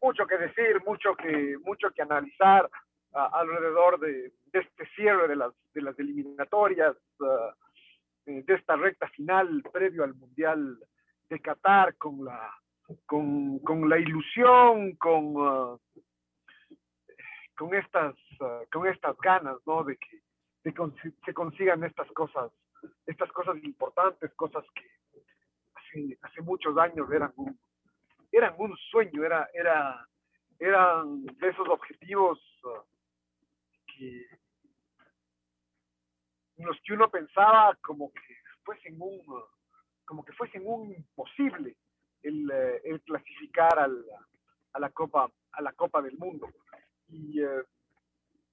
mucho 0.00 0.26
que 0.26 0.38
decir, 0.38 0.80
mucho 0.86 1.14
que, 1.14 1.56
mucho 1.64 1.90
que 1.90 2.02
analizar 2.02 2.68
alrededor 3.12 3.98
de, 4.00 4.32
este 4.52 4.86
cierre 4.94 5.28
de 5.28 5.36
las, 5.36 5.52
de 5.74 5.82
las 5.82 5.98
eliminatorias, 5.98 6.96
eh, 8.26 8.42
de 8.42 8.54
esta 8.54 8.76
recta 8.76 9.08
final 9.08 9.62
previo 9.72 10.04
al 10.04 10.14
Mundial 10.14 10.78
de 11.28 11.40
Qatar 11.40 11.96
con 11.96 12.24
la 12.24 12.52
con, 13.06 13.58
con 13.60 13.88
la 13.88 13.98
ilusión, 13.98 14.96
con, 14.96 15.34
con, 17.54 17.74
estas, 17.74 18.14
con 18.72 18.86
estas 18.86 19.16
ganas, 19.18 19.56
¿no? 19.66 19.84
De 19.84 19.96
que, 19.96 20.22
se 21.24 21.34
consigan 21.34 21.84
estas 21.84 22.10
cosas, 22.12 22.50
estas 23.06 23.30
cosas 23.32 23.56
importantes, 23.62 24.32
cosas 24.34 24.64
que 24.74 24.86
hace, 25.74 26.18
hace 26.22 26.42
muchos 26.42 26.76
años 26.76 27.10
eran 27.10 27.32
un, 27.36 27.58
eran 28.32 28.54
un 28.58 28.76
sueño, 28.90 29.24
era, 29.24 29.48
era, 29.52 30.06
eran 30.58 31.24
de 31.24 31.48
esos 31.48 31.68
objetivos 31.68 32.38
uh, 32.64 32.82
que 33.86 34.26
los 36.58 36.76
que 36.84 36.92
uno 36.92 37.08
pensaba 37.10 37.76
como 37.82 38.12
que 38.12 38.34
fuesen 38.64 38.96
un, 39.00 39.20
como 40.04 40.24
que 40.24 40.32
fuesen 40.32 40.62
un 40.66 40.92
imposible 40.92 41.76
eh, 42.22 42.80
el, 42.84 43.00
clasificar 43.02 43.78
al, 43.78 44.04
a, 44.72 44.80
la 44.80 44.90
Copa, 44.90 45.30
a 45.52 45.62
la 45.62 45.72
Copa 45.72 46.02
del 46.02 46.18
Mundo. 46.18 46.48
Y, 47.08 47.40
eh, 47.40 47.62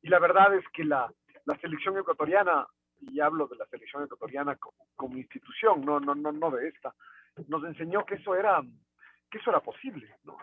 y 0.02 0.10
la 0.10 0.20
verdad 0.20 0.54
es 0.56 0.64
que 0.74 0.84
la, 0.84 1.12
la, 1.46 1.58
selección 1.60 1.98
ecuatoriana, 1.98 2.68
y 3.02 3.20
hablo 3.20 3.48
de 3.48 3.58
la 3.58 3.66
selección 3.66 4.04
ecuatoriana 4.04 4.56
como, 4.56 4.88
como, 4.96 5.18
institución, 5.18 5.82
no, 5.84 6.00
no, 6.00 6.14
no, 6.14 6.32
no 6.32 6.52
de 6.52 6.68
esta, 6.70 6.94
nos 7.48 7.64
enseñó 7.66 8.06
que 8.06 8.16
eso 8.16 8.36
era, 8.36 8.62
que 9.36 9.42
eso 9.42 9.50
era 9.50 9.60
posible. 9.60 10.08
¿no? 10.24 10.38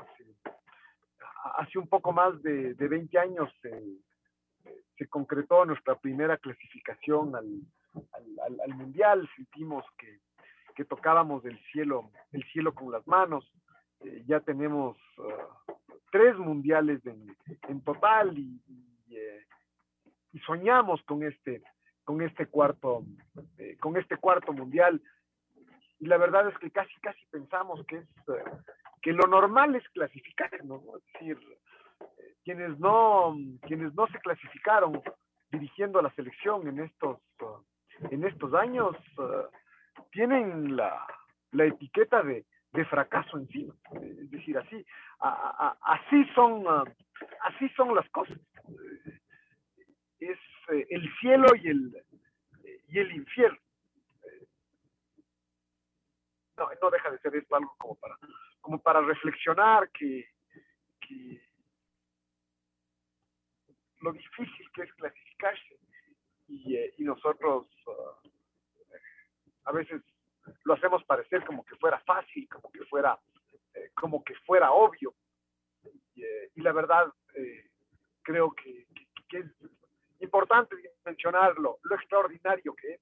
Hace, 1.57 1.79
un 1.79 1.89
poco 1.89 2.13
más 2.13 2.41
de, 2.43 2.75
de 2.75 2.89
20 2.89 3.19
años 3.19 3.51
se 3.61 5.09
concretó 5.09 5.65
nuestra 5.65 5.97
primera 5.97 6.37
clasificación 6.37 7.35
al, 7.35 7.63
al, 8.45 8.61
al 8.61 8.75
Mundial, 8.75 9.29
sentimos 9.37 9.85
que 9.99 10.21
que 10.75 10.85
tocábamos 10.85 11.45
el 11.45 11.59
cielo, 11.73 12.11
el 12.33 12.45
cielo 12.53 12.75
con 12.75 12.91
las 12.91 13.07
manos. 13.07 13.51
Eh, 14.01 14.25
ya 14.27 14.41
tenemos 14.41 14.97
uh, 15.19 15.73
tres 16.11 16.37
mundiales 16.37 17.01
en, 17.07 17.81
total 17.83 18.37
y, 18.37 18.61
eh, 19.11 19.47
y, 20.33 20.39
soñamos 20.41 21.03
con 21.03 21.23
este, 21.23 21.63
con 22.05 22.21
este 22.23 22.47
cuarto, 22.47 23.05
eh, 23.59 23.77
con 23.79 23.97
este 23.97 24.17
cuarto 24.17 24.53
mundial. 24.53 25.01
Y 25.99 26.07
la 26.07 26.17
verdad 26.17 26.49
es 26.49 26.59
que 26.59 26.71
casi, 26.71 26.95
casi 27.01 27.25
pensamos 27.27 27.85
que 27.87 27.99
es 27.99 28.09
que 29.03 29.13
lo 29.13 29.27
normal 29.27 29.75
es 29.75 29.87
clasificarnos, 29.91 30.81
es 30.97 31.13
decir, 31.13 31.39
quienes 32.45 32.79
no, 32.79 33.37
quienes 33.63 33.93
no 33.95 34.07
se 34.07 34.19
clasificaron 34.21 35.03
dirigiendo 35.51 35.99
a 35.99 36.03
la 36.03 36.15
selección 36.15 36.67
en 36.69 36.81
estos, 36.81 37.19
en 38.11 38.25
estos 38.25 38.55
años, 38.55 38.97
uh, 39.19 39.47
tienen 40.13 40.77
la, 40.77 41.07
la 41.51 41.65
etiqueta 41.67 42.23
de, 42.23 42.47
de, 42.73 42.85
fracaso 42.87 43.37
encima. 43.39 43.75
Es 44.01 44.31
decir, 44.31 44.57
así, 44.57 44.85
así, 45.21 46.25
son, 46.35 46.65
ah, 46.67 46.85
así 47.43 47.69
son 47.71 47.95
las 47.95 48.09
cosas. 48.11 48.39
Es 50.19 50.39
eh, 50.73 50.87
el 50.89 51.09
cielo 51.21 51.47
y 51.61 51.69
el, 51.69 52.05
y 52.89 52.99
el 52.99 53.13
infierno. 53.13 53.59
No, 56.57 56.69
no 56.81 56.91
deja 56.91 57.11
de 57.11 57.19
ser 57.19 57.37
esto 57.37 57.57
algo 57.57 57.75
como 57.79 57.95
para, 57.97 58.17
como 58.63 58.81
para 58.81 59.03
reflexionar 59.03 59.91
que, 59.91 60.27
que 61.01 61.43
lo 64.01 64.13
difícil 64.13 64.71
que 64.73 64.83
es 64.83 64.95
clasificarse 64.95 65.79
y, 66.49 66.77
eh, 66.77 66.95
nosotros 66.99 67.67
uh, 67.87 68.29
a 69.65 69.73
veces 69.73 70.03
lo 70.65 70.75
hacemos 70.75 71.05
parecer 71.05 71.45
como 71.45 71.65
que 71.65 71.77
fuera 71.77 71.99
fácil, 72.01 72.49
como 72.49 72.71
que 72.71 72.85
fuera, 72.85 73.19
eh, 73.75 73.91
como 73.95 74.23
que 74.23 74.35
fuera 74.47 74.73
obvio. 74.73 75.15
Y, 76.15 76.25
eh, 76.25 76.51
la 76.57 76.73
verdad, 76.73 77.13
creo 78.23 78.53
que, 78.53 78.87
es 79.31 79.47
importante 80.21 80.77
mencionarlo, 81.05 81.79
lo 81.83 81.97
extraordinario 81.97 82.75
que 82.75 82.95
es, 82.95 83.01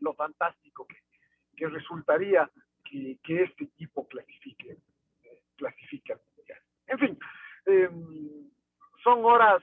lo 0.00 0.14
fantástico 0.14 0.86
que, 0.86 0.96
resultaría 1.68 2.50
que, 3.22 3.42
este 3.42 3.64
equipo 3.64 4.06
clasifique, 4.06 4.76
clasifique 5.56 6.12
al 6.12 6.20
mundial. 6.36 6.58
En 6.86 6.98
fin, 6.98 7.18
em, 7.66 8.50
son 9.02 9.24
horas 9.24 9.62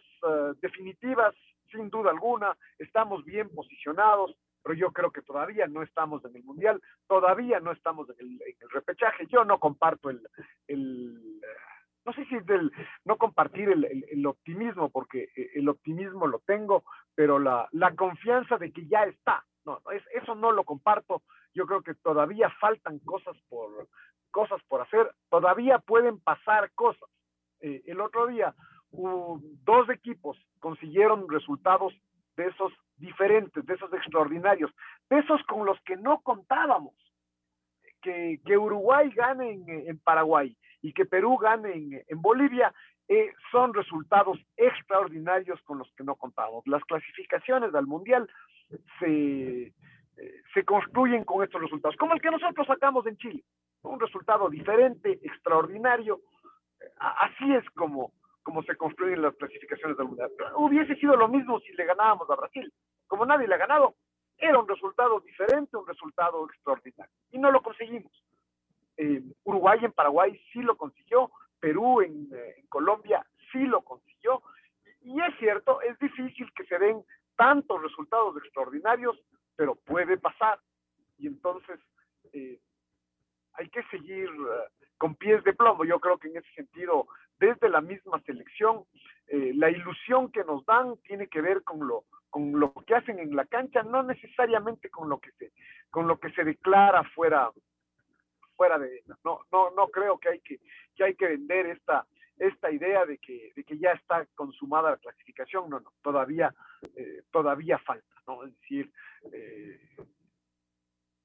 definitivas, 0.61 1.33
sin 1.71 1.89
duda 1.89 2.11
alguna, 2.11 2.57
estamos 2.77 3.23
bien 3.23 3.49
posicionados, 3.49 4.35
pero 4.63 4.75
yo 4.75 4.91
creo 4.91 5.11
que 5.11 5.21
todavía 5.21 5.67
no 5.67 5.83
estamos 5.83 6.23
en 6.25 6.35
el 6.35 6.43
Mundial, 6.43 6.81
todavía 7.07 7.59
no 7.59 7.71
estamos 7.71 8.09
en 8.09 8.17
el, 8.19 8.69
repechaje. 8.69 9.25
Yo 9.27 9.45
no 9.45 9.59
comparto 9.59 10.09
el, 10.09 10.21
el 10.67 11.41
no 12.05 12.13
sé 12.13 12.25
si 12.25 12.35
es 12.35 12.45
del 12.45 12.71
no 13.05 13.17
compartir 13.17 13.69
el, 13.69 14.05
el, 14.09 14.25
optimismo, 14.25 14.89
porque 14.89 15.29
eh, 15.35 15.51
el 15.55 15.69
optimismo 15.69 16.27
lo 16.27 16.39
tengo, 16.39 16.83
pero 17.15 17.39
la, 17.39 17.67
la 17.71 17.95
confianza 17.95 18.57
de 18.57 18.71
que 18.71 18.87
ya 18.87 19.03
está, 19.03 19.45
no, 19.65 19.79
es, 19.91 20.03
eso 20.13 20.35
no 20.35 20.51
lo 20.51 20.63
comparto. 20.63 21.23
Yo 21.59 21.65
creo 21.65 21.81
que 21.81 21.93
todavía 21.95 22.49
faltan 22.61 22.99
cosas 22.99 23.35
por, 23.49 23.89
cosas 24.31 24.61
por 24.69 24.79
hacer, 24.79 25.11
todavía 25.29 25.77
pueden 25.79 26.17
pasar 26.21 26.71
cosas. 26.71 27.09
Eh, 27.59 27.81
el 27.85 27.99
otro 27.99 28.27
día, 28.27 28.55
dos 28.91 29.89
equipos 29.89 30.37
consiguieron 30.61 31.27
resultados 31.27 31.93
de 32.37 32.47
esos 32.47 32.71
diferentes, 32.95 33.65
de 33.65 33.73
esos 33.73 33.91
extraordinarios, 33.91 34.71
de 35.09 35.19
esos 35.19 35.43
con 35.43 35.65
los 35.65 35.77
que 35.81 35.97
no 35.97 36.21
contábamos. 36.21 36.93
Que, 38.01 38.39
que 38.45 38.57
Uruguay 38.57 39.09
gane 39.13 39.61
en, 39.67 39.99
Paraguay 39.99 40.55
y 40.81 40.93
que 40.93 41.05
Perú 41.05 41.35
gane 41.35 42.05
en, 42.07 42.21
Bolivia, 42.21 42.73
eh, 43.09 43.33
son 43.51 43.73
resultados 43.73 44.39
extraordinarios 44.55 45.61
con 45.63 45.79
los 45.79 45.91
que 45.97 46.05
no 46.05 46.15
contábamos. 46.15 46.65
Las 46.67 46.85
clasificaciones 46.85 47.75
al 47.75 47.85
Mundial 47.85 48.29
se, 48.99 49.73
se 50.53 50.63
construyen 50.63 51.23
con 51.23 51.43
estos 51.43 51.61
resultados, 51.61 51.95
como 51.97 52.13
el 52.13 52.21
que 52.21 52.31
nosotros 52.31 52.67
sacamos 52.67 53.05
en 53.07 53.17
Chile. 53.17 53.43
Un 53.83 53.99
resultado 53.99 54.49
diferente, 54.49 55.19
extraordinario. 55.23 56.19
Así 56.97 57.53
es 57.53 57.69
como, 57.71 58.11
como 58.43 58.63
se 58.63 58.75
construyen 58.75 59.21
las 59.21 59.35
clasificaciones 59.35 59.97
del 59.97 60.07
Mundial. 60.07 60.31
Hubiese 60.55 60.95
sido 60.95 61.15
lo 61.15 61.27
mismo 61.27 61.59
si 61.59 61.73
le 61.73 61.85
ganábamos 61.85 62.29
a 62.29 62.35
Brasil 62.35 62.71
como 63.09 63.25
nadie 63.25 63.47
le 63.47 63.55
ha 63.55 63.57
ganado, 63.57 63.95
era 64.37 64.57
un 64.59 64.67
resultado 64.67 65.19
diferente, 65.19 65.75
un 65.75 65.85
resultado 65.85 66.45
extraordinario. 66.45 67.11
Y 67.31 67.39
no 67.39 67.51
lo 67.51 67.61
conseguimos. 67.61 68.11
Eh, 68.95 69.21
Uruguay 69.43 69.79
en 69.81 69.91
Paraguay 69.91 70.39
sí 70.53 70.61
lo 70.61 70.77
consiguió, 70.77 71.31
Perú 71.59 72.01
en, 72.01 72.29
eh, 72.31 72.63
Colombia 72.69 73.25
sí 73.51 73.65
lo 73.65 73.81
consiguió. 73.81 74.41
Y, 75.01 75.19
es 75.19 75.35
cierto, 75.39 75.81
es 75.81 75.97
difícil 75.99 76.49
que 76.53 76.65
se 76.65 76.77
den 76.77 77.03
tantos 77.35 77.81
resultados 77.81 78.37
extraordinarios, 78.37 79.17
pero 79.59 79.75
puede 79.75 80.17
pasar. 80.17 80.57
Y 81.17 81.27
entonces 81.27 81.81
eh, 82.31 82.61
hay 83.55 83.67
que 83.67 83.83
seguir 83.91 84.29
con 84.97 85.15
pies 85.15 85.43
de 85.43 85.51
plomo. 85.51 85.83
Yo 85.83 85.99
creo 85.99 86.17
que 86.17 86.29
en 86.29 86.37
ese 86.37 86.49
sentido, 86.53 87.07
desde 87.41 87.67
de 87.67 87.69
la 87.69 87.81
misma 87.81 88.21
selección. 88.21 88.85
Eh, 89.27 89.51
la 89.53 89.69
ilusión 89.69 90.31
que 90.31 90.45
nos 90.45 90.65
dan 90.65 90.95
tiene 91.03 91.27
que 91.27 91.41
ver 91.41 91.61
con 91.63 91.85
lo, 91.85 92.05
con 92.29 92.57
lo 92.57 92.73
que 92.87 92.95
hacen 92.95 93.19
en 93.19 93.35
la 93.35 93.45
cancha, 93.45 93.83
no 93.83 94.01
necesariamente 94.01 94.89
con 94.89 95.09
lo 95.09 95.19
que 95.19 95.31
se, 95.33 95.51
con 95.91 96.07
lo 96.07 96.19
que 96.19 96.31
se 96.31 96.43
declara 96.45 97.03
fuera, 97.13 97.51
fuera 98.55 98.79
de 98.79 99.03
no, 99.25 99.41
no, 99.51 99.71
no 99.71 99.87
creo 99.89 100.17
que 100.17 100.29
hay 100.29 100.39
que, 100.39 100.59
que 100.95 101.03
hay 101.03 101.15
que 101.15 101.27
vender 101.27 101.67
esta, 101.67 102.07
esta 102.39 102.71
idea 102.71 103.05
de 103.05 103.17
que, 103.17 103.51
de 103.55 103.63
que 103.63 103.77
ya 103.77 103.91
está 103.91 104.25
consumada 104.33 104.91
la 104.91 104.97
clasificación, 104.97 105.69
no, 105.69 105.79
no, 105.81 105.93
todavía, 106.01 106.53
eh, 106.95 107.23
todavía 107.31 107.77
falta, 107.79 108.15
¿no? 108.25 108.45
Es 108.45 108.53
decir, 108.61 108.91
eh, 109.33 109.79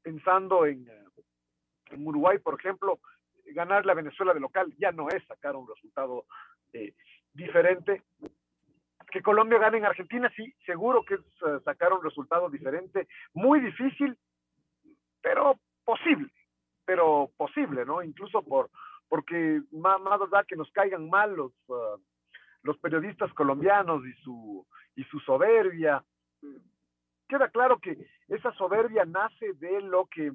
pensando 0.02 0.66
en, 0.66 0.86
en, 1.90 2.06
Uruguay, 2.06 2.38
por 2.38 2.58
ejemplo, 2.58 2.98
ganar 3.46 3.86
la 3.86 3.94
Venezuela 3.94 4.34
de 4.34 4.40
local 4.40 4.74
ya 4.76 4.90
no 4.90 5.08
es 5.08 5.24
sacar 5.26 5.54
un 5.54 5.68
resultado 5.68 6.26
eh, 6.72 6.94
diferente. 7.32 8.02
Que 9.10 9.22
Colombia 9.22 9.58
gane 9.58 9.78
en 9.78 9.84
Argentina, 9.84 10.30
sí, 10.34 10.52
seguro 10.66 11.04
que 11.04 11.14
es 11.14 11.62
sacar 11.62 11.92
un 11.92 12.02
resultado 12.02 12.50
diferente, 12.50 13.06
muy 13.32 13.60
difícil, 13.60 14.18
pero 15.22 15.60
posible, 15.84 16.32
pero 16.84 17.30
posible, 17.36 17.84
¿no? 17.84 18.02
Incluso 18.02 18.42
por, 18.42 18.70
porque 19.14 19.62
más, 19.70 20.00
más 20.00 20.18
da 20.28 20.42
que 20.42 20.56
nos 20.56 20.68
caigan 20.72 21.08
mal 21.08 21.36
los, 21.36 21.52
uh, 21.68 21.96
los 22.64 22.76
periodistas 22.78 23.32
colombianos 23.34 24.04
y 24.04 24.12
su, 24.24 24.66
y 24.96 25.04
su 25.04 25.20
soberbia. 25.20 26.04
Queda 27.28 27.48
claro 27.50 27.78
que 27.78 27.96
esa 28.26 28.52
soberbia 28.54 29.04
nace 29.04 29.52
de 29.52 29.82
lo 29.82 30.06
que, 30.06 30.32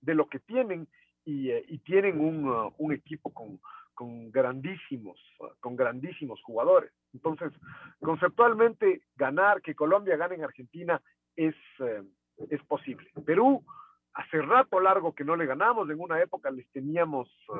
de 0.00 0.14
lo 0.16 0.28
que 0.28 0.40
tienen 0.40 0.88
y, 1.24 1.50
eh, 1.50 1.64
y 1.68 1.78
tienen 1.78 2.18
un, 2.18 2.48
uh, 2.48 2.74
un 2.78 2.92
equipo 2.92 3.32
con, 3.32 3.60
con 3.94 4.32
grandísimos, 4.32 5.20
con 5.60 5.76
grandísimos 5.76 6.42
jugadores. 6.42 6.90
Entonces, 7.14 7.52
conceptualmente, 8.00 9.02
ganar, 9.14 9.62
que 9.62 9.76
Colombia 9.76 10.16
gane 10.16 10.34
en 10.34 10.42
Argentina 10.42 11.00
es, 11.36 11.54
eh, 11.78 12.02
es 12.50 12.64
posible. 12.64 13.08
Perú, 13.24 13.64
hace 14.14 14.42
rato 14.42 14.80
largo 14.80 15.14
que 15.14 15.22
no 15.22 15.36
le 15.36 15.46
ganamos, 15.46 15.88
en 15.88 16.00
una 16.00 16.20
época 16.20 16.50
les 16.50 16.68
teníamos 16.72 17.28
uh, 17.50 17.54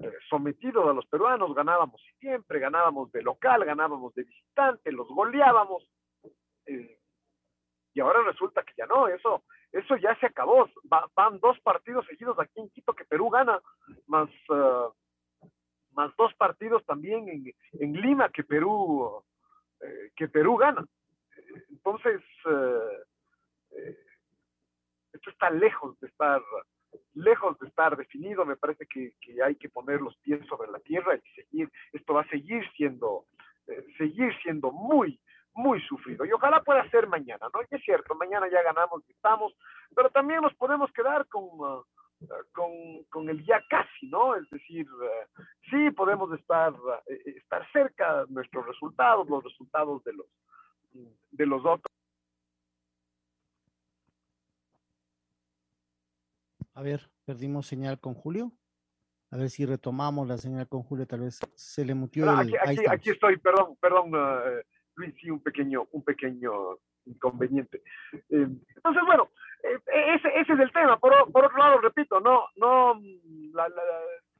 eh, 0.00 0.12
sometidos 0.30 0.88
a 0.88 0.92
los 0.92 1.06
peruanos, 1.06 1.54
ganábamos 1.54 2.00
siempre, 2.20 2.60
ganábamos 2.60 3.10
de 3.10 3.22
local, 3.22 3.64
ganábamos 3.64 4.14
de 4.14 4.22
visitante, 4.22 4.92
los 4.92 5.08
goleábamos. 5.08 5.90
Eh, 6.66 6.98
y 7.94 8.00
ahora 8.00 8.22
resulta 8.22 8.62
que 8.62 8.74
ya 8.76 8.86
no, 8.86 9.08
eso, 9.08 9.42
eso 9.72 9.96
ya 9.96 10.14
se 10.20 10.26
acabó. 10.26 10.68
Va, 10.92 11.10
van 11.16 11.40
dos 11.40 11.58
partidos 11.60 12.06
seguidos 12.06 12.38
aquí 12.38 12.60
en 12.60 12.70
Quito 12.70 12.94
que 12.94 13.04
Perú 13.06 13.28
gana, 13.28 13.60
más, 14.06 14.28
uh, 14.50 14.92
más 15.92 16.14
dos 16.16 16.32
partidos 16.34 16.84
también 16.84 17.28
en, 17.28 17.52
en 17.72 17.92
Lima 17.94 18.28
que 18.28 18.44
Perú, 18.44 19.24
que 20.14 20.28
Perú 20.28 20.56
gana. 20.56 20.84
Entonces, 21.70 22.20
esto 25.12 25.30
está 25.30 25.50
lejos 25.50 25.98
de 26.00 26.06
estar 26.06 26.40
lejos 27.14 27.58
de 27.58 27.68
estar 27.68 27.96
definido, 27.96 28.44
me 28.44 28.56
parece 28.56 28.86
que, 28.86 29.12
hay 29.44 29.56
que 29.56 29.68
poner 29.68 30.00
los 30.00 30.16
pies 30.18 30.44
sobre 30.46 30.70
la 30.70 30.78
tierra 30.80 31.16
y 31.16 31.42
seguir, 31.42 31.70
esto 31.92 32.14
va 32.14 32.22
a 32.22 32.28
seguir 32.28 32.64
siendo, 32.76 33.26
eh, 33.66 33.84
seguir 33.96 34.32
siendo 34.42 34.70
muy, 34.70 35.20
muy 35.54 35.80
sufrido. 35.82 36.24
Y 36.24 36.32
ojalá 36.32 36.62
pueda 36.62 36.88
ser 36.90 37.08
mañana, 37.08 37.46
¿no? 37.52 37.60
Y 37.62 37.74
es 37.74 37.82
cierto, 37.82 38.14
mañana 38.14 38.48
ya 38.50 38.62
ganamos 38.62 39.02
y 39.08 39.12
estamos, 39.12 39.52
pero 39.94 40.10
también 40.10 40.40
nos 40.40 40.54
podemos 40.54 40.90
quedar 40.92 41.26
con, 41.28 41.44
uh, 41.44 41.84
con, 42.52 43.04
con, 43.10 43.28
el 43.28 43.44
ya 43.44 43.62
casi, 43.68 44.08
¿no? 44.08 44.36
Es 44.36 44.48
decir, 44.50 44.86
uh, 44.90 45.42
sí 45.70 45.90
podemos 45.90 46.32
estar, 46.38 46.72
uh, 46.72 47.00
estar 47.24 47.70
cerca 47.72 48.24
de 48.24 48.32
nuestros 48.32 48.66
resultados, 48.66 49.28
los 49.28 49.42
resultados 49.42 50.04
de 50.04 50.12
los, 50.12 50.26
de 51.32 51.46
los 51.46 51.64
otros. 51.64 51.87
A 56.78 56.82
ver, 56.82 57.10
perdimos 57.26 57.66
señal 57.66 57.98
con 57.98 58.14
Julio. 58.14 58.52
A 59.32 59.36
ver 59.36 59.50
si 59.50 59.66
retomamos 59.66 60.28
la 60.28 60.38
señal 60.38 60.68
con 60.68 60.84
Julio, 60.84 61.08
tal 61.08 61.22
vez 61.22 61.40
se 61.56 61.84
le 61.84 61.92
mutió. 61.92 62.30
Ah, 62.30 62.42
aquí, 62.42 62.52
aquí, 62.56 62.84
aquí, 62.88 63.10
estoy, 63.10 63.36
perdón, 63.38 63.76
perdón, 63.80 64.14
uh, 64.14 64.62
Luis, 64.94 65.12
sí, 65.20 65.28
un 65.28 65.42
pequeño, 65.42 65.88
un 65.90 66.04
pequeño 66.04 66.52
inconveniente. 67.06 67.82
Eh, 68.12 68.46
entonces, 68.76 69.02
bueno, 69.06 69.28
eh, 69.64 69.80
ese, 70.14 70.28
ese, 70.38 70.52
es 70.52 70.60
el 70.60 70.70
tema. 70.70 71.00
Por, 71.00 71.32
por, 71.32 71.46
otro 71.46 71.58
lado, 71.58 71.80
repito, 71.80 72.20
no, 72.20 72.44
no, 72.54 72.94
la, 73.54 73.68
la, 73.70 73.82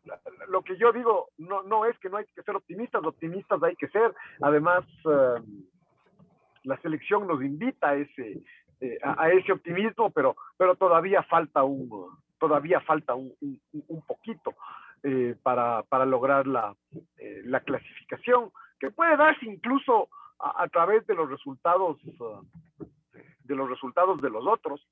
la, 0.05 0.21
lo 0.47 0.63
que 0.63 0.77
yo 0.77 0.93
digo 0.93 1.31
no, 1.39 1.65
no 1.65 1.87
es 1.87 1.99
que 1.99 2.09
no 2.09 2.19
hay 2.19 2.25
que 2.27 2.43
ser 2.45 2.55
optimistas, 2.55 3.03
optimistas 3.03 3.61
hay 3.65 3.75
que 3.75 3.89
ser. 3.89 4.15
Además, 4.43 4.85
uh, 5.07 5.43
la 6.63 6.81
selección 6.83 7.27
nos 7.27 7.43
invita 7.43 7.89
a 7.89 7.97
ese, 7.97 8.45
eh, 8.81 8.97
a, 9.03 9.25
a, 9.25 9.33
ese 9.33 9.51
optimismo, 9.51 10.13
pero, 10.13 10.37
pero 10.57 10.77
todavía 10.77 11.25
falta 11.25 11.65
un, 11.65 11.91
todavía 12.39 12.81
falta 12.81 13.15
un, 13.15 13.33
poquito 14.07 14.55
eh, 15.03 15.37
para, 15.43 15.83
para, 15.83 16.05
lograr 16.05 16.47
la, 16.47 16.75
eh, 17.17 17.43
la, 17.45 17.61
clasificación, 17.61 18.51
que 18.79 18.91
puede 18.91 19.17
darse 19.17 19.47
incluso 19.47 20.09
a, 20.39 20.69
través 20.69 21.07
de 21.07 21.15
los 21.15 21.29
resultados 21.29 21.99
uh, 22.21 22.45
de 23.45 23.55
los 23.55 23.69
resultados 23.69 24.21
de 24.21 24.31
los 24.31 24.47
otros, 24.47 24.87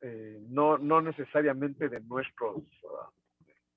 eh, 0.00 0.38
no, 0.48 0.78
no 0.78 1.00
necesariamente 1.00 1.88
de 1.88 2.00
nuestros 2.00 2.56
uh, 2.56 3.08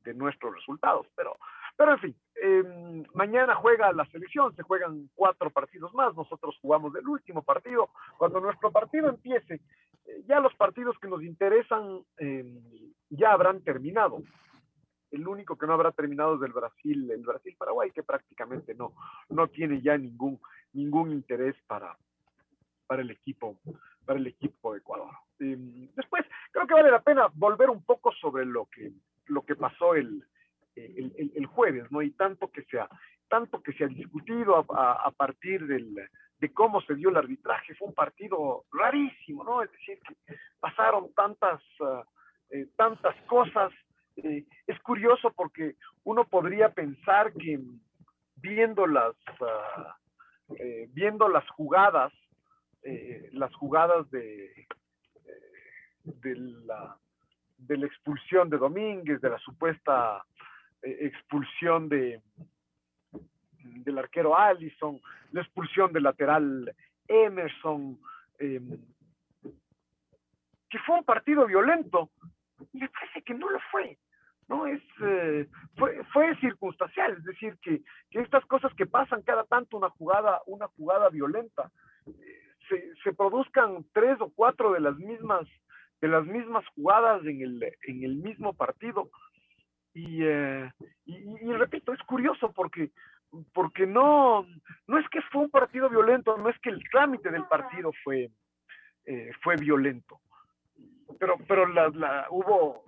de 0.04 0.16
nuestros 0.16 0.56
resultados, 0.56 1.06
pero 1.16 1.38
pero 1.82 1.94
en 1.94 2.00
fin, 2.00 2.16
eh, 2.44 3.04
mañana 3.14 3.56
juega 3.56 3.92
la 3.94 4.06
selección, 4.06 4.56
se 4.56 4.64
juegan 4.64 5.10
cuatro 5.16 5.50
partidos 5.50 5.94
más, 5.94 6.16
nosotros 6.16 6.56
jugamos 6.62 6.94
el 6.96 7.08
último 7.08 7.42
partido. 7.42 7.90
Cuando 8.18 8.40
nuestro 8.40 8.72
partido 8.72 9.10
empiece, 9.10 9.56
eh, 9.56 9.62
ya 10.28 10.40
los 10.40 10.54
partidos 10.56 10.98
que 11.00 11.08
nos 11.08 11.24
interesan 11.24 12.02
eh, 12.18 12.62
ya 13.10 13.32
habrán 13.32 13.62
terminado. 13.62 14.24
El 15.12 15.28
único 15.28 15.58
que 15.58 15.68
no 15.68 15.74
habrá 15.74 15.92
terminado 15.92 16.36
es 16.36 16.42
el 16.44 16.54
Brasil, 16.54 17.12
el 17.12 17.24
Brasil-Paraguay, 17.24 17.92
que 17.92 18.04
prácticamente 18.04 18.74
no, 18.74 18.94
no 19.30 19.48
tiene 19.48 19.82
ya 19.82 19.98
ningún, 19.98 20.40
ningún 20.74 21.12
interés 21.12 21.56
para, 21.68 21.98
para 22.88 23.02
el 23.02 23.12
equipo, 23.12 23.58
para 24.06 24.20
el 24.20 24.28
equipo 24.28 24.74
de 24.74 24.80
Ecuador. 24.80 25.12
después, 25.38 26.26
creo 26.52 26.68
que 26.68 26.74
vale 26.74 26.92
la 26.92 27.02
pena 27.02 27.28
volver 27.34 27.70
un 27.70 27.84
poco 27.84 28.14
sobre 28.14 28.46
lo 28.46 28.68
que, 28.68 28.92
lo 29.28 29.44
que 29.44 29.56
pasó 29.56 29.96
el, 29.96 30.26
el, 30.76 31.32
el, 31.36 31.46
jueves, 31.46 31.92
¿no? 31.92 32.02
Y 32.02 32.12
tanto 32.12 32.50
que 32.50 32.64
se 32.64 32.80
ha, 32.80 32.90
tanto 33.28 33.62
que 33.62 33.74
se 33.74 33.88
discutido 33.88 34.66
a, 34.70 35.12
partir 35.12 35.66
del, 35.66 35.96
de 36.42 36.52
cómo 36.52 36.82
se 36.82 36.96
dio 36.96 37.10
el 37.10 37.18
arbitraje, 37.18 37.76
fue 37.76 37.90
un 37.90 37.94
partido 37.94 38.66
rarísimo, 38.74 39.44
¿no? 39.44 39.62
Es 39.62 39.72
decir, 39.72 40.00
que 40.00 40.36
pasaron 40.60 41.14
tantas, 41.14 41.62
uh, 41.80 42.02
eh, 42.50 42.68
tantas 42.76 43.16
cosas. 43.28 43.72
Eh, 44.16 44.44
es 44.66 44.80
curioso 44.80 45.32
porque 45.32 45.76
uno 46.04 46.26
podría 46.26 46.74
pensar 46.74 47.32
que 47.34 47.60
viendo 48.38 48.88
las, 48.88 49.14
uh, 49.40 50.56
eh, 50.58 50.90
viendo 50.92 51.30
las 51.30 51.48
jugadas, 51.52 52.12
las 53.34 53.54
jugadas 53.54 54.10
de, 54.10 54.66
de 56.04 56.36
la 56.66 56.98
de 57.60 57.78
la 57.78 57.86
expulsión 57.86 58.50
de 58.50 58.58
Domínguez, 58.58 59.22
de 59.22 59.30
la 59.30 59.38
supuesta 59.38 60.26
expulsión 60.82 61.88
de 61.90 62.24
del 63.64 63.98
arquero 63.98 64.38
Allison, 64.38 65.00
la 65.32 65.42
expulsión 65.42 65.92
del 65.94 66.04
lateral 66.04 66.74
Emerson, 67.08 68.00
eh, 68.40 68.62
que 70.70 70.80
fue 70.80 70.98
un 70.98 71.04
partido 71.04 71.46
violento, 71.46 72.10
me 72.74 72.90
parece 72.90 73.22
que 73.22 73.34
no 73.34 73.50
lo 73.50 73.60
fue, 73.72 73.98
¿no? 74.48 74.66
Es, 74.66 74.82
eh, 75.04 75.48
fue, 75.78 76.04
fue 76.14 76.36
circunstancial, 76.38 77.14
es 77.18 77.24
decir, 77.24 77.58
que, 77.62 77.82
estas 78.12 78.46
cosas 78.46 78.74
que 78.76 78.86
pasan 78.86 79.22
cada 79.24 79.44
tanto 79.44 79.78
una 79.78 79.90
jugada, 79.90 80.42
una 80.48 80.68
jugada 80.68 81.10
violenta, 81.10 81.72
eh, 82.08 82.94
se, 83.04 83.14
produzcan 83.14 83.86
tres 83.94 84.18
o 84.22 84.32
cuatro 84.34 84.72
de 84.72 84.80
las 84.80 84.96
mismas, 84.96 85.46
de 86.00 86.08
las 86.08 86.26
mismas 86.26 86.66
jugadas 86.70 87.22
en 87.26 87.42
el, 87.42 87.64
en 87.88 88.04
el 88.04 88.16
mismo 88.16 88.54
partido, 88.54 89.10
y, 89.94 90.24
eh, 90.24 90.72
repito, 91.58 91.92
es 91.94 92.02
curioso 92.04 92.52
porque, 92.54 92.92
porque 93.54 93.86
no, 93.86 94.46
no 94.88 94.98
es 94.98 95.08
que 95.10 95.22
fue 95.32 95.44
un 95.44 95.50
partido 95.50 95.90
violento, 95.90 96.38
no 96.38 96.50
es 96.50 96.60
que 96.60 96.70
el 96.70 96.82
trámite 96.90 97.30
del 97.32 97.46
partido 97.46 97.92
fue, 98.04 98.30
eh, 99.06 99.32
fue 99.42 99.56
violento, 99.56 100.20
pero, 101.20 101.38
pero 101.48 101.66
hubo 102.30 102.84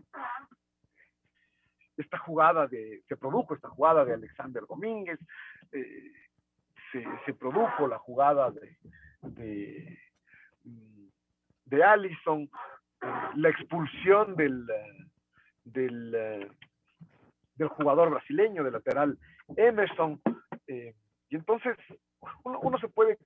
esta 1.95 2.17
jugada 2.17 2.67
de, 2.67 3.03
se 3.07 3.15
produjo 3.15 3.53
esta 3.53 3.69
jugada 3.69 4.03
de 4.03 4.13
Alexander 4.13 4.63
Domínguez, 4.67 5.19
eh, 5.71 6.11
se, 6.91 7.05
se, 7.25 7.33
produjo 7.33 7.87
la 7.87 7.97
jugada 7.99 8.51
de, 8.51 8.77
de, 9.21 9.99
de 11.65 11.83
Allison, 11.83 12.41
eh, 12.41 12.49
la 13.35 13.49
expulsión 13.49 14.35
del, 14.35 14.65
del 15.63 16.51
del 17.55 17.67
jugador 17.69 18.09
brasileño, 18.09 18.63
del 18.63 18.73
lateral 18.73 19.17
Emerson. 19.55 20.21
Eh, 20.67 20.93
y 21.29 21.35
entonces 21.35 21.77
uno, 22.43 22.77
se 22.79 22.87
puede 22.87 23.17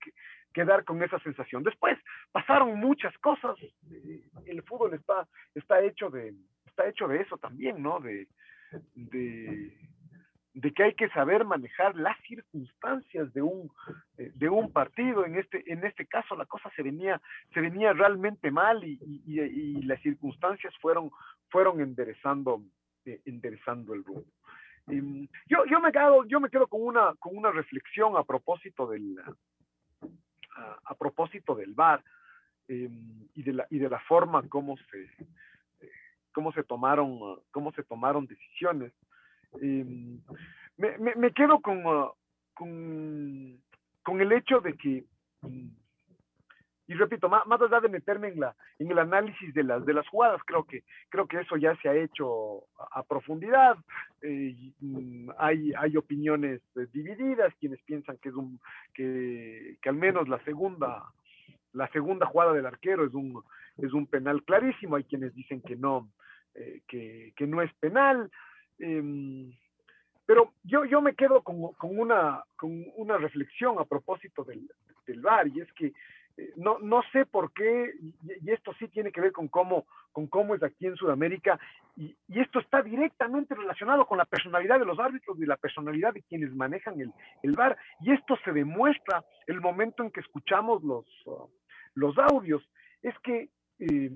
quedar 0.53 0.83
con 0.83 1.01
esa 1.03 1.19
sensación. 1.19 1.63
Después 1.63 1.97
pasaron 2.31 2.79
muchas 2.79 3.15
cosas. 3.19 3.55
Eh, 3.91 4.23
el 4.45 4.63
fútbol 4.63 4.93
está, 4.93 5.27
está, 5.53 5.81
hecho, 5.81 6.09
de, 6.09 6.33
está 6.65 6.87
hecho 6.87 7.07
de 7.07 7.21
eso 7.21 7.37
también, 7.37 7.81
¿no? 7.81 7.99
De, 7.99 8.27
de, 8.95 9.77
que 10.75 10.83
hay 10.83 10.93
que 10.95 11.09
saber 11.09 11.45
manejar 11.45 11.95
las 11.95 12.17
circunstancias 12.27 13.33
de 13.33 13.41
un, 13.41 13.71
de 14.17 14.49
un 14.49 14.71
partido. 14.71 15.25
En 15.25 15.35
este, 15.35 15.63
en 15.71 15.83
este 15.85 16.05
caso 16.05 16.35
la 16.35 16.45
cosa 16.45 16.69
se 16.75 16.83
venía, 16.83 17.21
se 17.53 17.61
venía 17.61 17.93
realmente 17.93 18.51
mal 18.51 18.83
y, 18.83 18.99
y, 19.25 19.81
las 19.83 20.01
circunstancias 20.01 20.73
fueron, 20.81 21.09
fueron 21.49 21.81
enderezando, 21.81 22.61
eh, 23.05 23.21
enderezando 23.25 23.93
el 23.93 24.03
rumbo. 24.03 24.25
Em, 24.87 25.27
yo, 25.47 25.65
yo, 25.65 25.79
me 25.81 25.91
quedo, 25.91 26.25
yo 26.25 26.39
me 26.39 26.49
quedo 26.49 26.67
con 26.67 26.81
una, 26.81 27.13
con 27.19 27.35
una 27.35 27.51
reflexión 27.51 28.15
a 28.15 28.23
propósito 28.23 28.87
del, 28.87 29.17
a, 30.85 30.95
propósito 30.95 31.55
del 31.55 31.73
VAR 31.73 32.03
em, 32.67 33.27
y, 33.33 33.43
de 33.43 33.53
la, 33.53 33.67
y 33.69 33.79
de 33.79 33.89
la 33.89 33.99
forma 34.01 34.47
como 34.47 34.77
se, 34.77 35.03
eh, 35.81 35.91
cómo 36.33 36.51
se 36.53 36.63
tomaron, 36.63 37.19
cómo 37.51 37.71
se 37.73 37.83
tomaron 37.83 38.25
decisiones. 38.27 38.93
Em, 39.61 40.21
me, 40.77 40.97
me, 40.97 41.31
quedo 41.31 41.59
con, 41.59 41.83
con, 42.53 43.61
con, 44.03 44.21
el 44.21 44.31
hecho 44.31 44.59
de 44.59 44.73
que, 44.73 45.05
y 46.87 46.93
repito, 46.93 47.27
más, 47.27 47.45
más, 47.47 47.61
allá 47.61 47.81
de 47.81 47.89
meterme 47.89 48.29
en, 48.29 48.39
la, 48.39 48.55
en 48.79 48.89
el 48.89 48.97
análisis 48.97 49.53
de 49.53 49.63
las, 49.63 49.85
de 49.85 49.93
las 49.93 50.07
jugadas, 50.07 50.41
creo 50.45 50.63
que, 50.63 50.83
creo 51.09 51.27
que 51.27 51.41
eso 51.41 51.57
ya 51.57 51.75
se 51.81 51.89
ha 51.89 51.93
hecho 51.93 52.63
a, 52.91 53.03
profundidad. 53.03 53.77
Eh, 54.21 54.55
mm, 54.79 55.31
hay, 55.37 55.73
hay 55.77 55.97
opiniones 55.97 56.61
eh, 56.77 56.87
divididas, 56.93 57.53
quienes 57.59 57.81
piensan 57.81 58.17
que, 58.17 58.29
es 58.29 58.35
un, 58.35 58.59
que, 58.93 59.77
que 59.81 59.89
al 59.89 59.95
menos 59.95 60.29
la 60.29 60.41
segunda, 60.45 61.03
la 61.73 61.89
segunda 61.89 62.25
jugada 62.25 62.53
del 62.53 62.65
arquero 62.65 63.05
es 63.05 63.13
un, 63.13 63.43
es 63.77 63.91
un 63.91 64.07
penal 64.07 64.43
clarísimo, 64.43 64.95
hay 64.95 65.03
quienes 65.03 65.35
dicen 65.35 65.61
que 65.61 65.75
no, 65.75 66.09
eh, 66.55 66.81
que, 66.87 67.33
que, 67.35 67.47
no 67.47 67.61
es 67.61 67.73
penal. 67.75 68.31
Em, 68.79 69.51
pero 70.25 70.53
yo, 70.63 70.85
yo 70.85 71.01
me 71.01 71.15
quedo 71.15 71.41
con, 71.41 71.73
con, 71.73 71.99
una, 71.99 72.43
con 72.55 72.85
una 72.95 73.17
reflexión 73.17 73.77
a 73.77 73.83
propósito 73.83 74.45
del, 74.45 74.69
del 75.05 75.19
VAR, 75.19 75.49
y 75.49 75.59
es 75.59 75.71
que 75.73 75.91
no, 76.55 76.77
no 76.79 77.01
sé 77.11 77.25
por 77.25 77.51
qué, 77.53 77.93
y, 78.01 78.51
esto 78.51 78.73
sí 78.79 78.87
tiene 78.87 79.11
que 79.11 79.21
ver 79.21 79.31
con 79.31 79.47
cómo, 79.47 79.85
con 80.11 80.27
cómo 80.27 80.55
es 80.55 80.63
aquí 80.63 80.85
en 80.85 80.95
Sudamérica, 80.95 81.59
y, 81.95 82.15
esto 82.29 82.59
está 82.59 82.81
directamente 82.81 83.55
relacionado 83.55 84.05
con 84.05 84.17
la 84.17 84.25
personalidad 84.25 84.79
de 84.79 84.85
los 84.85 84.99
árbitros 84.99 85.39
y 85.39 85.45
la 85.45 85.57
personalidad 85.57 86.13
de 86.13 86.23
quienes 86.23 86.53
manejan 86.53 86.99
el, 87.01 87.11
el 87.43 87.53
VAR, 87.53 87.77
y 88.01 88.11
esto 88.11 88.37
se 88.43 88.51
demuestra 88.51 89.23
el 89.47 89.61
momento 89.61 90.03
en 90.03 90.11
que 90.11 90.19
escuchamos 90.19 90.83
los, 90.83 91.05
uh, 91.25 91.49
los 91.95 92.17
audios, 92.17 92.63
es 93.01 93.17
que 93.19 93.49
eh, 93.79 94.11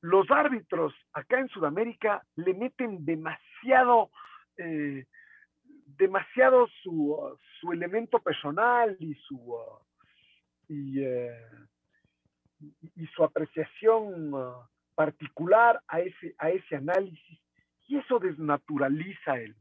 los 0.00 0.30
árbitros 0.30 0.94
acá 1.12 1.40
en 1.40 1.48
Sudamérica 1.48 2.24
le 2.36 2.54
meten 2.54 3.04
demasiado, 3.04 4.10
eh, 4.56 5.06
demasiado 5.98 6.68
su, 6.82 7.36
su, 7.60 7.72
elemento 7.72 8.20
personal 8.20 8.96
y 9.00 9.14
su, 9.14 9.56
y, 10.68 11.02
eh, 11.02 11.34
y, 12.94 13.06
su 13.08 13.24
apreciación 13.24 14.32
particular 14.94 15.80
a 15.88 16.00
ese, 16.00 16.34
a 16.38 16.50
ese 16.50 16.76
análisis 16.76 17.40
y 17.86 17.96
eso 17.96 18.18
desnaturaliza 18.18 19.38
el, 19.38 19.56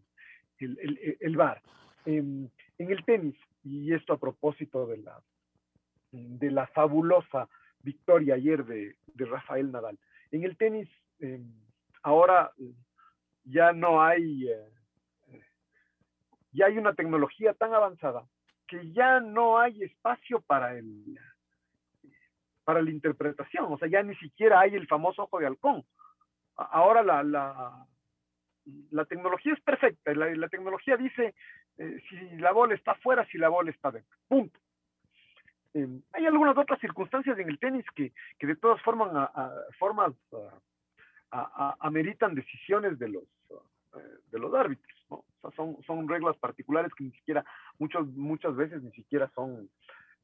el, 0.59 0.77
el, 0.79 1.17
el 1.19 1.37
VAR. 1.37 1.61
En, 2.05 2.51
en, 2.77 2.91
el 2.91 3.03
tenis, 3.05 3.35
y 3.63 3.93
esto 3.93 4.13
a 4.13 4.19
propósito 4.19 4.85
de 4.87 4.97
la, 4.97 5.21
de 6.11 6.51
la 6.51 6.67
fabulosa 6.67 7.47
victoria 7.79 8.35
ayer 8.35 8.65
de, 8.65 8.95
de 9.13 9.25
Rafael 9.25 9.71
Nadal. 9.71 9.97
En 10.31 10.43
el 10.43 10.57
tenis, 10.57 10.89
eh, 11.19 11.41
ahora 12.03 12.51
ya 13.43 13.71
no 13.71 14.03
hay, 14.03 14.49
eh, 14.49 15.41
ya 16.51 16.65
hay 16.65 16.77
una 16.77 16.93
tecnología 16.93 17.53
tan 17.53 17.73
avanzada 17.73 18.25
que 18.67 18.91
ya 18.91 19.19
no 19.19 19.59
hay 19.59 19.83
espacio 19.83 20.41
para 20.41 20.75
el 20.77 21.19
para 22.63 22.81
la 22.81 22.91
interpretación, 22.91 23.71
o 23.71 23.77
sea, 23.77 23.88
ya 23.88 24.03
ni 24.03 24.13
siquiera 24.15 24.59
hay 24.59 24.75
el 24.75 24.88
famoso 24.88 25.24
ojo 25.24 25.39
de 25.39 25.47
halcón. 25.47 25.86
Ahora 26.57 27.01
la, 27.01 27.24
la, 27.24 27.86
la 28.91 29.05
tecnología 29.05 29.53
es 29.53 29.62
perfecta, 29.62 30.13
la, 30.13 30.36
la 30.36 30.50
tecnología 30.50 30.97
dice 30.97 31.33
eh, 31.77 32.01
si 32.09 32.15
la 32.38 32.51
bola 32.51 32.75
está 32.75 32.95
fuera, 32.95 33.25
si 33.27 33.38
la 33.38 33.50
bola 33.50 33.71
está 33.71 33.91
dentro, 33.91 34.17
punto. 34.27 34.59
Em, 35.74 36.01
hay 36.12 36.25
algunas 36.25 36.57
otras 36.57 36.79
circunstancias 36.79 37.38
en 37.38 37.50
el 37.50 37.59
tenis 37.59 37.86
que, 37.95 38.12
que 38.39 38.47
de 38.47 38.55
todas 38.55 38.81
formas, 38.81 39.09
a, 39.13 39.53
formas 39.77 40.13
ameritan 41.79 42.33
decisiones 42.33 42.97
de 42.97 43.09
los, 43.09 43.24
eh, 43.51 44.17
de 44.31 44.39
los 44.39 44.53
árbitros, 44.55 44.96
son, 45.55 45.81
son 45.83 46.07
reglas 46.07 46.37
particulares 46.37 46.91
que 46.95 47.05
ni 47.05 47.11
siquiera, 47.11 47.45
muchos, 47.79 48.07
muchas 48.07 48.55
veces 48.55 48.81
ni 48.81 48.91
siquiera 48.91 49.31
son, 49.33 49.69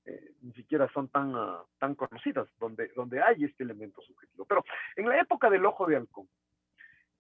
eh, 0.06 0.32
ni 0.42 0.54
siquiera 0.54 0.90
son 0.94 1.08
tan, 1.10 1.34
tan 1.80 1.96
conocidas, 1.96 2.48
donde, 2.60 2.90
donde 2.96 3.22
hay 3.22 3.44
este 3.44 3.64
elemento 3.64 4.02
subjetivo. 4.02 4.46
Pero 4.46 4.64
en 4.96 5.10
la 5.10 5.20
época 5.20 5.50
del 5.50 5.66
ojo 5.66 5.86
de 5.86 5.96
halcón, 5.96 6.28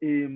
eh, 0.02 0.30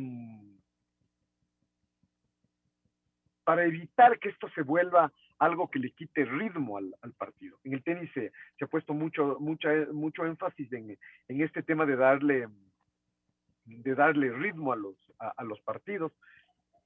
para 3.48 3.64
evitar 3.64 4.20
que 4.20 4.28
esto 4.28 4.50
se 4.50 4.62
vuelva 4.62 5.10
algo 5.40 5.70
que 5.70 5.80
le 5.80 5.92
quite 5.92 6.26
ritmo 6.26 6.78
al, 6.78 6.94
partido. 7.18 7.58
En 7.64 7.74
el 7.74 7.82
tenis 7.84 8.12
se, 8.14 8.34
se, 8.58 8.66
ha 8.66 8.68
puesto 8.68 8.94
mucho, 8.94 9.38
mucha, 9.40 9.70
mucho 9.94 10.26
énfasis 10.26 10.72
en, 10.74 10.98
en, 11.28 11.42
este 11.42 11.64
tema 11.64 11.86
de 11.86 11.96
darle, 11.96 12.48
de 13.66 13.96
darle 13.96 14.34
ritmo 14.34 14.74
a 14.74 14.76
los, 14.76 14.96
a, 15.20 15.44
los 15.46 15.62
partidos. 15.62 16.12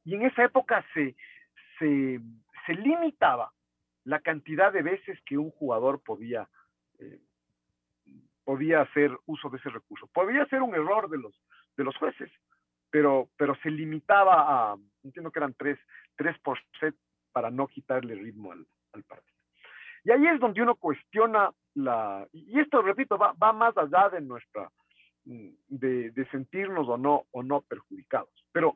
Y 0.03 0.15
en 0.15 0.23
esa 0.23 0.43
época 0.43 0.85
se, 0.93 1.15
se, 1.77 2.19
se, 2.65 2.73
limitaba 2.73 3.51
la 4.03 4.19
cantidad 4.19 4.73
de 4.73 4.81
veces 4.81 5.19
que 5.25 5.37
un 5.37 5.51
jugador 5.51 6.01
podía, 6.01 6.49
eh, 6.99 7.19
podía 8.43 8.81
hacer 8.81 9.11
uso 9.25 9.49
de 9.49 9.57
ese 9.57 9.69
recurso. 9.69 10.07
Podría 10.07 10.45
ser 10.47 10.61
un 10.61 10.73
error 10.73 11.09
de 11.09 11.17
los, 11.17 11.39
de 11.77 11.83
los 11.83 11.95
jueces, 11.97 12.31
pero, 12.89 13.29
pero 13.37 13.55
se 13.63 13.69
limitaba 13.69 14.71
a, 14.71 14.77
entiendo 15.03 15.31
que 15.31 15.39
eran 15.39 15.53
tres, 15.53 15.79
tres 16.15 16.37
por 16.39 16.59
set 16.79 16.95
para 17.31 17.49
no 17.49 17.67
quitarle 17.67 18.15
ritmo 18.15 18.51
al, 18.51 18.65
partido. 19.07 19.37
Y 20.03 20.11
ahí 20.11 20.27
es 20.27 20.39
donde 20.39 20.61
uno 20.61 20.75
cuestiona 20.75 21.51
la, 21.75 22.27
y 22.33 22.59
esto, 22.59 22.81
repito, 22.81 23.17
va, 23.17 23.33
va 23.33 23.53
más 23.53 23.77
allá 23.77 24.09
de 24.09 24.19
nuestra, 24.19 24.69
mm, 25.25 25.49
de, 25.67 26.11
de, 26.11 26.25
sentirnos 26.29 26.89
o 26.89 26.97
no, 26.97 27.25
o 27.31 27.43
no 27.43 27.61
perjudicados. 27.61 28.33
Pero 28.51 28.75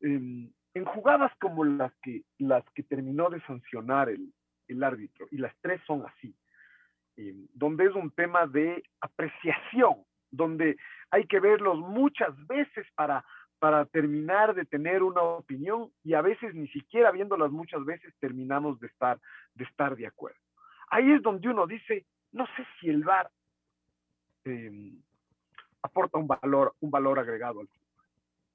em, 0.00 0.50
en 0.74 0.84
jugadas 0.84 1.32
como 1.40 1.64
las 1.64 1.92
que, 2.02 2.22
las 2.38 2.64
que 2.74 2.82
terminó 2.82 3.30
de 3.30 3.40
sancionar 3.42 4.08
el, 4.08 4.32
el 4.68 4.82
árbitro, 4.82 5.26
y 5.30 5.38
las 5.38 5.54
tres 5.60 5.80
son 5.86 6.04
así, 6.06 6.34
em, 7.16 7.46
donde 7.54 7.86
es 7.86 7.94
un 7.94 8.10
tema 8.10 8.46
de 8.46 8.82
apreciación, 9.00 10.04
donde 10.30 10.76
hay 11.10 11.26
que 11.26 11.40
verlos 11.40 11.78
muchas 11.78 12.34
veces 12.46 12.86
para 12.94 13.24
para 13.62 13.84
terminar 13.84 14.56
de 14.56 14.64
tener 14.64 15.04
una 15.04 15.22
opinión 15.22 15.92
y 16.02 16.14
a 16.14 16.20
veces 16.20 16.52
ni 16.52 16.66
siquiera 16.66 17.12
viéndolas 17.12 17.52
muchas 17.52 17.84
veces 17.84 18.12
terminamos 18.18 18.80
de 18.80 18.88
estar 18.88 19.20
de, 19.54 19.62
estar 19.62 19.94
de 19.94 20.04
acuerdo. 20.04 20.40
Ahí 20.88 21.12
es 21.12 21.22
donde 21.22 21.48
uno 21.48 21.68
dice, 21.68 22.04
no 22.32 22.44
sé 22.56 22.66
si 22.80 22.88
el 22.88 23.04
VAR 23.04 23.30
em, 24.46 25.00
aporta 25.80 26.18
un 26.18 26.26
valor, 26.26 26.74
un 26.80 26.90
valor 26.90 27.20
agregado 27.20 27.60
al 27.60 27.68
fútbol. 27.68 28.04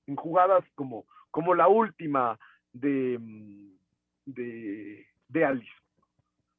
En 0.08 0.16
jugadas 0.18 0.66
como, 0.76 1.06
como 1.38 1.54
la 1.54 1.68
última 1.68 2.36
de, 2.74 3.20
de, 4.26 5.06
de 5.28 5.46
Alice. 5.46 5.72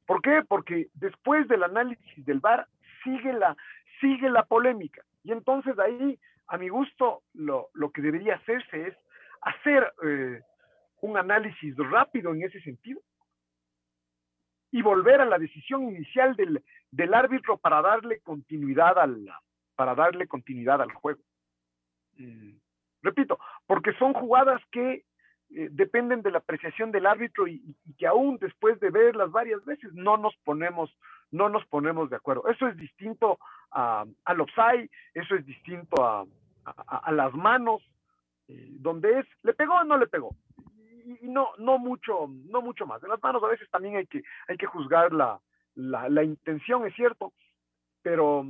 ¿Por 0.05 0.21
qué? 0.21 0.41
Porque 0.47 0.87
después 0.93 1.49
del 1.49 1.63
análisis 1.63 2.25
del 2.25 2.39
VAR 2.39 2.65
sigue 3.03 3.33
la, 3.33 3.57
sigue 3.99 4.29
la 4.29 4.43
polémica. 4.45 5.03
Y 5.21 5.33
entonces 5.33 5.77
ahí 5.79 6.17
a 6.47 6.57
mi 6.57 6.69
gusto, 6.69 7.23
lo, 7.33 7.69
que 7.93 8.01
debería 8.01 8.35
hacerse 8.35 8.87
es 8.87 8.95
hacer 9.41 9.91
eh, 10.01 10.39
un 11.01 11.17
análisis 11.17 11.75
rápido 11.75 12.33
en 12.33 12.43
ese 12.43 12.61
sentido 12.61 13.01
y 14.71 14.81
volver 14.81 15.19
a 15.19 15.25
la 15.25 15.39
decisión 15.39 15.89
inicial 15.89 16.37
del, 16.37 17.13
árbitro 17.13 17.57
para 17.57 17.81
darle 17.81 18.21
continuidad 18.21 18.97
al, 18.97 19.29
para 19.75 19.93
darle 19.93 20.25
continuidad 20.25 20.81
al 20.81 20.93
juego. 20.93 21.19
Repito, 23.01 23.39
porque 23.65 23.93
son 23.93 24.13
jugadas 24.13 24.61
que 24.71 25.05
eh, 25.51 25.69
dependen 25.71 26.21
de 26.21 26.31
la 26.31 26.39
apreciación 26.39 26.91
del 26.91 27.05
árbitro 27.05 27.47
y, 27.47 27.75
que 27.97 28.07
aún 28.07 28.37
después 28.37 28.79
de 28.79 28.89
verlas 28.89 29.31
varias 29.31 29.63
veces 29.65 29.91
no 29.93 30.17
nos 30.17 30.35
ponemos, 30.43 30.95
no 31.31 31.49
nos 31.49 31.65
ponemos 31.67 32.09
de 32.09 32.17
acuerdo. 32.17 32.47
Eso 32.47 32.67
es 32.67 32.77
distinto 32.77 33.39
a, 33.71 34.05
al 34.25 34.41
offside, 34.41 34.89
eso 35.13 35.35
es 35.35 35.45
distinto 35.45 36.03
a, 36.03 36.25
a, 36.65 37.11
las 37.11 37.33
manos, 37.33 37.81
eh, 38.47 38.67
donde 38.71 39.19
es, 39.19 39.25
¿le 39.43 39.53
pegó 39.53 39.75
o 39.75 39.83
no 39.83 39.97
le 39.97 40.07
pegó? 40.07 40.35
y, 41.21 41.27
no, 41.27 41.49
no 41.57 41.77
mucho, 41.77 42.27
no 42.45 42.61
mucho 42.61 42.85
más. 42.85 43.01
En 43.03 43.09
las 43.09 43.21
manos 43.21 43.43
a 43.43 43.47
veces 43.47 43.69
también 43.71 43.97
hay 43.97 44.07
que, 44.07 44.21
hay 44.47 44.57
que 44.57 44.65
juzgar 44.65 45.11
la, 45.13 45.39
la, 45.75 46.23
intención, 46.23 46.85
es 46.85 46.93
cierto, 46.95 47.33
pero... 48.01 48.45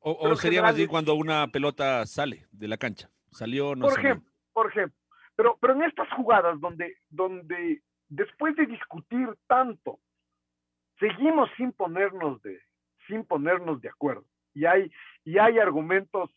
O, 0.00 0.36
sería 0.36 0.62
más 0.62 0.76
bien 0.76 0.88
cuando 0.88 1.14
una 1.14 1.48
pelota 1.48 2.06
sale 2.06 2.46
de 2.52 2.68
la 2.68 2.76
cancha. 2.76 3.10
Salió, 3.36 3.74
no 3.74 3.86
Por 3.86 3.98
ejemplo, 3.98 4.30
por 4.52 4.70
ejemplo. 4.70 4.98
Pero, 5.36 5.58
pero 5.60 5.74
en 5.74 5.82
estas 5.82 6.10
jugadas 6.12 6.58
donde, 6.60 6.96
donde 7.10 7.82
después 8.08 8.56
de 8.56 8.66
discutir 8.66 9.28
tanto, 9.46 10.00
seguimos 10.98 11.50
sin 11.56 11.72
ponernos 11.72 12.40
de, 12.42 12.58
sin 13.06 13.24
ponernos 13.24 13.80
de 13.80 13.88
acuerdo. 13.88 14.24
Y 14.54 14.64
hay, 14.64 14.90
y 15.24 15.38
hay 15.38 15.58
argumentos 15.58 16.30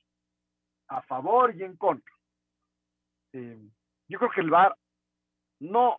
a 0.87 1.01
favor 1.03 1.55
y 1.55 1.63
en 1.63 1.77
contra. 1.77 2.13
Eh, 3.33 3.59
yo 4.07 4.19
creo 4.19 4.31
que 4.31 4.41
el 4.41 4.49
VAR 4.49 4.75
no, 5.59 5.97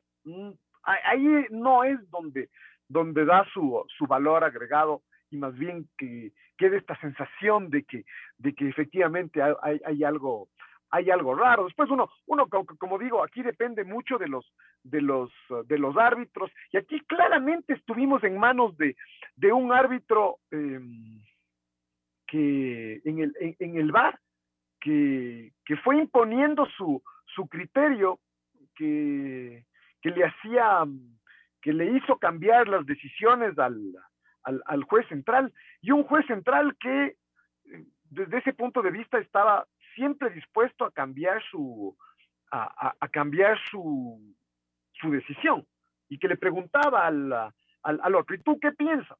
ahí 0.82 1.46
no 1.50 1.84
es 1.84 1.98
donde, 2.10 2.50
donde 2.88 3.24
da 3.24 3.46
su, 3.52 3.84
su 3.96 4.06
valor 4.06 4.44
agregado 4.44 5.02
y 5.30 5.36
más 5.36 5.54
bien 5.54 5.88
que 5.96 6.32
quede 6.58 6.78
esta 6.78 6.98
sensación 7.00 7.70
de 7.70 7.84
que, 7.84 8.04
de 8.38 8.54
que 8.54 8.68
efectivamente 8.68 9.40
hay, 9.42 9.80
hay 9.84 10.04
algo, 10.04 10.48
hay 10.90 11.10
algo 11.10 11.34
raro. 11.34 11.64
Después 11.64 11.88
uno, 11.90 12.10
uno 12.26 12.48
como 12.48 12.98
digo, 12.98 13.22
aquí 13.22 13.42
depende 13.42 13.84
mucho 13.84 14.18
de 14.18 14.28
los, 14.28 14.52
de 14.82 15.00
los, 15.00 15.30
de 15.66 15.78
los 15.78 15.96
árbitros, 15.96 16.50
y 16.72 16.76
aquí 16.76 17.00
claramente 17.06 17.74
estuvimos 17.74 18.22
en 18.24 18.38
manos 18.38 18.76
de, 18.76 18.96
de 19.36 19.52
un 19.52 19.72
árbitro 19.72 20.38
em, 20.50 21.22
que 22.26 23.00
en 23.04 23.18
el, 23.20 23.34
en, 23.38 23.76
el 23.76 23.92
bar 23.92 24.18
que, 24.80 25.52
que, 25.64 25.76
fue 25.76 25.96
imponiendo 25.96 26.66
su, 26.76 27.02
su 27.34 27.46
criterio, 27.48 28.18
que, 28.74 29.64
que 30.00 30.10
le 30.10 30.24
hacía, 30.24 30.84
que 31.60 31.72
le 31.72 31.96
hizo 31.96 32.18
cambiar 32.18 32.68
las 32.68 32.86
decisiones 32.86 33.58
al, 33.58 33.94
al, 34.42 34.82
juez 34.84 35.06
central, 35.08 35.52
y 35.82 35.90
un 35.90 36.04
juez 36.04 36.26
central 36.26 36.76
que 36.80 37.16
desde 38.10 38.38
ese 38.38 38.52
punto 38.52 38.82
de 38.82 38.90
vista 38.90 39.18
estaba 39.18 39.66
siempre 39.94 40.30
dispuesto 40.30 40.84
a 40.84 40.90
cambiar 40.90 41.42
su, 41.50 41.96
a, 42.50 43.08
cambiar 43.10 43.58
su, 43.70 44.34
su, 44.92 45.10
decisión 45.10 45.66
y 46.08 46.18
que 46.18 46.28
le 46.28 46.36
preguntaba 46.36 47.06
al, 47.06 47.32
al, 47.82 48.14
otro, 48.14 48.34
¿y 48.34 48.42
tú 48.42 48.58
qué 48.60 48.72
piensas? 48.72 49.18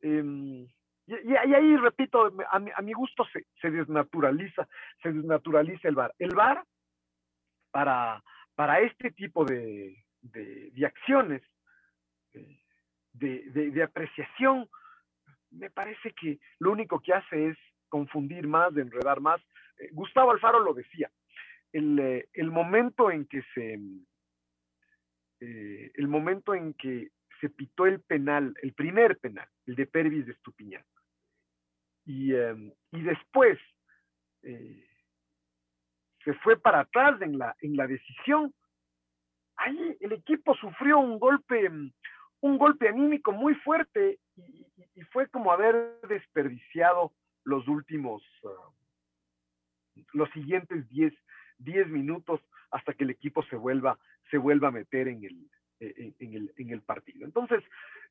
Em, 0.00 0.66
y, 1.06 1.36
ahí, 1.36 1.76
repito, 1.76 2.32
a 2.50 2.58
mi, 2.58 2.70
a 2.74 2.82
mi 2.82 2.92
gusto 2.92 3.24
se, 3.32 3.46
se, 3.60 3.70
desnaturaliza, 3.70 4.68
se 5.02 5.12
desnaturaliza 5.12 5.88
el 5.88 5.94
VAR. 5.94 6.14
El 6.18 6.34
VAR, 6.34 6.64
para, 7.70 8.22
para 8.54 8.80
este 8.80 9.12
tipo 9.12 9.44
de, 9.44 10.04
de, 10.22 10.86
acciones, 10.86 11.42
eh, 12.32 12.58
de, 13.12 13.70
de, 13.70 13.82
apreciación, 13.82 14.68
me 15.50 15.70
parece 15.70 16.12
que 16.12 16.38
lo 16.58 16.72
único 16.72 17.00
que 17.00 17.14
hace 17.14 17.48
es 17.50 17.58
confundir 17.88 18.46
más, 18.46 18.74
de 18.74 18.82
enredar 18.82 19.20
más. 19.20 19.40
Eh, 19.78 19.88
Gustavo 19.92 20.30
Alfaro 20.30 20.60
lo 20.60 20.74
decía, 20.74 21.10
el, 21.72 21.98
eh, 21.98 22.28
el 22.32 22.50
momento 22.50 23.10
en 23.10 23.26
que 23.26 23.42
se, 23.54 23.78
el 25.40 26.08
momento 26.08 26.54
en 26.54 26.74
que 26.74 27.10
se 27.40 27.50
pitó 27.50 27.86
el 27.86 28.00
penal, 28.00 28.54
el 28.62 28.72
primer 28.72 29.18
penal, 29.18 29.48
el 29.66 29.74
de 29.74 29.86
Pervis 29.86 30.26
de 30.26 30.32
Estupiñán, 30.32 30.84
y, 32.04 32.34
em, 32.34 32.72
y 32.92 33.02
después 33.02 33.58
se 36.26 36.34
fue 36.42 36.56
para 36.56 36.80
atrás 36.80 37.20
en 37.22 37.38
la, 37.38 37.56
en 37.60 37.76
la 37.76 37.86
decisión, 37.86 38.54
ahí 39.56 39.96
el 40.00 40.12
equipo 40.12 40.54
sufrió 40.54 40.98
un 40.98 41.18
golpe, 41.18 41.68
un 42.40 42.58
golpe 42.58 42.88
anímico 42.88 43.32
muy 43.32 43.54
fuerte 43.56 44.18
y, 44.36 44.66
fue 45.12 45.28
como 45.28 45.52
haber 45.52 46.00
desperdiciado 46.08 47.12
los 47.44 47.66
últimos, 47.68 48.22
ah, 48.44 48.70
los 50.12 50.30
siguientes 50.30 50.88
10 50.90 51.88
minutos 51.88 52.40
hasta 52.70 52.94
que 52.94 53.04
el 53.04 53.10
equipo 53.10 53.42
se 53.44 53.56
vuelva, 53.56 53.98
se 54.30 54.38
vuelva 54.38 54.68
a 54.68 54.72
meter 54.72 55.08
en 55.08 55.24
el, 55.24 55.50
e, 55.80 56.14
en, 56.18 56.34
el, 56.34 56.52
en 56.56 56.70
el 56.70 56.82
partido. 56.82 57.24
Entonces, 57.24 57.62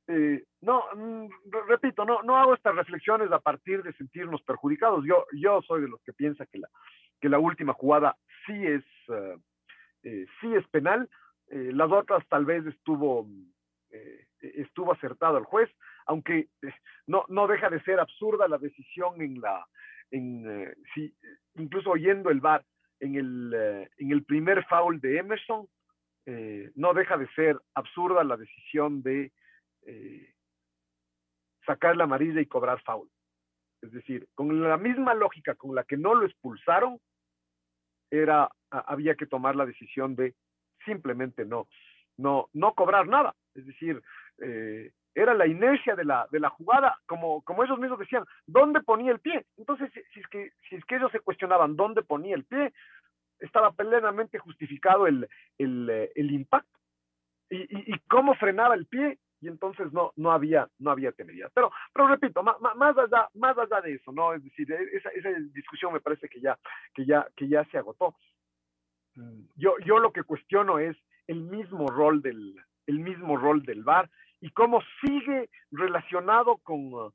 eh, 0.08 0.44
no, 0.62 0.84
mm, 0.96 1.28
repito, 1.68 2.06
no, 2.06 2.22
no 2.24 2.38
hago 2.38 2.54
estas 2.54 2.76
reflexiones 2.76 3.32
a 3.32 3.40
partir 3.40 3.84
de 3.84 3.94
sentirnos 3.94 4.42
perjudicados. 4.44 5.04
Yo, 5.06 5.26
yo 5.34 5.62
soy 5.64 5.82
de 5.82 5.88
los 5.88 6.02
que 6.04 6.14
piensa 6.14 6.46
que 6.46 6.60
la, 6.60 6.70
que 7.20 7.30
la 7.30 7.40
última 7.40 7.74
jugada 7.74 8.16
sí 8.46 8.54
es, 8.66 8.84
eh, 10.04 10.26
sí 10.40 10.54
es 10.54 10.68
penal. 10.68 11.10
Eh, 11.48 11.72
las 11.74 11.92
otras 11.92 12.24
tal 12.28 12.46
vez 12.46 12.66
estuvo, 12.66 13.28
eh, 13.92 14.28
estuvo 14.42 14.94
acertado 14.94 15.38
el 15.38 15.46
juez, 15.46 15.70
aunque 16.06 16.50
no, 17.08 17.26
no 17.30 17.48
deja 17.48 17.70
de 17.70 17.82
ser 17.82 18.00
absurda 18.00 18.48
la 18.48 18.58
decisión 18.58 19.22
en 19.22 19.42
la, 19.42 19.66
sí, 20.94 21.14
incluso 21.56 21.92
oyendo 21.92 22.30
el 22.30 22.40
VAR 22.40 22.66
en 23.00 23.16
el, 23.16 23.90
el 23.98 24.24
primer 24.24 24.66
foul 24.66 25.00
de 25.00 25.20
Emerson, 25.20 25.68
no 26.76 26.94
deja 26.94 27.18
de 27.18 27.28
ser 27.36 27.60
absurda 27.74 28.24
la 28.24 28.38
decisión 28.38 29.04
de 29.04 29.32
sacar 31.66 31.96
la 31.96 32.06
amarilla 32.06 32.42
y 32.42 32.46
cobrar 32.46 32.82
foul. 32.84 33.10
Es 33.82 33.92
decir, 33.92 34.28
con 34.34 34.62
la 34.62 34.78
misma 34.78 35.14
lógica 35.14 35.56
con 35.56 35.76
la 35.76 35.84
que 35.84 35.98
no 35.98 36.16
lo 36.16 36.26
expulsaron, 36.26 37.00
era, 38.10 38.50
había 38.70 39.16
que 39.16 39.26
tomar 39.26 39.56
la 39.56 39.66
decisión 39.66 40.16
de 40.16 40.36
simplemente 40.86 41.46
no, 41.46 41.68
no, 42.18 42.50
no 42.54 42.74
cobrar 42.74 43.08
nada. 43.08 43.36
Es 43.54 43.66
decir, 43.66 44.02
eh, 44.40 44.92
era 45.16 45.34
la 45.34 45.48
inercia 45.48 45.96
de 45.96 46.04
la, 46.04 46.28
de 46.30 46.42
la 46.42 46.50
jugada, 46.50 47.00
como, 47.06 47.42
como 47.44 47.64
ellos 47.64 47.80
mismos 47.80 47.98
decían, 47.98 48.26
¿dónde 48.46 48.82
ponía 48.82 49.14
el 49.14 49.20
pie? 49.20 49.46
Entonces, 49.58 49.90
si, 50.14 50.20
es 50.20 50.28
que, 50.28 50.52
si 50.70 50.76
es 50.76 50.86
que 50.86 50.98
ellos 50.98 51.12
se 51.12 51.22
cuestionaban 51.22 51.78
dónde 51.78 52.04
ponía 52.04 52.36
el 52.36 52.44
pie, 52.44 52.74
estaba 53.40 53.72
plenamente 53.72 54.38
justificado 54.38 55.08
el, 55.08 55.28
el, 55.58 55.90
eh, 55.90 56.12
el 56.16 56.32
impacto. 56.32 56.78
Y, 57.50 57.58
y, 57.58 57.94
y, 57.94 58.00
cómo 58.10 58.34
frenaba 58.36 58.76
el 58.76 58.88
pie 58.88 59.20
y 59.40 59.48
entonces 59.48 59.94
no, 59.94 60.12
no 60.16 60.32
había, 60.32 60.68
no 60.80 60.92
había 60.92 61.12
temeridad. 61.12 61.52
Pero, 61.54 61.72
pero 61.94 62.08
repito, 62.08 62.44
más, 62.44 62.56
más, 62.76 62.98
allá, 62.98 63.30
más 63.36 63.58
allá 63.58 63.82
de 63.82 63.94
eso, 63.94 64.12
¿no? 64.12 64.34
Es 64.34 64.44
decir, 64.44 64.70
e, 64.72 64.98
esa, 64.98 65.10
esa 65.10 65.30
discusión 65.54 65.94
me 65.94 66.02
parece 66.02 66.28
que 66.28 66.42
ya, 66.42 66.58
que 66.94 67.06
ya, 67.06 67.28
que 67.36 67.48
ya 67.48 67.64
se 67.66 67.78
agotó. 67.78 68.16
Mm, 69.16 69.44
yo, 69.56 69.76
yo 69.86 70.00
lo 70.00 70.12
que 70.12 70.24
cuestiono 70.24 70.80
es 70.80 70.98
el 71.28 71.42
mismo 71.42 71.88
rol 71.88 72.22
del, 72.22 72.56
el 72.88 73.00
mismo 73.00 73.38
rol 73.38 73.64
del 73.64 73.84
VAR 73.84 74.10
y 74.46 74.52
cómo 74.52 74.80
sigue 75.02 75.50
relacionado 75.72 76.58
con, 76.58 77.12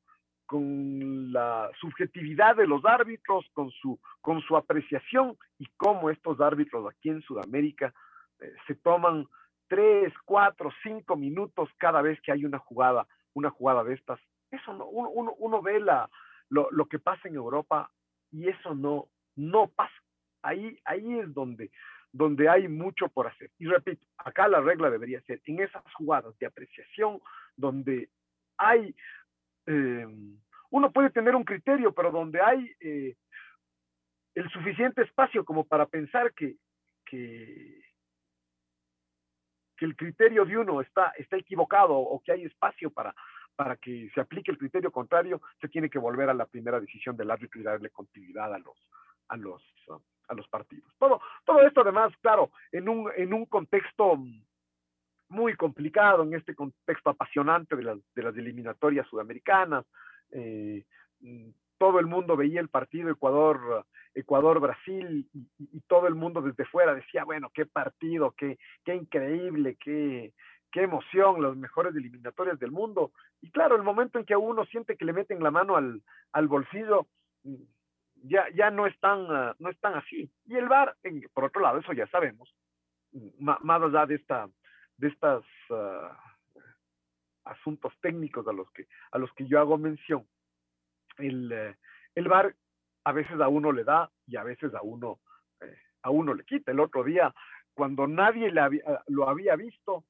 con 0.47 1.33
la 1.33 1.71
subjetividad 1.81 2.57
de 2.57 2.67
los 2.67 2.85
árbitros, 2.85 3.47
con 3.53 3.71
su, 3.71 4.01
con 4.21 4.41
su 4.41 4.57
apreciación 4.57 5.37
y 5.57 5.67
cómo 5.77 6.11
estos 6.11 6.41
árbitros 6.41 6.91
aquí 6.91 7.09
en 7.09 7.23
Sudamérica 7.23 7.95
eh, 8.41 8.53
se 8.67 8.75
toman 8.75 9.29
tres, 9.69 10.13
cuatro, 10.25 10.71
cinco 10.83 11.15
minutos 11.15 11.69
cada 11.79 12.03
vez 12.03 12.21
que 12.21 12.33
hay 12.33 12.45
una 12.45 12.59
jugada, 12.59 13.07
una 13.33 13.51
jugada 13.51 13.85
de 13.85 13.95
estas. 13.95 14.19
Eso 14.51 14.75
no, 14.75 14.87
uno, 14.87 15.33
uno, 15.39 15.63
ve 15.63 15.79
la, 15.79 16.11
lo, 16.49 16.69
lo, 16.73 16.87
que 16.87 16.99
pasa 16.99 17.29
en 17.29 17.37
Europa 17.37 17.93
y 18.33 18.49
eso 18.49 18.75
no, 18.75 19.07
no 19.37 19.69
pasa. 19.69 19.95
Ahí, 20.43 20.77
ahí 20.85 21.21
es 21.21 21.33
donde, 21.33 21.71
donde 22.13 22.49
hay 22.49 22.69
mucho 22.69 23.09
por 23.09 23.27
hacer. 23.27 23.51
Y 23.59 23.67
repito, 23.67 24.07
acá 24.19 24.49
la 24.49 24.61
regla 24.61 24.91
debería 24.91 25.21
ser 25.23 25.41
en 25.47 25.61
esas 25.61 25.83
jugadas 25.95 26.37
de 26.39 26.47
apreciación 26.47 27.21
donde 27.57 28.11
hay, 28.57 28.95
eh, 29.67 30.07
uno 30.71 30.93
puede 30.93 31.11
tener 31.11 31.35
un 31.35 31.45
criterio, 31.45 31.95
pero 31.95 32.11
donde 32.11 32.41
hay 32.41 32.73
eh, 32.81 33.17
el 34.35 34.51
suficiente 34.51 35.03
espacio 35.03 35.45
como 35.45 35.65
para 35.65 35.87
pensar 35.87 36.33
que, 36.35 36.57
que, 37.05 37.81
el 39.79 39.97
criterio 39.97 40.45
de 40.45 40.59
uno 40.59 40.83
está, 40.83 41.11
está 41.17 41.39
equivocado 41.39 41.97
o 41.97 42.21
que 42.23 42.33
hay 42.33 42.45
espacio 42.45 42.91
para, 42.91 43.15
para 43.57 43.77
que 43.77 44.11
se 44.15 44.21
aplique 44.21 44.51
el 44.51 44.59
criterio 44.59 44.93
contrario, 44.93 45.41
se 45.59 45.69
tiene 45.69 45.89
que 45.89 45.99
volver 45.99 46.29
a 46.29 46.35
la 46.35 46.45
primera 46.45 46.79
decisión 46.79 47.17
del 47.17 47.31
árbitro 47.31 47.61
y 47.61 47.65
darle 47.65 47.89
continuidad 47.89 48.53
a 48.53 48.59
los, 48.59 48.77
a 49.29 49.39
los, 49.39 49.63
a 50.31 50.35
los 50.35 50.49
partidos. 50.49 50.91
Todo, 50.99 51.21
todo 51.45 51.61
esto 51.63 51.81
además, 51.83 52.13
claro, 52.23 52.51
en 52.73 52.89
un, 52.89 53.11
en 53.17 53.35
un 53.35 53.47
contexto 53.47 54.19
muy 55.29 55.55
complicado, 55.55 56.23
en 56.23 56.35
este 56.35 56.55
contexto 56.55 57.11
apasionante 57.11 57.77
de 57.77 57.83
las, 57.83 57.99
de 58.15 58.23
las 58.23 58.37
eliminatorias 58.37 59.07
sudamericanas, 59.09 59.85
eh, 60.31 60.85
todo 61.79 61.99
el 61.99 62.07
mundo 62.07 62.37
veía 62.37 62.61
el 62.61 62.69
partido 62.69 63.11
Ecuador, 63.11 63.87
Ecuador-Brasil 64.15 65.29
y, 65.33 65.81
todo 65.89 66.07
el 66.07 66.15
mundo 66.15 66.43
desde 66.43 66.65
fuera 66.67 66.95
decía, 66.95 67.25
bueno, 67.25 67.51
qué 67.53 67.67
partido, 67.67 68.33
qué, 68.37 68.59
qué 68.85 68.95
increíble, 68.95 69.77
qué, 69.83 70.33
qué 70.71 70.83
emoción, 70.83 71.43
las 71.43 71.57
mejores 71.57 71.95
eliminatorias 71.95 72.59
del 72.59 72.71
mundo. 72.71 73.13
Y 73.41 73.51
claro, 73.51 73.77
el 73.77 73.83
momento 73.83 74.19
en 74.19 74.25
que 74.25 74.37
uno 74.37 74.65
siente 74.67 74.97
que 74.97 75.05
le 75.05 75.13
meten 75.13 75.43
la 75.43 75.51
mano 75.51 75.77
al, 75.77 76.03
al 76.33 76.49
bolsillo, 76.49 77.07
ya, 78.23 78.49
ya 78.55 78.71
no, 78.71 78.87
es 78.87 78.99
tan, 79.01 79.27
ah, 79.31 79.55
no 79.59 79.71
es 79.71 79.77
así. 79.83 80.31
Y 80.47 80.57
el 80.57 80.69
VAR, 80.69 80.97
por 81.33 81.45
otro 81.45 81.61
lado, 81.61 81.79
eso 81.79 81.93
ya 81.93 82.07
sabemos, 82.09 82.55
más 83.39 83.83
allá 83.83 84.07
de 84.07 84.17
esta, 84.17 84.49
de 84.97 85.09
estas 85.09 85.43
ah, 85.71 86.17
asuntos 87.45 87.93
técnicos 88.01 88.47
a 88.47 88.53
los 88.53 88.71
que, 88.73 88.87
a 89.13 89.19
los 89.19 89.33
que 89.35 89.47
yo 89.47 89.59
hago 89.59 89.79
mención, 89.79 90.27
el, 91.19 91.53
eh, 91.53 91.77
el 92.15 92.29
a 93.05 93.13
veces 93.13 93.41
a 93.41 93.49
uno 93.49 93.73
le 93.73 93.85
da 93.85 94.11
y 94.27 94.37
a 94.37 94.43
veces 94.43 94.75
a 94.75 94.83
uno, 94.83 95.21
eh, 95.61 95.77
a 96.03 96.11
uno 96.11 96.35
le 96.35 96.45
quita. 96.45 96.71
El 96.71 96.81
otro 96.81 97.05
día, 97.05 97.35
cuando 97.75 98.07
nadie 98.07 98.53
lo 99.07 99.29
había 99.29 99.57
visto, 99.57 100.05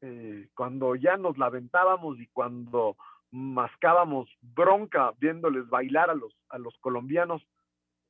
eh, 0.00 0.48
cuando 0.54 0.96
ya 0.96 1.16
nos 1.16 1.38
lamentábamos 1.38 2.18
y 2.18 2.26
cuando 2.28 2.96
mascábamos 3.30 4.28
bronca 4.40 5.12
viéndoles 5.18 5.68
bailar 5.68 6.10
a 6.10 6.14
los, 6.14 6.36
a 6.48 6.58
los 6.58 6.76
colombianos, 6.78 7.46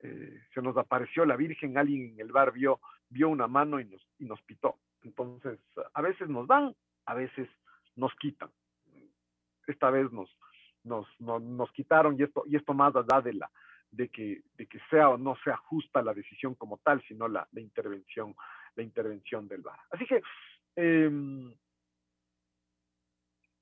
se 0.02 0.62
nos 0.62 0.76
apareció 0.76 1.24
la 1.24 1.36
Virgen, 1.36 1.78
alguien 1.78 2.12
en 2.14 2.20
el 2.20 2.32
bar 2.32 2.52
vio, 2.52 2.80
vio 3.08 3.28
una 3.28 3.46
mano 3.46 3.80
y 3.80 3.84
nos, 3.84 4.06
y 4.18 4.24
nos 4.24 4.40
pitó. 4.42 4.78
Entonces, 5.02 5.58
a 5.94 6.02
veces 6.02 6.28
nos 6.28 6.46
dan, 6.46 6.74
a 7.06 7.14
veces 7.14 7.48
nos 7.96 8.14
quitan. 8.16 8.50
Esta 9.66 9.90
vez 9.90 10.10
nos, 10.12 10.36
nos, 10.84 11.06
nos, 11.20 11.70
quitaron 11.72 12.18
y 12.18 12.24
esto, 12.24 12.44
y 12.46 12.56
esto 12.56 12.74
más 12.74 12.94
allá 12.96 13.20
de 13.20 13.34
la, 13.34 13.50
de 13.90 14.08
que, 14.08 14.42
de 14.56 14.66
que 14.66 14.80
sea 14.90 15.10
o 15.10 15.18
no 15.18 15.36
sea 15.44 15.56
justa 15.56 16.02
la 16.02 16.14
decisión 16.14 16.54
como 16.54 16.78
tal, 16.78 17.02
sino 17.06 17.28
la, 17.28 17.46
la 17.52 17.60
intervención, 17.60 18.34
la 18.74 18.82
intervención 18.82 19.46
del 19.46 19.62
VAR. 19.62 19.78
Así 19.90 20.04
que 20.06 20.22
em, 20.76 21.54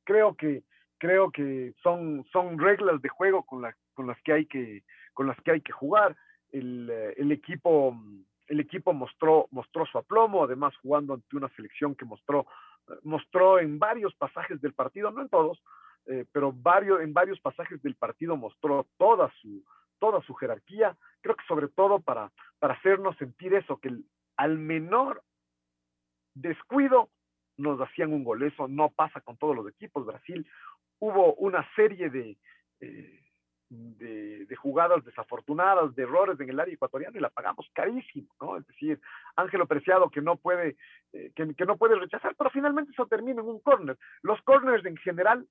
creo 0.05 0.35
que 0.35 0.65
creo 0.99 1.31
que 1.31 1.75
son, 1.83 2.27
son 2.31 2.59
reglas 2.59 3.01
de 3.01 3.09
juego 3.09 3.43
con, 3.45 3.65
con 3.95 4.07
las 4.07 4.21
que 4.23 4.33
hay 4.33 4.47
que 4.47 4.85
con 5.15 5.27
las 5.27 5.41
que 5.41 5.51
hay 5.53 5.61
que 5.61 5.73
jugar. 5.73 6.17
El, 6.53 6.91
el 7.17 7.33
equipo 7.33 7.97
el 8.51 8.59
equipo 8.59 8.93
mostró, 8.93 9.47
mostró 9.53 9.87
su 9.87 9.97
aplomo, 9.97 10.43
además 10.43 10.77
jugando 10.83 11.15
ante 11.15 11.37
una 11.37 11.49
selección 11.51 11.95
que 11.95 12.05
mostró, 12.05 12.47
mostró 13.05 13.61
en 13.61 13.79
varios 13.79 14.13
pasajes 14.17 14.61
del 14.61 14.75
partido, 14.75 15.13
no 15.13 15.23
en 15.23 15.29
todos, 15.29 15.63
eh, 16.07 16.25
pero 16.33 16.53
varios, 16.53 17.01
en 17.01 17.13
varios 17.13 17.41
pasajes 17.41 17.81
del 17.81 17.95
partido 17.95 18.37
mostró 18.37 18.89
toda 18.99 19.33
su, 19.41 19.65
toda 20.01 20.21
su 20.23 20.35
jerarquía, 20.35 20.97
creo 21.21 21.37
que 21.37 21.45
sobre 21.47 21.69
todo 21.69 22.01
para, 22.01 22.33
para 22.59 22.75
hacernos 22.75 23.17
sentir 23.19 23.55
eso, 23.55 23.77
que 23.77 23.97
al 24.37 24.59
menor 24.59 25.23
descuido 26.35 27.09
nos 27.57 27.81
hacían 27.81 28.13
un 28.13 28.25
gol, 28.25 28.43
eso 28.43 28.67
no 28.67 28.89
pasa 28.91 29.21
con 29.21 29.37
todos 29.37 29.55
los 29.55 29.69
equipos, 29.69 30.05
Brasil 30.05 30.45
hubo 30.99 31.35
una 31.35 31.65
serie 31.77 32.11
de, 32.11 32.37
eh, 32.81 33.21
de, 33.71 34.57
jugadas 34.57 35.05
desafortunadas, 35.05 35.95
de 35.95 36.03
errores 36.03 36.39
en 36.41 36.51
el 36.51 36.61
área 36.61 36.75
ecuatoriana 36.75 37.17
y 37.17 37.21
la 37.21 37.31
pagamos 37.31 37.71
carísimo, 37.73 38.29
¿no? 38.41 38.57
Es 38.57 38.67
decir, 38.67 39.01
Ángelo 39.37 39.67
Preciado 39.67 40.11
que 40.11 40.21
no 40.21 40.37
puede, 40.37 40.77
eh, 41.13 41.33
que, 41.35 41.65
no 41.65 41.77
puede 41.77 41.95
rechazar, 41.95 42.35
pero 42.37 42.51
finalmente 42.51 42.93
eso 42.93 43.07
termina 43.07 43.41
en 43.41 43.49
un 43.49 43.61
córner. 43.61 43.97
Los 44.23 44.43
córners 44.43 44.85
en 44.85 44.97
general, 44.97 45.47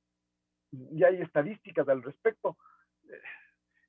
y 0.71 1.03
hay 1.03 1.21
estadísticas 1.21 1.87
al 1.87 2.03
respecto, 2.03 2.57
eh, 3.09 3.21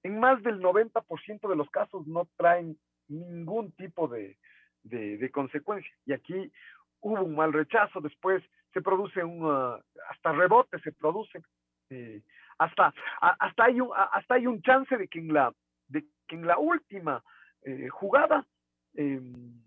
en 0.04 0.18
más 0.18 0.42
del 0.42 0.60
90% 0.60 1.48
de 1.48 1.56
los 1.56 1.68
casos 1.70 2.06
no 2.06 2.28
traen 2.36 2.78
ningún 3.08 3.72
tipo 3.72 4.08
de, 4.08 4.38
de, 4.84 5.30
consecuencia. 5.30 5.92
Y 6.06 6.12
aquí 6.12 6.52
hubo 7.00 7.22
un 7.22 7.34
mal 7.34 7.52
rechazo, 7.52 8.00
después 8.00 8.42
se 8.72 8.80
produce 8.80 9.22
un, 9.24 9.44
hasta 10.08 10.32
rebote 10.32 10.78
se 10.80 10.92
produce. 10.92 11.42
Eh, 11.90 12.22
hasta, 12.60 12.92
hasta, 13.20 13.64
hay 13.64 13.80
un, 13.80 13.90
hasta 13.94 14.34
hay 14.34 14.46
un 14.46 14.60
chance 14.60 14.94
de 14.94 15.08
que 15.08 15.18
en 15.18 15.32
la, 15.32 15.52
de 15.88 16.04
que 16.28 16.36
en 16.36 16.46
la 16.46 16.58
última 16.58 17.24
eh, 17.62 17.88
jugada 17.88 18.46
em, 18.94 19.62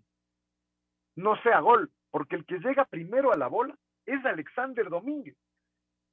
no 1.16 1.36
sea 1.42 1.58
gol, 1.58 1.90
porque 2.12 2.36
el 2.36 2.46
que 2.46 2.60
llega 2.60 2.84
primero 2.84 3.32
a 3.32 3.36
la 3.36 3.48
bola 3.48 3.76
es 4.06 4.24
Alexander 4.24 4.88
Domínguez. 4.88 5.36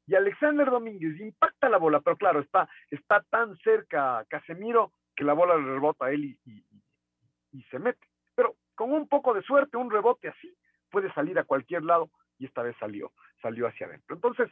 Y 0.07 0.15
Alexander 0.15 0.71
Domínguez 0.71 1.19
impacta 1.19 1.69
la 1.69 1.77
bola, 1.77 2.01
pero 2.01 2.17
claro, 2.17 2.39
está, 2.39 2.67
está 2.89 3.21
tan 3.29 3.55
cerca 3.57 4.25
Casemiro 4.27 4.91
que 5.15 5.23
la 5.23 5.33
bola 5.33 5.57
le 5.57 5.73
rebota 5.73 6.05
a 6.05 6.11
él 6.11 6.25
y, 6.25 6.65
y 7.51 7.61
se 7.69 7.77
mete. 7.77 8.07
Pero 8.33 8.55
con 8.73 8.91
un 8.91 9.07
poco 9.07 9.35
de 9.35 9.43
suerte, 9.43 9.77
un 9.77 9.91
rebote 9.91 10.29
así 10.29 10.51
puede 10.89 11.13
salir 11.13 11.37
a 11.37 11.43
cualquier 11.43 11.83
lado 11.83 12.09
y 12.39 12.45
esta 12.45 12.63
vez 12.63 12.75
salió, 12.79 13.11
salió 13.39 13.67
hacia 13.67 13.85
adentro. 13.85 14.15
Entonces, 14.15 14.49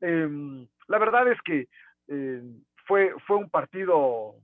Em, 0.00 0.66
la 0.86 0.98
verdad 0.98 1.30
es 1.30 1.40
que 1.42 1.68
eh, 2.08 2.42
fue, 2.86 3.14
fue 3.26 3.36
un 3.36 3.50
partido 3.50 4.34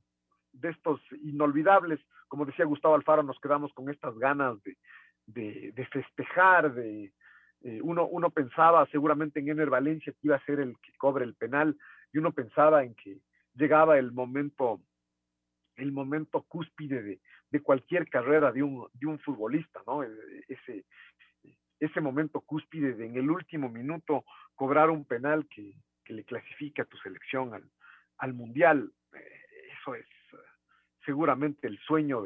de 0.53 0.71
estos 0.71 1.01
inolvidables. 1.23 2.01
Como 2.29 2.45
decía 2.45 2.64
Gustavo 2.64 2.95
Alfaro, 2.95 3.23
nos 3.23 3.38
quedamos 3.40 3.73
con 3.75 3.90
estas 3.90 4.17
ganas 4.19 4.57
de, 5.27 5.73
de, 5.73 5.87
festejar, 5.87 6.75
de, 6.75 7.12
eh, 7.62 7.81
uno, 7.83 8.07
uno 8.07 8.31
pensaba 8.31 8.87
seguramente 8.87 9.40
en 9.40 9.49
Ener 9.49 9.71
Valencia 9.71 10.12
que 10.12 10.27
iba 10.27 10.37
a 10.37 10.45
ser 10.45 10.61
el 10.61 10.77
que 10.81 10.93
cobre 10.99 11.25
el 11.25 11.35
penal 11.35 11.77
y 12.12 12.19
uno 12.19 12.33
pensaba 12.33 12.85
en 12.85 12.95
que 12.95 13.19
llegaba 13.55 13.99
el 13.99 14.12
momento 14.12 14.81
el 15.77 15.90
momento 15.90 16.43
cúspide 16.43 17.03
de, 17.03 17.21
de 17.51 17.61
cualquier 17.61 18.09
carrera 18.09 18.53
de 18.53 18.62
un, 18.62 18.87
de 18.93 19.07
un 19.07 19.19
futbolista, 19.19 19.81
¿no? 19.87 20.05
E, 20.05 20.09
ese, 20.47 20.85
ese 21.94 22.00
momento 22.00 22.40
cúspide 22.40 22.94
de 22.94 23.07
en 23.07 23.16
el 23.16 23.30
último 23.30 23.68
minuto 23.68 24.24
cobrar 24.57 24.90
un 24.90 25.04
penal 25.04 25.46
que, 25.46 25.74
le 26.07 26.24
clasifique 26.24 26.83
a 26.83 26.85
tu 26.85 26.98
selección 26.98 27.52
al, 28.18 28.35
mundial. 28.35 28.92
Eh, 29.12 29.42
eso 29.72 29.94
es 29.94 30.04
eh, 30.33 30.37
seguramente 31.07 31.66
el 31.68 31.78
sueño 31.78 32.22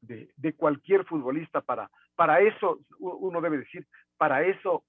de, 0.00 0.54
cualquier 0.56 1.04
futbolista. 1.04 1.60
Para, 1.60 1.90
para 2.16 2.40
eso, 2.40 2.80
uno 2.98 3.40
debe 3.42 3.58
decir, 3.58 3.86
para 4.16 4.42
eso 4.42 4.84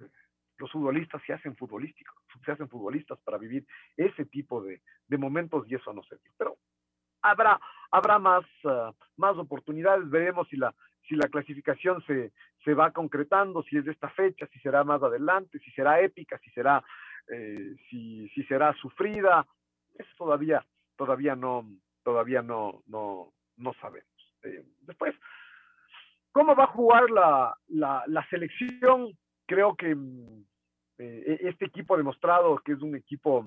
eh, 0.00 0.10
los 0.58 0.70
futbolistas 0.72 1.22
se 1.24 1.32
hacen 1.32 1.56
futbolísticos, 1.56 2.16
se 2.44 2.50
hacen 2.52 2.68
futbolistas 2.68 3.18
para 3.20 3.38
vivir 3.38 3.64
ese 3.96 4.26
tipo 4.26 4.62
de, 4.62 4.82
momentos 5.16 5.64
y 5.68 5.76
eso 5.76 5.92
no 5.92 6.02
se 6.02 6.16
dio. 6.18 6.32
Pero 6.36 6.58
habrá, 7.22 7.58
habrá 7.92 8.18
más, 8.18 8.44
más 9.16 9.36
oportunidades, 9.38 10.10
veremos 10.10 10.48
si 10.48 10.56
la, 10.56 10.74
si 11.08 11.14
la 11.14 11.28
clasificación 11.28 12.02
se, 12.06 12.32
se 12.64 12.74
va 12.74 12.90
concretando, 12.90 13.62
si 13.62 13.76
es 13.78 13.84
de 13.84 13.92
esta 13.92 14.08
fecha, 14.10 14.46
si 14.48 14.58
será 14.60 14.84
más 14.84 15.02
adelante, 15.02 15.58
si 15.60 15.70
será 15.70 16.00
épica, 16.00 16.38
si 16.38 16.50
será, 16.50 16.82
eh, 17.28 17.76
si, 17.88 18.28
si, 18.30 18.42
será 18.44 18.72
sufrida, 18.74 19.46
eso 19.94 20.10
todavía, 20.18 20.64
todavía 20.96 21.36
no, 21.36 21.64
todavía 22.02 22.42
no, 22.42 22.82
no, 22.86 23.32
no 23.56 23.72
sabemos. 23.74 24.10
Eh, 24.42 24.64
después, 24.80 25.14
¿cómo 26.32 26.54
va 26.54 26.64
a 26.64 26.72
jugar 26.72 27.08
la, 27.10 27.56
la, 27.68 28.26
selección? 28.28 29.16
Creo 29.46 29.76
que 29.76 29.94
mm, 29.94 30.44
eh, 30.98 31.38
este 31.42 31.66
equipo 31.66 31.94
ha 31.94 31.98
demostrado 31.98 32.58
que 32.58 32.72
es 32.72 32.82
un 32.82 32.96
equipo 32.96 33.46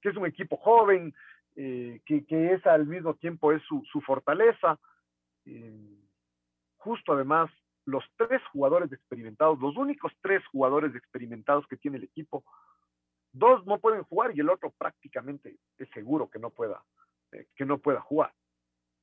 que 0.00 0.08
es 0.08 0.16
un 0.16 0.24
equipo 0.24 0.56
joven, 0.56 1.12
que, 1.54 2.24
que, 2.26 2.54
es 2.54 2.66
al 2.66 2.86
mismo 2.86 3.14
tiempo 3.16 3.52
es 3.52 3.62
su, 3.64 3.84
su 3.92 4.00
fortaleza. 4.00 4.78
Eh, 5.46 5.98
justo 6.76 7.12
además 7.12 7.50
los 7.86 8.04
tres 8.16 8.42
jugadores 8.52 8.92
experimentados, 8.92 9.58
los 9.58 9.76
únicos 9.76 10.12
tres 10.20 10.46
jugadores 10.46 10.94
experimentados 10.94 11.66
que 11.66 11.76
tiene 11.76 11.98
el 11.98 12.04
equipo, 12.04 12.44
dos 13.32 13.64
no 13.66 13.78
pueden 13.78 14.02
jugar 14.04 14.32
y 14.34 14.40
el 14.40 14.50
otro 14.50 14.70
prácticamente 14.76 15.56
es 15.78 15.88
seguro 15.90 16.30
que 16.30 16.38
no 16.38 16.50
pueda, 16.50 16.82
eh, 17.32 17.46
que 17.56 17.64
no 17.64 17.78
pueda 17.78 18.00
jugar. 18.00 18.32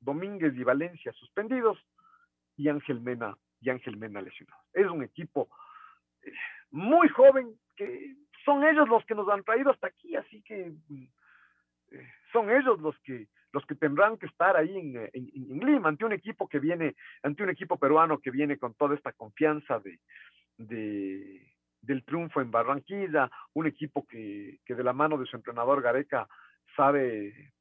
Domínguez 0.00 0.54
y 0.54 0.64
Valencia 0.64 1.12
suspendidos 1.12 1.78
y 2.56 2.68
Ángel 2.68 3.00
Mena 3.00 3.36
y 3.60 3.70
Ángel 3.70 3.96
Mena 3.96 4.22
lesionados. 4.22 4.64
Es 4.72 4.86
un 4.86 5.02
equipo 5.02 5.48
eh, 6.22 6.32
muy 6.70 7.08
joven 7.08 7.58
que 7.76 8.16
son 8.44 8.64
ellos 8.64 8.88
los 8.88 9.04
que 9.04 9.14
nos 9.14 9.28
han 9.28 9.42
traído 9.42 9.70
hasta 9.70 9.88
aquí, 9.88 10.16
así 10.16 10.42
que 10.42 10.72
mm, 10.88 11.06
son 12.32 12.50
ellos 12.50 12.80
los 12.80 12.98
que 13.00 13.28
los 13.52 13.64
que 13.66 13.74
tendrán 13.74 14.18
que 14.18 14.26
estar 14.26 14.56
ahí 14.56 14.76
en, 14.76 15.10
en, 15.12 15.58
Lima, 15.60 15.88
ante 15.88 16.04
un 16.04 16.12
equipo 16.12 16.48
que 16.48 16.58
viene, 16.58 16.94
ante 17.22 17.42
un 17.42 17.50
equipo 17.50 17.78
peruano 17.78 18.18
que 18.18 18.30
viene 18.30 18.58
con 18.58 18.74
toda 18.74 18.94
esta 18.94 19.12
confianza 19.12 19.78
de, 19.80 19.98
de 20.58 21.48
del 21.80 22.04
triunfo 22.04 22.40
en 22.40 22.50
Barranquilla, 22.50 23.30
un 23.54 23.66
equipo 23.66 24.06
que, 24.06 24.58
que, 24.64 24.74
de 24.74 24.82
la 24.84 24.92
mano 24.92 25.16
de 25.16 25.26
su 25.26 25.36
entrenador 25.36 25.80
Gareca 25.80 26.28
sabe, 26.76 27.52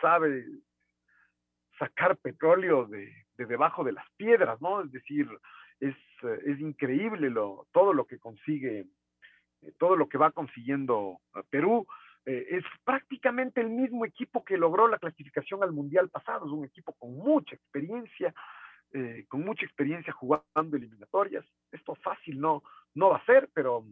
sabe 0.00 0.46
sacar 1.78 2.16
petróleo 2.16 2.86
de, 2.86 3.12
de 3.36 3.46
debajo 3.46 3.84
de 3.84 3.92
las 3.92 4.04
piedras, 4.16 4.60
¿no? 4.60 4.82
Es 4.82 4.92
decir, 4.92 5.28
es, 5.80 5.96
es 6.44 6.60
increíble 6.60 7.30
lo, 7.30 7.66
todo 7.72 7.92
lo 7.92 8.06
que 8.06 8.18
consigue, 8.18 8.86
todo 9.78 9.96
lo 9.96 10.08
que 10.08 10.18
va 10.18 10.32
consiguiendo 10.32 11.20
Perú. 11.50 11.86
Eh, 12.28 12.58
es 12.58 12.64
prácticamente 12.84 13.62
el 13.62 13.70
mismo 13.70 14.04
equipo 14.04 14.44
que 14.44 14.58
logró 14.58 14.86
la 14.86 14.98
clasificación 14.98 15.62
al 15.62 15.72
Mundial 15.72 16.10
pasado, 16.10 16.44
es 16.44 16.52
un 16.52 16.66
equipo 16.66 16.92
con 16.92 17.16
mucha 17.16 17.54
experiencia, 17.54 18.34
eh, 18.92 19.24
con 19.28 19.42
mucha 19.46 19.64
experiencia 19.64 20.12
jugando 20.12 20.76
eliminatorias. 20.76 21.46
Esto 21.72 21.94
fácil 21.94 22.38
no, 22.38 22.62
no 22.94 23.08
va 23.08 23.16
a 23.16 23.24
ser, 23.24 23.48
pero, 23.54 23.82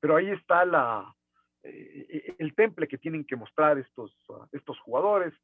pero 0.00 0.16
ahí 0.16 0.30
está 0.30 0.64
la, 0.64 1.14
eh, 1.62 2.34
el 2.38 2.54
temple 2.54 2.88
que 2.88 2.96
tienen 2.96 3.26
que 3.26 3.36
mostrar 3.36 3.76
estos, 3.76 4.16
estos 4.50 4.78
jugadores. 4.80 5.34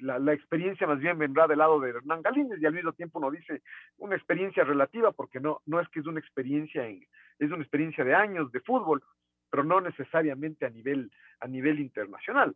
la, 0.00 0.18
la, 0.18 0.32
experiencia 0.32 0.86
más 0.86 1.00
bien 1.00 1.18
vendrá 1.18 1.46
del 1.46 1.58
lado 1.58 1.78
de 1.80 1.90
Hernán 1.90 2.22
Galíndez 2.22 2.58
y 2.62 2.66
al 2.66 2.72
mismo 2.72 2.94
tiempo 2.94 3.18
uno 3.18 3.30
dice 3.30 3.62
una 3.98 4.16
experiencia 4.16 4.64
relativa 4.64 5.12
porque 5.12 5.38
no, 5.38 5.60
no 5.66 5.80
es 5.80 5.88
que 5.90 6.00
es 6.00 6.06
una 6.06 6.18
experiencia 6.18 6.86
en, 6.88 7.06
es 7.38 7.50
una 7.50 7.62
experiencia 7.62 8.04
de 8.04 8.14
años 8.14 8.50
de 8.52 8.60
fútbol, 8.60 9.02
pero 9.50 9.64
no 9.64 9.80
necesariamente 9.80 10.66
a 10.66 10.70
nivel, 10.70 11.10
a 11.40 11.46
nivel 11.46 11.80
internacional. 11.80 12.54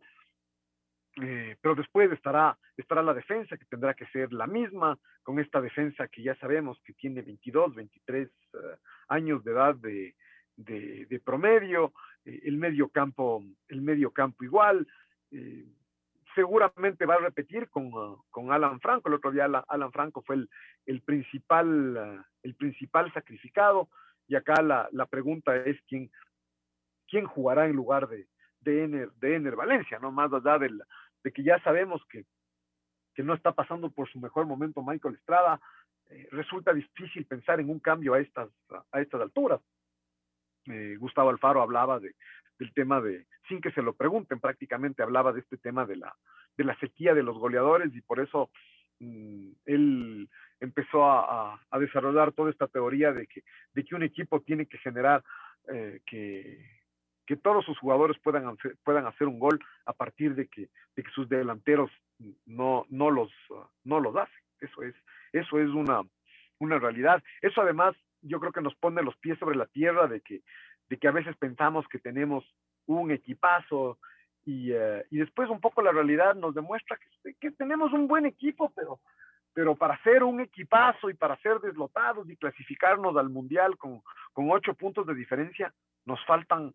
Eh, 1.21 1.57
pero 1.61 1.75
después 1.75 2.11
estará, 2.11 2.57
estará 2.77 3.03
la 3.03 3.13
defensa, 3.13 3.57
que 3.57 3.65
tendrá 3.65 3.93
que 3.93 4.05
ser 4.07 4.31
la 4.31 4.47
misma, 4.47 4.97
con 5.23 5.39
esta 5.39 5.59
defensa 5.59 6.07
que 6.07 6.23
ya 6.23 6.35
sabemos 6.35 6.81
que 6.85 6.93
tiene 6.93 7.21
22, 7.21 7.75
23 7.75 8.29
uh, 8.53 8.57
años 9.09 9.43
de 9.43 9.51
edad 9.51 9.75
de, 9.75 10.15
de, 10.55 11.05
de 11.07 11.19
promedio, 11.19 11.93
eh, 12.25 12.41
el 12.45 12.57
medio 12.57 12.87
campo, 12.89 13.43
el 13.67 13.81
medio 13.81 14.11
campo 14.11 14.43
igual, 14.43 14.87
eh, 15.31 15.65
seguramente 16.33 17.05
va 17.05 17.15
a 17.15 17.19
repetir 17.19 17.69
con, 17.69 17.93
uh, 17.93 18.23
con, 18.29 18.51
Alan 18.51 18.79
Franco, 18.79 19.09
el 19.09 19.15
otro 19.15 19.31
día 19.31 19.45
Alan 19.45 19.91
Franco 19.91 20.21
fue 20.21 20.35
el, 20.35 20.49
el 20.85 21.01
principal, 21.01 21.97
uh, 21.97 22.23
el 22.43 22.55
principal 22.55 23.11
sacrificado, 23.13 23.89
y 24.27 24.35
acá 24.35 24.61
la, 24.61 24.87
la 24.93 25.07
pregunta 25.07 25.57
es 25.57 25.77
quién, 25.89 26.09
quién 27.11 27.25
jugará 27.25 27.65
en 27.65 27.75
lugar 27.75 28.07
de, 28.07 28.27
de 28.61 28.83
Ener, 29.35 29.55
Valencia, 29.55 29.99
¿no? 29.99 30.11
Más 30.11 30.31
allá 30.33 30.57
de, 30.57 30.69
la, 30.69 30.85
de 31.23 31.31
que 31.31 31.43
ya 31.43 31.61
sabemos 31.61 32.01
que, 32.09 32.23
que, 33.13 33.21
no 33.21 33.33
está 33.33 33.51
pasando 33.51 33.91
por 33.91 34.09
su 34.09 34.19
mejor 34.19 34.45
momento 34.47 34.81
Michael 34.81 35.15
Estrada, 35.15 35.59
eh, 36.09 36.27
resulta 36.31 36.73
difícil 36.73 37.25
pensar 37.25 37.59
en 37.59 37.69
un 37.69 37.79
cambio 37.79 38.13
a 38.13 38.19
estas, 38.19 38.49
a 38.91 39.01
estas 39.01 39.21
alturas. 39.21 39.59
Eh, 40.67 40.95
Gustavo 40.97 41.29
Alfaro 41.29 41.61
hablaba 41.61 41.99
de, 41.99 42.15
del 42.57 42.73
tema 42.73 43.01
de, 43.01 43.27
sin 43.49 43.59
que 43.59 43.71
se 43.71 43.81
lo 43.81 43.93
pregunten, 43.93 44.39
prácticamente 44.39 45.03
hablaba 45.03 45.33
de 45.33 45.41
este 45.41 45.57
tema 45.57 45.85
de 45.85 45.97
la, 45.97 46.15
de 46.55 46.63
la 46.63 46.79
sequía 46.79 47.13
de 47.13 47.23
los 47.23 47.37
goleadores 47.37 47.93
y 47.93 48.01
por 48.01 48.21
eso 48.21 48.51
mmm, 48.99 49.51
él 49.65 50.29
empezó 50.61 51.05
a, 51.05 51.59
desarrollar 51.77 52.31
toda 52.31 52.51
esta 52.51 52.67
teoría 52.67 53.11
de 53.11 53.27
que, 53.27 53.41
de 53.73 53.83
que 53.83 53.95
un 53.95 54.03
equipo 54.03 54.41
tiene 54.41 54.67
que 54.67 54.77
generar 54.77 55.23
eh, 55.67 55.99
que, 56.05 56.80
que 57.31 57.37
todos 57.37 57.63
sus 57.63 57.79
jugadores 57.79 58.19
puedan 58.19 58.45
hacer, 58.45 58.75
puedan 58.83 59.05
hacer 59.05 59.25
un 59.25 59.39
gol 59.39 59.57
a 59.85 59.93
partir 59.93 60.35
de 60.35 60.49
que, 60.49 60.67
de 60.97 61.01
que 61.01 61.11
sus 61.11 61.29
delanteros 61.29 61.89
no, 62.45 62.85
no, 62.89 63.09
los, 63.09 63.31
no 63.85 64.01
los 64.01 64.13
hacen. 64.17 64.43
Eso 64.59 64.83
es, 64.83 64.93
eso 65.31 65.57
es 65.57 65.69
una, 65.69 66.01
una 66.59 66.77
realidad. 66.77 67.23
Eso 67.41 67.61
además 67.61 67.95
yo 68.21 68.41
creo 68.41 68.51
que 68.51 68.59
nos 68.59 68.75
pone 68.75 69.01
los 69.01 69.15
pies 69.15 69.39
sobre 69.39 69.55
la 69.55 69.65
tierra 69.67 70.07
de 70.07 70.19
que, 70.19 70.41
de 70.89 70.97
que 70.97 71.07
a 71.07 71.13
veces 71.13 71.37
pensamos 71.37 71.87
que 71.87 71.99
tenemos 71.99 72.43
un 72.85 73.11
equipazo 73.11 73.97
y, 74.43 74.73
uh, 74.73 75.01
y 75.09 75.19
después 75.19 75.49
un 75.49 75.61
poco 75.61 75.81
la 75.81 75.93
realidad 75.93 76.35
nos 76.35 76.53
demuestra 76.53 76.97
que, 76.97 77.33
que 77.35 77.51
tenemos 77.51 77.93
un 77.93 78.09
buen 78.09 78.25
equipo, 78.25 78.73
pero, 78.75 78.99
pero 79.53 79.77
para 79.77 79.97
ser 80.03 80.25
un 80.25 80.41
equipazo 80.41 81.09
y 81.09 81.13
para 81.13 81.37
ser 81.37 81.61
deslotados 81.61 82.29
y 82.29 82.35
clasificarnos 82.35 83.15
al 83.15 83.29
mundial 83.29 83.77
con, 83.77 84.01
con 84.33 84.51
ocho 84.51 84.73
puntos 84.73 85.07
de 85.07 85.15
diferencia, 85.15 85.73
nos 86.03 86.19
faltan 86.25 86.73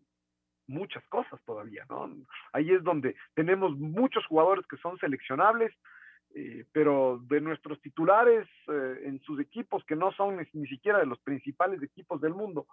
muchas 0.67 1.05
cosas 1.07 1.41
todavía, 1.45 1.85
¿no? 1.89 2.09
Ahí 2.53 2.71
es 2.71 2.83
donde 2.83 3.15
tenemos 3.33 3.77
muchos 3.77 4.25
jugadores 4.25 4.65
que 4.67 4.77
son 4.77 4.97
seleccionables, 4.99 5.73
eh, 6.35 6.65
pero 6.71 7.19
de 7.27 7.41
nuestros 7.41 7.81
titulares 7.81 8.47
eh, 8.67 9.01
en 9.05 9.19
sus 9.21 9.39
equipos, 9.39 9.83
que 9.85 9.95
no 9.95 10.11
son 10.11 10.45
ni, 10.53 10.67
siquiera 10.67 10.99
de 10.99 11.05
los 11.05 11.19
principales 11.19 11.81
equipos 11.81 12.21
del 12.21 12.33
mundo, 12.33 12.67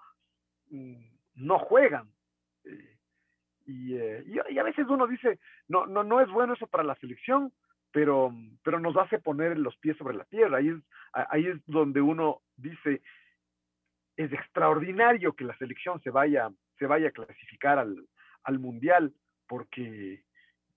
mmm, 0.70 1.06
no 1.36 1.58
juegan. 1.58 2.10
Eh, 2.64 2.96
y, 3.66 3.94
y, 3.94 4.40
y, 4.50 4.58
a 4.58 4.62
veces 4.62 4.86
uno 4.88 5.06
dice, 5.06 5.38
no, 5.68 5.86
no, 5.86 6.04
no 6.04 6.20
es 6.20 6.28
bueno 6.28 6.54
eso 6.54 6.66
para 6.66 6.84
la 6.84 6.96
selección, 6.96 7.52
pero, 7.94 8.34
pero 8.64 8.80
nos 8.80 8.96
hace 8.96 9.20
poner 9.20 9.56
los 9.56 9.76
pies 9.76 9.96
sobre 9.96 10.16
la 10.16 10.24
tierra. 10.24 10.58
Ahí 10.58 10.68
es, 10.68 10.76
ahí 11.12 11.46
es 11.46 11.56
donde 11.66 12.00
uno 12.00 12.42
dice, 12.56 13.00
es 14.16 14.32
extraordinario 14.32 15.32
que 15.34 15.44
la 15.44 15.56
selección 15.58 16.02
se 16.02 16.10
vaya 16.10 16.50
se 16.78 16.86
vaya 16.86 17.08
a 17.08 17.12
clasificar 17.12 17.78
al, 17.78 18.06
al 18.44 18.58
mundial, 18.58 19.12
porque 19.46 20.24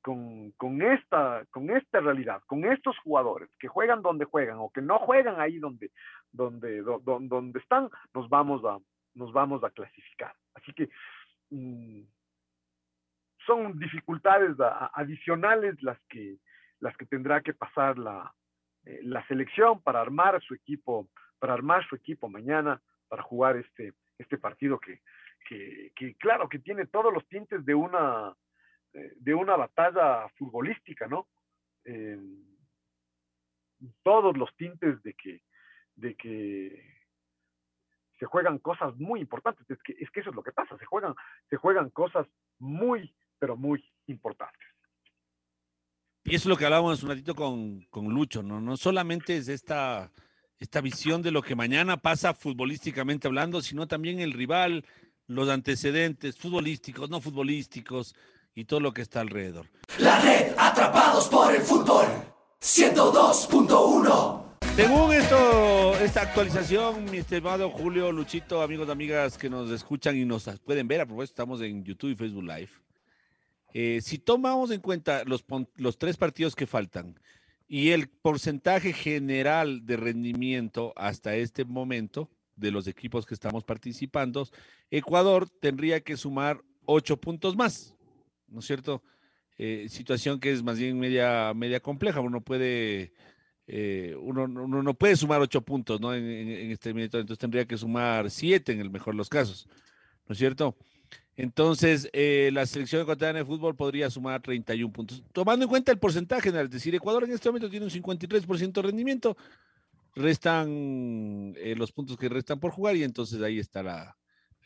con, 0.01 0.51
con, 0.51 0.81
esta, 0.81 1.45
con 1.51 1.69
esta 1.69 1.99
realidad, 1.99 2.41
con 2.47 2.63
estos 2.65 2.97
jugadores 2.99 3.49
que 3.59 3.67
juegan 3.67 4.01
donde 4.01 4.25
juegan 4.25 4.57
o 4.59 4.71
que 4.71 4.81
no 4.81 4.99
juegan 4.99 5.39
ahí 5.39 5.59
donde, 5.59 5.91
donde, 6.31 6.81
donde, 6.81 7.27
donde 7.27 7.59
están, 7.59 7.89
nos 8.13 8.29
vamos 8.29 8.63
a, 8.63 8.77
nos 9.15 9.33
vamos 9.33 9.63
a 9.63 9.69
clasificar. 9.71 10.33
Así 10.53 10.71
que 10.73 10.89
mmm, 11.49 12.03
son 13.45 13.77
dificultades 13.79 14.59
a, 14.59 14.91
adicionales 14.93 15.81
las 15.81 15.99
que, 16.09 16.37
las 16.79 16.95
que 16.97 17.05
tendrá 17.05 17.41
que 17.41 17.53
pasar 17.53 17.97
la, 17.97 18.33
eh, 18.85 18.99
la 19.03 19.25
selección 19.27 19.81
para 19.81 19.99
armar 19.99 20.41
su 20.41 20.53
equipo, 20.53 21.09
para 21.39 21.53
armar 21.53 21.85
su 21.87 21.95
equipo 21.95 22.29
mañana, 22.29 22.81
para 23.09 23.23
jugar 23.23 23.57
este, 23.57 23.93
este 24.17 24.37
partido 24.37 24.79
que, 24.79 25.01
que, 25.45 26.15
claro, 26.19 26.49
que 26.49 26.59
tiene 26.59 26.87
todos 26.87 27.13
los 27.13 27.27
tintes 27.27 27.65
de 27.65 27.73
una, 27.73 28.35
eh, 28.93 29.13
de 29.15 29.33
una 29.33 29.55
batalla 29.55 30.27
futbolística, 30.37 31.07
¿no? 31.07 31.27
Eh, 31.85 32.19
todos 34.03 34.35
los 34.37 34.53
tintes 34.55 35.01
de 35.03 35.13
que, 35.13 35.41
de 35.95 36.15
que 36.15 36.97
se 38.19 38.25
juegan 38.25 38.59
cosas 38.59 38.95
muy 38.97 39.21
importantes. 39.21 39.69
Es 39.69 39.81
que, 39.83 39.95
es 39.99 40.09
que 40.11 40.21
eso 40.21 40.31
es 40.31 40.35
lo 40.35 40.43
que 40.43 40.51
pasa, 40.51 40.77
se 40.77 40.85
juegan, 40.85 41.13
se 41.49 41.57
juegan 41.57 41.89
cosas 41.91 42.27
muy, 42.59 43.13
pero 43.39 43.55
muy 43.55 43.83
importantes. 44.07 44.67
Y 46.23 46.35
eso 46.35 46.43
es 46.43 46.45
lo 46.47 46.57
que 46.57 46.65
hablábamos 46.65 47.01
un 47.03 47.09
ratito 47.09 47.35
con, 47.35 47.85
con 47.85 48.09
Lucho, 48.09 48.43
¿no? 48.43 48.59
No 48.59 48.75
solamente 48.75 49.37
es 49.37 49.47
esta, 49.47 50.11
esta 50.59 50.81
visión 50.81 51.21
de 51.21 51.31
lo 51.31 51.41
que 51.41 51.55
mañana 51.55 51.97
pasa 51.97 52.33
futbolísticamente 52.33 53.27
hablando, 53.27 53.61
sino 53.61 53.87
también 53.87 54.19
el 54.19 54.33
rival, 54.33 54.83
los 55.27 55.49
antecedentes 55.49 56.35
futbolísticos, 56.37 57.09
no 57.09 57.21
futbolísticos 57.21 58.15
y 58.55 58.65
todo 58.65 58.79
lo 58.79 58.93
que 58.93 59.03
está 59.03 59.21
alrededor. 59.21 59.69
La 59.99 60.19
red 60.19 60.53
Atrapados 60.57 61.27
por 61.27 61.53
el 61.53 61.61
Fútbol 61.61 62.05
102.1 62.61 64.47
según 64.77 65.11
esto, 65.11 65.95
esta 66.01 66.21
actualización, 66.21 67.05
mi 67.05 67.17
estimado 67.17 67.71
Julio, 67.71 68.11
Luchito, 68.11 68.61
amigos, 68.61 68.87
amigas 68.89 69.35
que 69.35 69.49
nos 69.49 69.71
escuchan 69.71 70.15
y 70.15 70.23
nos 70.23 70.47
pueden 70.63 70.87
ver, 70.87 71.01
a 71.01 71.07
propósito, 71.07 71.31
estamos 71.31 71.61
en 71.61 71.83
YouTube 71.83 72.11
y 72.11 72.15
Facebook 72.15 72.43
Live. 72.43 72.69
Eh, 73.73 74.01
si 74.03 74.19
tomamos 74.19 74.69
en 74.69 74.79
cuenta 74.79 75.23
los, 75.25 75.43
los 75.77 75.97
tres 75.97 76.15
partidos 76.15 76.55
que 76.55 76.67
faltan 76.67 77.19
y 77.67 77.89
el 77.89 78.07
porcentaje 78.07 78.93
general 78.93 79.83
de 79.83 79.97
rendimiento 79.97 80.93
hasta 80.95 81.35
este 81.35 81.65
momento, 81.65 82.29
de 82.57 82.71
los 82.71 82.87
equipos 82.87 83.25
que 83.25 83.33
estamos 83.33 83.63
participando, 83.63 84.47
Ecuador 84.91 85.49
tendría 85.49 86.01
que 86.01 86.17
sumar 86.17 86.61
ocho 86.85 87.17
puntos 87.17 87.55
más, 87.55 87.95
¿no 88.47 88.59
es 88.59 88.65
cierto? 88.65 89.01
Eh, 89.57 89.87
situación 89.89 90.39
que 90.39 90.51
es 90.51 90.61
más 90.61 90.77
bien 90.77 90.99
media, 90.99 91.53
media 91.55 91.79
compleja, 91.79 92.19
uno 92.19 92.41
puede, 92.41 93.13
eh, 93.67 94.15
uno, 94.19 94.43
uno, 94.43 94.83
no 94.83 94.93
puede 94.93 95.15
sumar 95.15 95.41
ocho 95.41 95.61
puntos, 95.61 96.01
¿no? 96.01 96.13
En, 96.13 96.23
en, 96.23 96.71
este 96.71 96.93
minuto, 96.93 97.19
entonces 97.19 97.39
tendría 97.39 97.65
que 97.65 97.77
sumar 97.77 98.29
siete 98.29 98.73
en 98.73 98.81
el 98.81 98.89
mejor 98.89 99.13
de 99.13 99.19
los 99.19 99.29
casos, 99.29 99.67
¿no 100.27 100.33
es 100.33 100.37
cierto? 100.37 100.75
Entonces, 101.37 102.09
eh, 102.13 102.49
la 102.51 102.65
selección 102.65 103.03
ecuatoriana 103.03 103.39
de 103.39 103.45
fútbol 103.45 103.75
podría 103.75 104.09
sumar 104.09 104.41
31 104.41 104.91
puntos. 104.91 105.23
Tomando 105.31 105.65
en 105.65 105.69
cuenta 105.69 105.91
el 105.91 105.99
porcentaje, 105.99 106.49
es 106.49 106.69
decir, 106.71 106.95
Ecuador 106.95 107.23
en 107.23 107.31
este 107.31 107.47
momento 107.47 107.69
tiene 107.69 107.85
un 107.85 107.91
53% 107.91 108.71
de 108.73 108.81
rendimiento, 108.81 109.37
restan 110.17 111.53
eh, 111.57 111.75
los 111.77 111.91
puntos 111.91 112.17
que 112.17 112.27
restan 112.27 112.59
por 112.59 112.71
jugar 112.71 112.95
y 112.95 113.03
entonces 113.03 113.39
ahí 113.41 113.59
está 113.59 114.17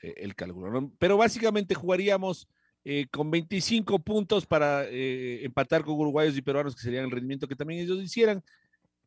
eh, 0.01 0.13
el 0.17 0.33
cálculo. 0.35 0.91
Pero 0.97 1.17
básicamente 1.17 1.75
jugaríamos 1.75 2.47
eh, 2.83 3.07
con 3.11 3.29
25 3.29 3.99
puntos 3.99 4.45
para 4.45 4.87
empatar 4.87 5.83
con 5.83 5.95
uruguayos 5.95 6.37
y 6.37 6.41
peruanos, 6.41 6.75
que 6.75 6.81
serían 6.81 7.05
el 7.05 7.11
rendimiento 7.11 7.47
que 7.47 7.55
también 7.55 7.81
ellos 7.81 8.01
hicieran, 8.01 8.43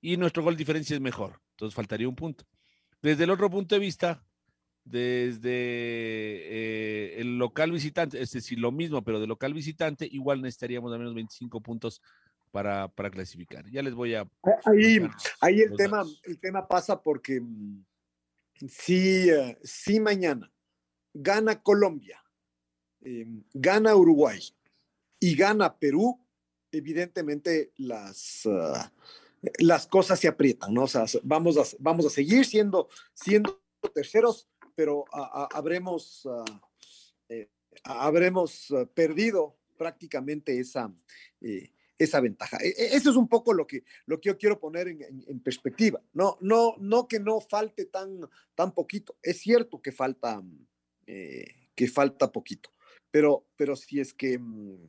y 0.00 0.16
nuestro 0.16 0.42
gol 0.42 0.56
diferencia 0.56 0.94
es 0.94 1.00
mejor, 1.00 1.40
entonces 1.52 1.74
faltaría 1.74 2.08
un 2.08 2.14
punto. 2.14 2.44
Desde 3.02 3.24
el 3.24 3.30
otro 3.30 3.50
punto 3.50 3.74
de 3.74 3.80
vista, 3.80 4.22
desde 4.84 5.20
el 7.20 7.38
local 7.38 7.72
visitante, 7.72 8.20
es 8.20 8.30
decir, 8.32 8.58
lo 8.58 8.70
mismo, 8.70 9.02
pero 9.02 9.18
de 9.18 9.26
local 9.26 9.54
visitante, 9.54 10.06
igual 10.10 10.42
necesitaríamos 10.42 10.92
al 10.92 10.98
menos 10.98 11.14
25 11.14 11.60
puntos 11.62 12.02
para, 12.54 12.86
para, 12.86 13.10
clasificar. 13.10 13.68
Ya 13.68 13.82
les 13.82 13.94
voy 13.94 14.14
a... 14.14 14.30
Ahí, 14.64 15.00
ahí 15.40 15.60
el, 15.60 15.74
tema, 15.76 16.04
el 16.22 16.38
tema 16.38 16.68
pasa 16.68 17.02
porque 17.02 17.42
si, 18.68 19.28
uh, 19.32 19.56
si 19.64 19.98
mañana 19.98 20.48
gana 21.12 21.60
Colombia, 21.60 22.22
eh, 23.00 23.26
gana 23.52 23.96
Uruguay 23.96 24.40
y 25.18 25.34
gana 25.34 25.76
Perú, 25.76 26.24
evidentemente 26.70 27.72
las, 27.76 28.46
uh, 28.46 28.88
las 29.58 29.88
cosas 29.88 30.20
se 30.20 30.28
aprietan, 30.28 30.72
¿no? 30.72 30.84
O 30.84 30.88
sea, 30.88 31.06
vamos 31.24 31.58
a, 31.58 31.76
vamos 31.80 32.06
a 32.06 32.10
seguir 32.10 32.44
siendo, 32.44 32.88
siendo 33.14 33.60
terceros, 33.92 34.48
pero 34.76 35.06
a, 35.12 35.42
a, 35.42 35.58
habremos, 35.58 36.24
uh, 36.24 36.44
eh, 37.28 37.50
habremos 37.82 38.72
perdido 38.94 39.56
prácticamente 39.76 40.60
esa, 40.60 40.92
eh, 41.40 41.72
esa 41.98 42.20
ventaja. 42.20 42.58
E, 42.62 42.68
e, 42.68 42.96
eso 42.96 43.10
es 43.10 43.16
un 43.16 43.28
poco 43.28 43.52
lo 43.52 43.66
que, 43.66 43.84
lo 44.06 44.20
que 44.20 44.28
yo 44.28 44.38
quiero 44.38 44.58
poner 44.58 44.88
en, 44.88 45.40
perspectiva. 45.40 46.02
No, 46.12 46.38
no, 46.40 46.74
no 46.78 47.08
que 47.08 47.20
no 47.20 47.40
falte 47.40 47.86
tan, 47.86 48.20
tan 48.54 48.72
poquito. 48.72 49.16
Es 49.22 49.40
cierto 49.40 49.80
que 49.80 49.92
falta, 49.92 50.42
eh, 51.06 51.68
que 51.74 51.88
falta 51.88 52.32
poquito. 52.32 52.70
Pero, 53.10 53.46
pero 53.56 53.76
si 53.76 54.00
es 54.00 54.12
que 54.12 54.38
mm, 54.38 54.88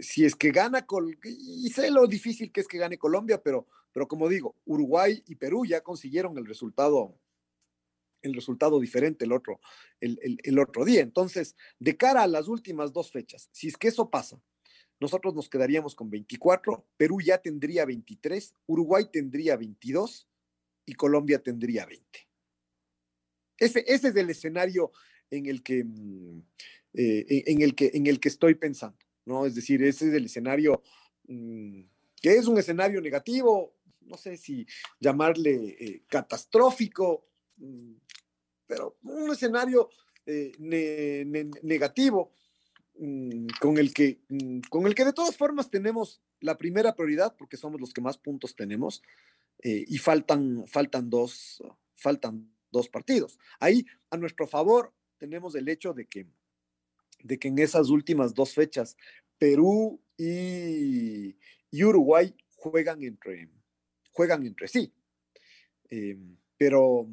si 0.00 0.24
es 0.24 0.34
que 0.34 0.50
gana, 0.50 0.86
y 1.24 1.68
sé 1.70 1.90
lo 1.90 2.06
difícil 2.06 2.52
que 2.52 2.60
es 2.60 2.68
que 2.68 2.78
gane 2.78 2.98
Colombia, 2.98 3.42
pero, 3.42 3.66
pero 3.92 4.06
como 4.06 4.28
digo, 4.28 4.56
Uruguay 4.64 5.22
y 5.26 5.34
Perú 5.34 5.66
ya 5.66 5.82
consiguieron 5.82 6.38
el 6.38 6.46
resultado, 6.46 7.18
el 8.22 8.34
resultado 8.34 8.78
diferente 8.78 9.24
el 9.24 9.32
otro, 9.32 9.60
el, 10.00 10.38
el 10.42 10.58
otro 10.58 10.84
día. 10.84 11.00
Entonces, 11.00 11.56
de 11.78 11.96
cara 11.96 12.22
a 12.22 12.28
las 12.28 12.48
últimas 12.48 12.92
dos 12.92 13.10
fechas, 13.10 13.48
si 13.52 13.68
es 13.68 13.76
que 13.76 13.88
eso 13.88 14.08
pasa, 14.08 14.40
nosotros 15.02 15.34
nos 15.34 15.48
quedaríamos 15.48 15.96
con 15.96 16.08
24, 16.08 16.86
Perú 16.96 17.20
ya 17.20 17.38
tendría 17.38 17.84
23, 17.84 18.54
Uruguay 18.66 19.08
tendría 19.12 19.56
22 19.56 20.28
y 20.86 20.94
Colombia 20.94 21.42
tendría 21.42 21.84
20. 21.84 22.06
Ese, 23.58 23.84
es 23.84 24.04
el 24.04 24.30
escenario 24.30 24.92
en 25.28 25.46
el 25.46 25.64
que, 25.64 25.82
mm, 25.82 26.42
eh, 26.94 27.42
en, 27.46 27.62
el 27.62 27.74
que, 27.74 27.90
en 27.94 28.06
el 28.06 28.20
que 28.20 28.28
estoy 28.28 28.54
pensando, 28.54 28.98
¿no? 29.24 29.44
Es 29.44 29.56
decir, 29.56 29.82
ese 29.82 30.06
es 30.06 30.14
el 30.14 30.26
escenario 30.26 30.84
mm, 31.26 31.80
que 32.20 32.36
es 32.36 32.46
un 32.46 32.58
escenario 32.58 33.00
negativo, 33.00 33.74
no 34.02 34.16
sé 34.16 34.36
si 34.36 34.64
llamarle 35.00 35.76
eh, 35.80 36.02
catastrófico, 36.06 37.26
mm, 37.56 37.94
pero 38.68 38.98
un 39.02 39.32
escenario 39.32 39.90
eh, 40.26 40.52
negativo 41.62 42.34
con, 43.60 43.78
el 43.78 43.92
que, 43.92 44.20
mm, 44.28 44.60
con 44.68 44.86
el 44.86 44.94
que 44.94 45.04
de 45.04 45.12
todas 45.12 45.36
formas 45.36 45.70
tenemos 45.70 46.22
la 46.40 46.56
primera 46.56 46.94
prioridad, 46.94 47.34
porque 47.36 47.56
somos 47.56 47.80
los 47.80 47.92
que 47.92 48.00
más 48.00 48.16
puntos 48.16 48.54
tenemos, 48.54 49.02
eh, 49.62 49.84
y 49.88 49.98
faltan, 49.98 50.66
faltan, 50.68 51.10
dos, 51.10 51.62
faltan 51.96 52.52
dos 52.70 52.88
partidos. 52.88 53.38
Ahí, 53.58 53.84
a 54.10 54.16
nuestro 54.16 54.46
favor, 54.46 54.92
tenemos 55.18 55.54
el 55.54 55.68
hecho 55.68 55.92
de 55.94 56.06
que, 56.06 56.26
de 57.22 57.38
que 57.38 57.48
en 57.48 57.58
esas 57.58 57.88
últimas 57.88 58.34
dos 58.34 58.54
fechas, 58.54 58.96
Perú 59.38 60.00
y, 60.16 61.34
Uruguay 61.72 62.34
juegan 62.56 63.02
entre, 63.02 63.48
juegan 64.12 64.46
entre 64.46 64.68
sí. 64.68 64.92
Eh, 65.90 66.16
pero, 66.56 67.08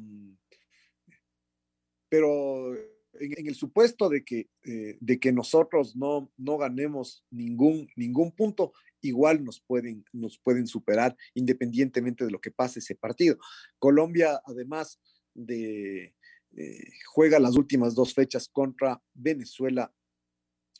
pero 2.08 2.76
en, 3.14 3.46
el 3.46 3.54
supuesto 3.54 4.08
de 4.08 4.24
que, 4.24 4.48
eh, 4.64 4.96
de 5.00 5.18
que 5.18 5.32
nosotros 5.32 5.96
no, 5.96 6.30
no 6.36 6.58
ganemos 6.58 7.24
ningún, 7.30 7.88
ningún 7.96 8.32
punto, 8.32 8.72
igual 9.00 9.44
nos 9.44 9.60
pueden, 9.60 10.04
nos 10.12 10.38
pueden 10.38 10.66
superar 10.66 11.16
independientemente 11.34 12.24
de 12.24 12.30
lo 12.30 12.40
que 12.40 12.50
pase 12.50 12.80
ese 12.80 12.94
partido. 12.94 13.38
Colombia, 13.78 14.40
además 14.44 15.00
de, 15.34 16.14
eh, 16.56 16.90
juega 17.06 17.38
las 17.38 17.56
últimas 17.56 17.94
dos 17.94 18.14
fechas 18.14 18.48
contra 18.48 19.00
Venezuela 19.14 19.92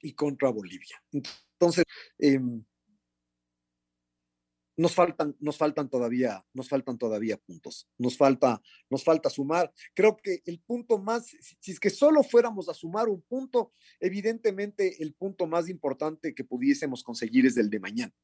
y 0.03 0.13
contra 0.13 0.51
Bolivia. 0.51 1.03
Entonces, 1.13 1.85
em, 2.19 2.65
nos 4.81 4.95
faltan, 4.95 5.37
nos 5.41 5.59
faltan 5.59 5.91
todavía, 5.91 6.43
nos 6.55 6.71
faltan 6.71 6.97
todavía 6.97 7.37
puntos. 7.37 7.87
Nos 7.99 8.17
falta, 8.17 8.63
nos 8.89 9.05
falta 9.05 9.29
sumar. 9.29 9.71
Creo 9.93 10.17
que 10.17 10.43
el 10.47 10.59
punto 10.59 10.99
más, 10.99 11.27
si, 11.61 11.71
es 11.71 11.79
que 11.79 11.91
solo 11.91 12.23
fuéramos 12.23 12.67
a 12.71 12.73
sumar 12.73 13.11
un 13.11 13.21
punto, 13.21 13.75
evidentemente 14.01 15.03
el 15.03 15.13
punto 15.13 15.47
más 15.47 15.69
importante 15.69 16.35
que 16.35 16.45
pudiésemos 16.45 17.03
conseguir 17.03 17.45
es 17.45 17.59
el 17.59 17.69
de 17.69 17.79
mañana. 17.79 18.15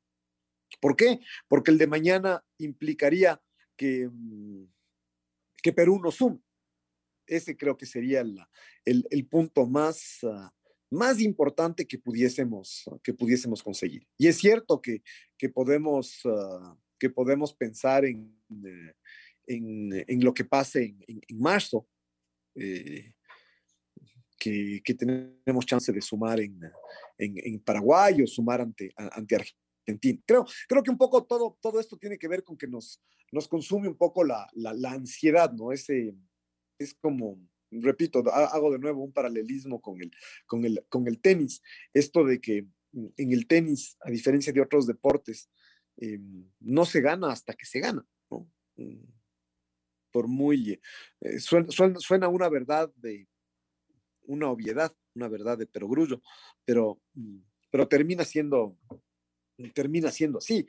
¿Por 0.81 0.97
qué? 0.97 1.21
Porque 1.47 1.73
el 1.73 1.77
de 1.77 1.89
mañana 1.89 2.43
implicaría 2.57 3.43
que, 3.77 4.09
mm, 4.11 4.65
que 5.63 5.75
Perú 5.75 6.01
no 6.03 6.11
sume. 6.11 6.41
Ese 7.27 7.55
creo 7.55 7.77
que 7.77 7.85
sería 7.85 8.23
el, 8.23 8.47
el, 8.87 9.27
punto 9.27 9.67
más, 9.67 10.21
ah, 10.25 10.55
más 10.91 11.21
importante 11.21 11.87
que 11.87 11.99
pudiésemos, 11.99 12.85
que 13.03 13.13
pudiésemos 13.13 13.63
conseguir. 13.63 14.07
Y 14.17 14.29
es 14.29 14.39
cierto 14.39 14.81
que, 14.81 15.03
que, 15.37 15.49
podemos, 15.49 16.21
ah, 16.25 16.77
que 16.99 17.11
podemos 17.11 17.55
pensar 17.55 18.05
en, 18.05 18.39
eh, 18.51 18.95
en, 19.47 20.05
en, 20.07 20.25
lo 20.25 20.33
que 20.33 20.45
pase 20.45 20.97
en, 21.07 21.21
en, 21.29 21.39
marzo, 21.39 21.89
eh, 22.55 23.13
que, 24.39 24.81
que, 24.85 24.95
tenemos 24.95 25.67
chance 25.67 25.93
de 25.93 26.01
sumar 26.01 26.41
en, 26.41 26.61
en, 27.19 27.61
Paraguay 27.61 28.23
o 28.23 28.27
sumar 28.27 28.61
ante, 28.61 28.93
ante 28.97 29.37
Argentina. 29.37 30.23
Creo, 30.27 30.47
creo 30.69 30.83
que 30.83 30.91
un 30.91 30.99
poco 30.99 31.25
todo, 31.25 31.59
todo 31.61 31.81
esto 31.81 31.97
tiene 31.97 32.19
que 32.19 32.29
ver 32.29 32.45
con 32.45 32.57
que 32.57 32.67
nos, 32.67 33.03
nos 33.33 33.49
consume 33.49 33.89
un 33.89 33.97
poco 33.97 34.25
la, 34.25 34.49
la, 34.53 34.73
la 34.75 34.93
ansiedad, 34.93 35.53
¿no? 35.53 35.73
Ese, 35.73 36.15
es 36.79 36.95
como 36.95 37.39
repito, 37.71 38.23
hago 38.33 38.73
de 38.73 38.79
nuevo 38.79 39.03
un 39.03 39.13
paralelismo 39.13 39.81
con 39.81 40.01
el, 40.01 40.11
con 40.47 40.65
el, 40.65 40.85
con 40.89 41.07
el 41.09 41.21
tenis. 41.21 41.63
Esto 41.93 42.25
de 42.25 42.41
que 42.41 42.67
mm, 42.93 43.07
en 43.17 43.33
el 43.33 43.47
tenis, 43.47 43.97
a 44.01 44.11
diferencia 44.11 44.53
de 44.53 44.61
otros 44.61 44.87
deportes, 44.87 45.51
em, 45.97 46.45
no 46.61 46.85
se 46.85 47.01
gana 47.01 47.31
hasta 47.33 47.55
que 47.55 47.67
se 47.67 47.81
gana. 47.81 48.07
Mm, 48.77 49.05
por 50.11 50.29
muy, 50.29 50.81
eh, 51.21 51.39
suena, 51.41 52.29
una 52.29 52.49
verdad 52.49 52.91
de, 52.97 53.29
una 54.23 54.51
obviedad, 54.51 54.95
una 55.15 55.29
verdad 55.29 55.59
de 55.59 55.67
perogrullo, 55.67 56.23
pero, 56.65 57.01
mm, 57.15 57.39
pero 57.71 57.89
termina 57.89 58.25
siendo, 58.25 58.79
termina 59.75 60.11
siendo 60.11 60.39
así. 60.39 60.67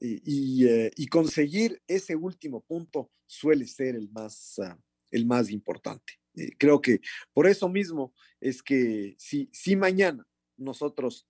Y, 0.00 0.64
eh, 0.64 0.92
y, 0.94 1.08
conseguir 1.08 1.82
ese 1.88 2.14
último 2.14 2.60
punto 2.60 3.10
suele 3.26 3.66
ser 3.66 3.96
el 3.96 4.08
más, 4.10 4.58
ah, 4.60 4.78
el 5.10 5.26
más 5.26 5.50
importante. 5.50 6.17
Eh, 6.38 6.52
creo 6.56 6.80
que 6.80 7.00
por 7.32 7.46
eso 7.46 7.68
mismo 7.68 8.14
es 8.40 8.62
que 8.62 9.16
si, 9.18 9.48
si 9.52 9.74
mañana 9.74 10.26
nosotros 10.56 11.26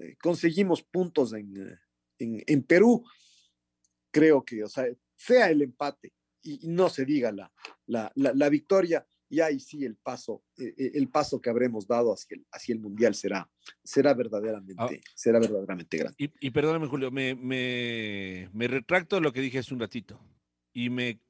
eh, 0.00 0.16
conseguimos 0.22 0.82
puntos 0.82 1.34
en, 1.34 1.56
eh, 1.56 1.78
en, 2.18 2.42
en, 2.46 2.62
Perú, 2.62 3.04
creo 4.10 4.44
que, 4.44 4.64
o 4.64 4.68
sea, 4.68 4.86
sea 5.14 5.50
el 5.50 5.62
empate 5.62 6.14
y, 6.42 6.68
no 6.68 6.88
se 6.88 7.04
diga 7.04 7.32
la, 7.32 7.52
la, 7.86 8.10
la, 8.14 8.48
victoria, 8.48 9.06
y 9.28 9.40
ahí 9.40 9.58
sí 9.58 9.84
el 9.84 9.96
paso, 9.96 10.44
el 10.56 11.08
paso 11.08 11.40
que 11.40 11.50
habremos 11.50 11.86
dado 11.88 12.12
hacia 12.12 12.36
el, 12.36 12.46
hacia 12.52 12.74
el 12.74 12.80
Mundial 12.80 13.14
será, 13.14 13.50
será, 13.82 14.14
verdaderamente, 14.14 14.74
ah. 14.78 15.10
será 15.14 15.40
verdaderamente 15.40 15.98
grande. 15.98 16.16
Y, 16.18 16.46
y 16.46 16.50
perdóname, 16.50 16.86
Julio, 16.86 17.10
me, 17.10 17.34
me, 17.34 18.48
me 18.52 18.68
retracto 18.68 19.20
lo 19.20 19.32
que 19.32 19.40
dije 19.40 19.58
hace 19.58 19.74
un 19.74 19.80
ratito 19.80 20.20
y 20.72 20.88
me 20.88 21.20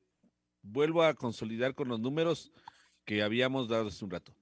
vuelvo 0.62 1.02
a 1.02 1.14
consolidar 1.14 1.74
con 1.74 1.88
los 1.88 2.00
números 2.00 2.52
que 3.06 3.22
habíamos 3.22 3.68
dado 3.68 3.88
hace 3.88 4.04
un 4.04 4.10
rato. 4.10 4.34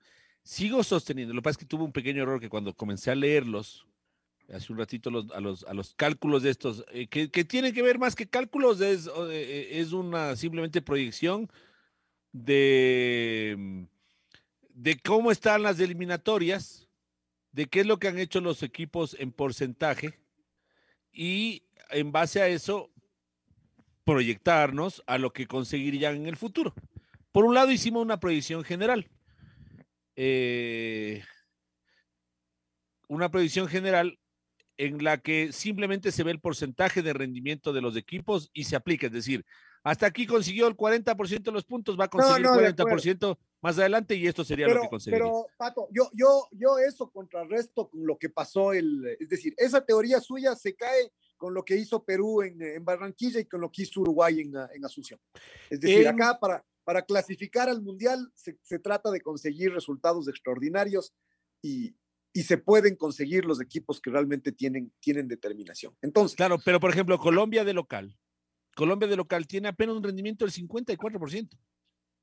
Sigo 0.42 0.82
sosteniendo, 0.82 1.32
lo 1.32 1.40
que 1.40 1.44
pasa 1.44 1.52
es 1.52 1.58
que 1.58 1.66
tuve 1.66 1.84
un 1.84 1.92
pequeño 1.92 2.22
error 2.22 2.40
que 2.40 2.48
cuando 2.48 2.74
comencé 2.74 3.10
a 3.10 3.14
leerlos, 3.14 3.86
hace 4.52 4.72
un 4.72 4.78
ratito 4.78 5.10
a, 5.32 5.40
los, 5.40 5.94
cálculos 5.94 6.42
de 6.42 6.50
estos, 6.50 6.84
eh, 6.92 7.06
que, 7.06 7.28
tienen 7.44 7.72
que 7.72 7.82
ver 7.82 7.98
más 7.98 8.16
que 8.16 8.26
cálculos, 8.26 8.80
es, 8.80 9.08
eh, 9.30 9.68
es 9.72 9.92
una 9.92 10.34
simplemente 10.36 10.82
proyección 10.82 11.48
de, 12.32 13.86
de 14.70 14.98
cómo 14.98 15.30
están 15.30 15.62
las 15.62 15.78
eliminatorias, 15.80 16.88
de 17.52 17.66
qué 17.66 17.80
es 17.80 17.86
lo 17.86 17.98
que 17.98 18.08
han 18.08 18.18
hecho 18.18 18.40
los 18.40 18.62
equipos 18.62 19.16
en 19.18 19.30
porcentaje 19.30 20.18
y 21.12 21.62
en 21.90 22.12
base 22.12 22.42
a 22.42 22.48
eso 22.48 22.90
proyectarnos 24.04 25.02
a 25.06 25.16
lo 25.16 25.32
que 25.32 25.46
conseguirían 25.46 26.16
en 26.16 26.26
el 26.26 26.36
futuro. 26.36 26.74
Por 27.34 27.46
un 27.46 27.54
lado 27.56 27.72
hicimos 27.72 28.00
una 28.00 28.20
proyección 28.20 28.62
general. 28.62 29.10
Eh, 30.14 31.20
una 33.08 33.28
proyección 33.28 33.66
general 33.66 34.20
en 34.76 35.02
la 35.02 35.18
que 35.18 35.50
simplemente 35.50 36.12
se 36.12 36.22
ve 36.22 36.30
el 36.30 36.38
porcentaje 36.38 37.02
de 37.02 37.12
rendimiento 37.12 37.72
de 37.72 37.80
los 37.80 37.96
equipos 37.96 38.50
y 38.52 38.62
se 38.62 38.76
aplica. 38.76 39.08
Es 39.08 39.12
decir, 39.14 39.44
hasta 39.82 40.06
aquí 40.06 40.28
consiguió 40.28 40.68
el 40.68 40.76
40% 40.76 41.42
de 41.42 41.50
los 41.50 41.64
puntos, 41.64 41.98
va 41.98 42.04
a 42.04 42.08
conseguir 42.08 42.46
el 42.46 42.76
40% 42.76 43.36
más 43.60 43.78
adelante 43.80 44.14
y 44.14 44.28
esto 44.28 44.44
sería 44.44 44.68
lo 44.68 44.82
que 44.82 44.88
conseguiría. 44.88 45.24
Pero, 45.24 45.46
Pato, 45.56 45.88
yo, 45.90 46.10
yo, 46.12 46.46
yo 46.52 46.78
eso 46.78 47.10
contrarresto 47.10 47.88
con 47.88 48.06
lo 48.06 48.16
que 48.16 48.30
pasó, 48.30 48.72
el, 48.72 49.04
es 49.18 49.28
decir, 49.28 49.54
esa 49.56 49.84
teoría 49.84 50.20
suya 50.20 50.54
se 50.54 50.76
cae 50.76 51.10
con 51.36 51.52
lo 51.52 51.64
que 51.64 51.74
hizo 51.74 52.04
Perú 52.04 52.42
en, 52.42 52.62
en 52.62 52.84
Barranquilla 52.84 53.40
y 53.40 53.46
con 53.46 53.60
lo 53.60 53.72
que 53.72 53.82
hizo 53.82 54.02
Uruguay 54.02 54.38
en, 54.38 54.54
en 54.72 54.84
Asunción. 54.84 55.18
Es 55.68 55.80
decir, 55.80 56.06
acá 56.06 56.38
para, 56.38 56.64
para 56.84 57.02
clasificar 57.04 57.68
al 57.68 57.82
Mundial 57.82 58.30
se, 58.34 58.78
trata 58.78 59.10
de 59.10 59.20
conseguir 59.20 59.72
resultados 59.72 60.28
extraordinarios 60.28 61.14
y, 61.62 61.96
se 62.34 62.58
pueden 62.58 62.96
conseguir 62.96 63.44
los 63.44 63.60
equipos 63.60 64.00
que 64.00 64.10
realmente 64.10 64.50
tienen, 64.50 64.92
tienen 64.98 65.28
determinación. 65.28 65.96
Entonces. 66.02 66.36
Claro, 66.36 66.58
pero 66.64 66.80
por 66.80 66.90
ejemplo, 66.90 67.16
Colombia 67.16 67.62
de 67.64 67.72
local. 67.72 68.18
Colombia 68.74 69.08
de 69.08 69.14
local 69.14 69.46
tiene 69.46 69.68
apenas 69.68 69.94
un 69.94 70.02
rendimiento 70.02 70.44
del 70.44 70.52
54%, 70.52 71.56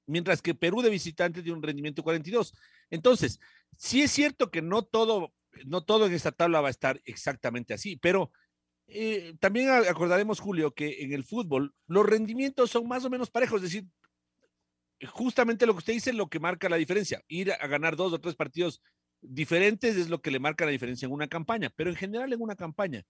mientras 0.08 0.42
que 0.42 0.54
Perú 0.54 0.82
de 0.82 0.90
visitante 0.90 1.42
tiene 1.42 1.58
un 1.58 1.64
rendimiento 1.64 2.04
42%. 2.04 2.52
Entonces, 2.90 3.40
sí 3.78 4.02
es 4.02 4.12
cierto 4.12 4.52
que 4.52 4.62
no 4.62 4.84
todo, 4.84 5.34
no 5.66 5.86
todo 5.86 6.08
en 6.08 6.14
esta 6.14 6.34
tabla 6.34 6.60
va 6.60 6.68
a 6.68 6.72
estar 6.72 7.02
exactamente 7.06 7.74
así, 7.74 7.96
pero 7.96 8.34
eh, 8.88 9.36
también 9.40 9.70
acordaremos, 9.70 10.42
Julio, 10.42 10.74
que 10.74 11.04
en 11.04 11.14
el 11.14 11.24
fútbol 11.24 11.74
los 11.88 12.06
rendimientos 12.06 12.70
son 12.70 12.86
más 12.90 13.06
o 13.06 13.10
menos 13.10 13.32
parejos, 13.32 13.64
es 13.64 13.72
decir, 13.72 13.86
justamente 15.08 15.66
lo 15.66 15.74
que 15.74 15.80
usted 15.80 15.94
dice 15.94 16.10
es 16.12 16.16
lo 16.16 16.30
que 16.30 16.40
marca 16.40 16.70
la 16.70 16.76
diferencia. 16.78 17.22
Ir 17.28 17.52
a 17.54 17.68
ganar 17.68 17.96
dos 17.96 18.14
o 18.14 18.20
tres 18.22 18.36
partidos 18.36 18.82
diferentes 19.22 19.96
es 19.98 20.10
lo 20.10 20.22
que 20.22 20.32
le 20.32 20.40
marca 20.40 20.66
la 20.66 20.72
diferencia 20.72 21.06
en 21.06 21.12
una 21.12 21.28
campaña, 21.28 21.72
pero 21.76 21.90
en 21.90 21.96
general 21.96 22.34
en 22.34 22.42
una 22.42 22.56
campaña. 22.56 23.04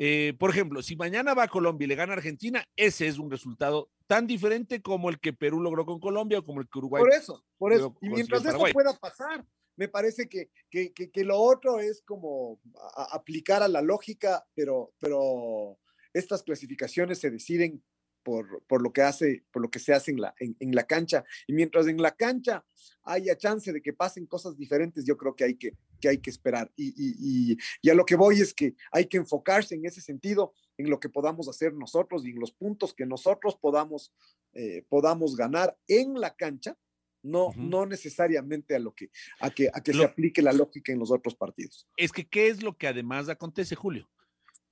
eh, 0.00 0.34
por 0.38 0.50
ejemplo, 0.50 0.80
si 0.80 0.94
mañana 0.94 1.34
va 1.34 1.42
a 1.44 1.48
Colombia 1.48 1.84
y 1.84 1.88
le 1.88 1.96
gana 1.96 2.12
a 2.12 2.16
Argentina, 2.16 2.64
ese 2.76 3.08
es 3.08 3.18
un 3.18 3.30
resultado 3.32 3.90
tan 4.06 4.28
diferente 4.28 4.80
como 4.80 5.10
el 5.10 5.18
que 5.18 5.32
Perú 5.32 5.60
logró 5.60 5.84
con 5.84 5.98
Colombia 5.98 6.38
o 6.38 6.44
como 6.44 6.60
el 6.60 6.68
que 6.68 6.78
Uruguay. 6.78 7.02
Por 7.02 7.12
eso, 7.12 7.44
por 7.58 7.72
eso. 7.72 7.96
Y 8.00 8.08
mientras 8.10 8.42
eso 8.44 8.58
pueda 8.72 8.92
pasar, 8.96 9.44
me 9.76 9.88
parece 9.88 10.28
que, 10.28 10.50
que, 10.70 10.92
que- 10.92 11.10
que 11.10 11.24
lo 11.24 11.36
otro 11.40 11.80
es 11.80 12.00
como 12.02 12.60
a- 12.94 13.02
a- 13.02 13.16
aplicar 13.16 13.60
a 13.62 13.66
la 13.68 13.82
lógica, 13.82 14.46
pero, 14.54 14.92
pero 15.00 15.78
estas 16.12 16.44
clasificaciones 16.44 17.18
se 17.18 17.30
deciden 17.32 17.82
por, 18.28 18.62
por 18.66 18.82
lo 18.82 18.92
que 18.92 19.00
hace, 19.00 19.42
por 19.50 19.62
lo 19.62 19.70
que 19.70 19.78
se 19.78 19.94
hace 19.94 20.10
en 20.10 20.20
la, 20.20 20.34
en, 20.38 20.54
en 20.60 20.74
la 20.74 20.86
cancha. 20.86 21.24
Y 21.46 21.54
mientras 21.54 21.86
en 21.86 21.96
la 22.02 22.14
cancha 22.14 22.62
haya 23.04 23.38
chance 23.38 23.72
de 23.72 23.80
que 23.80 23.94
pasen 23.94 24.26
cosas 24.26 24.54
diferentes, 24.58 25.06
yo 25.06 25.16
creo 25.16 25.34
que 25.34 25.44
hay 25.44 25.54
que, 25.56 25.72
que, 25.98 26.10
hay 26.10 26.18
que 26.18 26.28
esperar. 26.28 26.70
Y, 26.76 26.88
y, 26.88 27.52
y, 27.52 27.56
y 27.80 27.88
a 27.88 27.94
lo 27.94 28.04
que 28.04 28.16
voy 28.16 28.42
es 28.42 28.52
que 28.52 28.74
hay 28.92 29.06
que 29.06 29.16
enfocarse 29.16 29.76
en 29.76 29.86
ese 29.86 30.02
sentido, 30.02 30.52
en 30.76 30.90
lo 30.90 31.00
que 31.00 31.08
podamos 31.08 31.48
hacer 31.48 31.72
nosotros 31.72 32.26
y 32.26 32.30
en 32.32 32.38
los 32.38 32.52
puntos 32.52 32.92
que 32.92 33.06
nosotros 33.06 33.56
podamos, 33.58 34.12
eh, 34.52 34.84
podamos 34.90 35.34
ganar 35.34 35.78
en 35.86 36.12
la 36.20 36.36
cancha, 36.36 36.76
no, 37.22 37.46
Ujú. 37.46 37.62
no 37.62 37.86
necesariamente 37.86 38.74
a 38.74 38.78
lo 38.78 38.94
que, 38.94 39.08
a 39.40 39.48
que, 39.48 39.70
a 39.72 39.82
que 39.82 39.94
Lo- 39.94 40.00
se 40.00 40.04
aplique 40.04 40.42
la 40.42 40.52
lógica 40.52 40.92
en 40.92 40.98
los 40.98 41.10
otros 41.10 41.34
partidos. 41.34 41.88
Es 41.96 42.12
que, 42.12 42.28
¿qué 42.28 42.48
es 42.48 42.62
lo 42.62 42.76
que 42.76 42.88
además 42.88 43.30
acontece, 43.30 43.74
Julio? 43.74 44.06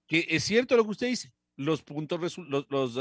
Que 0.07 0.27
es 0.29 0.45
cierto 0.45 0.77
lo 0.77 0.85
que 0.85 0.91
usted 0.91 1.07
dice, 1.07 1.33
los 1.57 1.83
puntos, 1.83 2.39
los, 2.39 2.97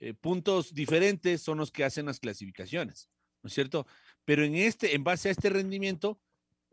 eh, 0.00 0.14
puntos 0.14 0.72
diferentes 0.72 1.42
son 1.42 1.58
los 1.58 1.70
que 1.70 1.84
hacen 1.84 2.06
las 2.06 2.20
clasificaciones, 2.20 3.10
¿no 3.42 3.48
es 3.48 3.54
cierto? 3.54 3.86
Pero 4.24 4.44
en 4.44 4.54
este, 4.54 4.94
en 4.94 5.04
base 5.04 5.28
a 5.28 5.32
este 5.32 5.50
rendimiento, 5.50 6.20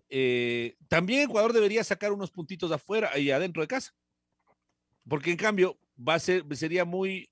eh, 0.10 0.78
también 0.88 1.22
Ecuador 1.22 1.52
debería 1.52 1.84
sacar 1.84 2.12
unos 2.12 2.32
puntitos 2.32 2.72
afuera 2.72 3.18
y 3.18 3.32
adentro 3.32 3.62
de 3.62 3.68
casa. 3.68 3.94
Porque 5.10 5.32
en 5.32 5.38
cambio, 5.38 5.78
sería 6.52 6.86
muy, 6.86 7.30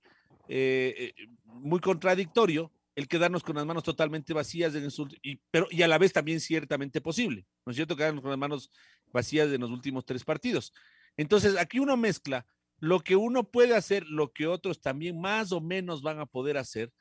eh, 0.47 1.13
muy 1.43 1.79
contradictorio 1.79 2.71
el 2.95 3.07
quedarnos 3.07 3.43
con 3.43 3.55
las 3.55 3.65
manos 3.65 3.83
totalmente 3.83 4.33
vacías 4.33 4.73
en 4.75 4.89
sur- 4.89 5.13
y, 5.21 5.35
pero, 5.51 5.67
y 5.69 5.81
a 5.81 5.87
la 5.87 5.97
vez 5.97 6.13
también 6.13 6.39
ciertamente 6.39 7.01
posible, 7.01 7.45
¿no 7.65 7.71
es 7.71 7.75
cierto? 7.75 7.97
Quedarnos 7.97 8.21
con 8.21 8.31
las 8.31 8.39
manos 8.39 8.71
vacías 9.11 9.49
en 9.49 9.59
los 9.59 9.69
últimos 9.69 10.05
tres 10.05 10.23
partidos. 10.23 10.73
Entonces, 11.17 11.57
aquí 11.57 11.79
uno 11.79 11.97
mezcla 11.97 12.45
lo 12.79 12.99
que 12.99 13.15
uno 13.15 13.43
puede 13.43 13.75
hacer, 13.75 14.05
lo 14.07 14.31
que 14.31 14.47
otros 14.47 14.81
también 14.81 15.19
más 15.19 15.51
o 15.51 15.61
menos 15.61 16.01
van 16.01 16.19
a 16.19 16.25
poder 16.25 16.57
hacer, 16.57 16.91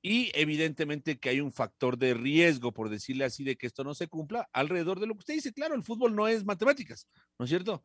y 0.00 0.30
evidentemente 0.34 1.18
que 1.18 1.28
hay 1.28 1.40
un 1.40 1.52
factor 1.52 1.98
de 1.98 2.14
riesgo, 2.14 2.72
por 2.72 2.88
decirle 2.88 3.24
así, 3.24 3.42
de 3.42 3.56
que 3.56 3.66
esto 3.66 3.82
no 3.82 3.94
se 3.94 4.06
cumpla 4.06 4.48
alrededor 4.52 5.00
de 5.00 5.06
lo 5.06 5.14
que 5.14 5.20
usted 5.20 5.34
dice. 5.34 5.52
Claro, 5.52 5.74
el 5.74 5.82
fútbol 5.82 6.14
no 6.14 6.28
es 6.28 6.44
matemáticas, 6.44 7.08
¿no 7.38 7.44
es 7.44 7.48
cierto? 7.48 7.82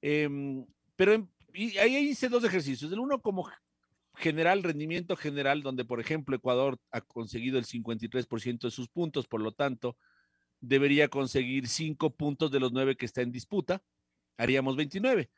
Em, 0.00 0.64
pero 0.94 1.28
ahí 1.80 1.96
hice 1.96 2.28
dos 2.28 2.44
ejercicios. 2.44 2.92
El 2.92 3.00
uno 3.00 3.20
como 3.20 3.50
general, 4.14 4.62
rendimiento 4.62 5.16
general, 5.16 5.62
donde, 5.62 5.84
por 5.84 6.00
ejemplo, 6.00 6.36
Ecuador 6.36 6.78
ha 6.92 7.00
conseguido 7.00 7.58
el 7.58 7.64
53% 7.64 8.68
de 8.68 8.70
sus 8.70 8.88
puntos, 8.88 9.26
por 9.26 9.40
lo 9.40 9.52
tanto, 9.52 9.96
debería 10.60 11.08
conseguir 11.08 11.66
cinco 11.66 12.10
puntos 12.10 12.50
de 12.50 12.60
los 12.60 12.72
nueve 12.72 12.96
que 12.96 13.06
está 13.06 13.22
en 13.22 13.32
disputa, 13.32 13.82
haríamos 14.36 14.76
29. 14.76 15.30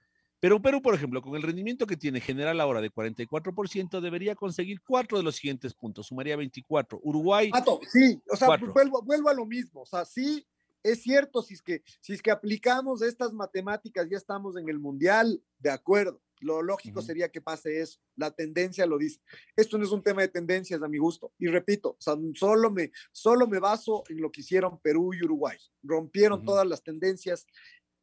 Pero 0.43 0.61
Perú, 0.61 0.83
por 0.83 0.93
ejemplo, 0.93 1.23
con 1.23 1.37
el 1.37 1.43
rendimiento 1.43 1.87
que 1.87 1.97
tiene 1.97 2.21
general 2.21 2.61
ahora 2.61 2.81
de 2.81 2.91
44%, 2.91 4.01
debería 4.01 4.35
conseguir 4.35 4.81
cuatro 4.85 5.17
de 5.17 5.23
los 5.23 5.37
siguientes 5.37 5.73
puntos, 5.73 6.09
sumaría 6.09 6.35
24. 6.35 6.99
Uruguay, 7.01 7.51
Pato, 7.51 7.79
sí, 7.89 8.21
o 8.29 8.35
sea, 8.35 8.49
vuelvo, 8.49 9.03
vuelvo 9.03 9.29
a 9.29 9.35
lo 9.35 9.47
mismo, 9.47 9.83
o 9.83 9.87
sea, 9.87 10.05
sí, 10.05 10.45
es 10.83 11.01
cierto, 11.01 11.43
si 11.43 11.55
es, 11.55 11.63
que, 11.63 11.85
si 12.01 12.15
es 12.15 12.21
que 12.21 12.33
aplicamos 12.33 13.03
estas 13.03 13.33
matemáticas, 13.33 14.09
ya 14.11 14.17
estamos 14.17 14.57
en 14.57 14.69
el 14.69 14.81
mundial, 14.81 15.41
de 15.61 15.71
acuerdo, 15.71 16.21
lo 16.41 16.61
lógico 16.61 17.03
sería 17.03 17.29
que 17.29 17.41
pase 17.41 17.81
eso, 17.81 18.01
la 18.17 18.33
tendencia 18.33 18.85
lo 18.85 18.99
dice. 18.99 19.21
Esto 19.55 19.79
no 19.79 19.85
es 19.85 19.93
un 19.93 20.03
tema 20.03 20.23
de 20.23 20.29
tendencias 20.29 20.83
a 20.83 20.89
mi 20.89 20.99
gusto, 20.99 21.33
y 21.39 21.47
repito, 21.47 21.91
o 21.91 22.01
sea, 22.01 22.17
solo 22.35 22.69
me, 22.69 22.91
solo 23.13 23.47
me 23.47 23.61
baso 23.61 24.03
en 24.09 24.21
lo 24.21 24.33
que 24.33 24.41
hicieron 24.41 24.81
Perú 24.81 25.15
y 25.15 25.23
Uruguay, 25.23 25.57
rompieron 25.85 26.45
todas 26.45 26.67
las 26.67 26.83
tendencias 26.83 27.47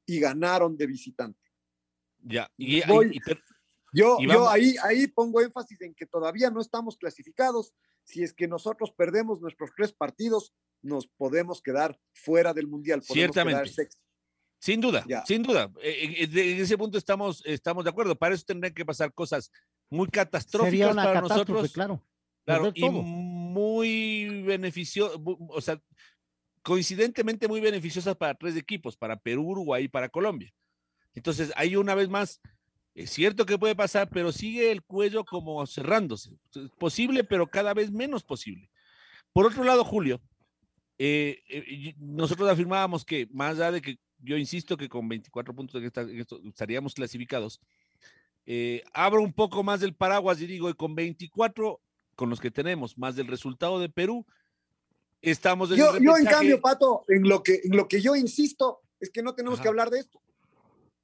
y 0.06 0.22
ganaron 0.22 0.78
de 0.78 0.88
visitante. 0.88 1.49
Ya, 2.22 2.51
y, 2.57 2.86
Voy- 2.88 3.11
y- 3.13 3.17
y 3.17 3.20
Per- 3.20 3.41
Yo, 3.91 4.17
Y 4.20 4.28
yo 4.28 4.47
ahí, 4.47 4.76
ahí 4.84 5.07
pongo 5.07 5.41
énfasis 5.41 5.82
en 5.82 5.95
que 5.95 6.05
todavía 6.05 6.51
no 6.51 6.61
estamos 6.61 6.95
clasificados. 6.95 7.74
Si 8.03 8.22
es 8.22 8.34
que 8.34 8.47
nosotros 8.47 8.91
perdemos 8.95 9.41
nuestros 9.41 9.72
tres 9.76 9.93
partidos, 9.93 10.53
nos 10.84 11.07
podemos 11.07 11.59
quedar 11.61 11.99
fuera 12.13 12.53
del 12.53 12.67
mundial. 12.67 12.99
podemos 13.01 13.34
Ciertamente. 13.36 13.89
Sin 14.61 14.80
duda, 14.80 15.03
Ya. 15.07 15.26
sin 15.26 15.41
duda. 15.41 15.72
Eh, 15.82 16.03
En, 16.20 16.30
en- 16.32 16.38
en 16.38 16.61
ese 16.61 16.78
punto 16.78 16.97
estamos, 16.99 17.41
estamos 17.45 17.84
de 17.84 17.89
acuerdo. 17.89 18.15
Para 18.15 18.36
eso 18.36 18.43
tendrían 18.45 18.76
que 18.76 18.86
pasar 18.86 19.11
cosas 19.11 19.51
muy 19.89 20.07
catastróficas 20.07 20.70
Sería 20.72 20.89
una 20.91 21.03
para 21.05 21.22
nosotros. 21.22 21.72
claro. 21.74 22.03
Claro, 22.45 22.72
y 22.76 22.88
muy 22.89 24.43
beneficioso, 24.43 25.20
o 25.49 25.61
sea, 25.61 25.82
coincidentemente 26.63 27.47
muy 27.47 27.59
beneficiosas 27.61 28.15
para 28.15 28.34
tres 28.36 28.55
equipos, 28.55 28.95
para 28.97 29.20
Perú, 29.20 29.49
Uruguay 29.49 29.86
y 29.86 29.88
para 29.88 30.09
Colombia. 30.09 30.51
Entonces, 31.20 31.51
ahí 31.57 31.76
una 31.76 31.95
vez 31.95 32.07
más, 32.07 32.39
es 32.95 33.09
cierto 33.09 33.45
que 33.45 33.57
puede 33.59 33.76
pasar, 33.76 34.09
pero 34.09 34.32
sigue 34.32 34.72
el 34.72 34.82
cuello 34.82 35.26
como 35.26 35.67
cerrándose. 35.67 36.32
Es 36.55 36.72
posible, 36.80 37.26
pero 37.26 37.45
cada 37.47 37.74
vez 37.74 37.91
menos 37.91 38.24
posible. 38.24 38.70
Por 39.34 39.45
otro 39.45 39.65
lado, 39.65 39.84
Julio, 39.84 40.22
eh, 40.97 41.43
eh, 41.49 41.93
nosotros 41.97 42.49
afirmábamos 42.49 43.03
que 43.03 43.28
más 43.34 43.55
allá 43.57 43.74
de 43.74 43.82
que 43.82 43.99
yo 44.20 44.38
insisto 44.38 44.78
que 44.78 44.88
con 44.88 45.09
24 45.09 45.53
puntos 45.53 45.76
en, 45.82 45.88
esta- 45.88 46.01
en 46.03 46.22
esto 46.22 46.39
estaríamos 46.45 46.93
clasificados, 46.93 47.59
eh, 48.45 48.82
abro 48.93 49.22
un 49.22 49.34
poco 49.34 49.61
más 49.61 49.82
del 49.82 49.93
paraguas 49.95 50.39
y 50.39 50.47
digo, 50.47 50.70
y 50.70 50.74
con 50.74 50.95
24, 50.95 51.82
con 52.15 52.30
los 52.30 52.39
que 52.39 52.49
tenemos, 52.49 52.97
más 52.97 53.17
del 53.17 53.28
resultado 53.28 53.78
de 53.82 53.89
Perú, 53.89 54.26
estamos 55.22 55.70
en 55.72 55.78
Yo, 55.78 55.97
en 55.97 56.26
cambio, 56.26 56.61
Pato, 56.61 57.03
en 57.09 57.28
lo, 57.28 57.43
que, 57.43 57.59
en 57.65 57.76
lo 57.76 57.89
que 57.89 57.99
yo 57.99 58.15
insisto 58.15 58.80
es 59.01 59.09
que 59.09 59.22
no 59.22 59.36
tenemos 59.36 59.59
Ajá. 59.59 59.63
que 59.63 59.70
hablar 59.70 59.89
de 59.89 59.99
esto. 59.99 60.22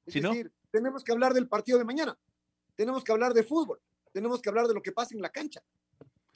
Es 0.06 0.14
decir, 0.14 0.52
tenemos 0.70 1.02
que 1.04 1.12
hablar 1.12 1.34
del 1.34 1.48
partido 1.48 1.78
de 1.78 1.84
mañana. 1.84 2.16
Tenemos 2.74 3.02
que 3.04 3.12
hablar 3.12 3.34
de 3.34 3.42
fútbol. 3.42 3.80
Tenemos 4.12 4.40
que 4.40 4.48
hablar 4.48 4.66
de 4.68 4.74
lo 4.74 4.82
que 4.82 4.92
pasa 4.92 5.14
en 5.14 5.20
la 5.22 5.30
cancha. 5.30 5.62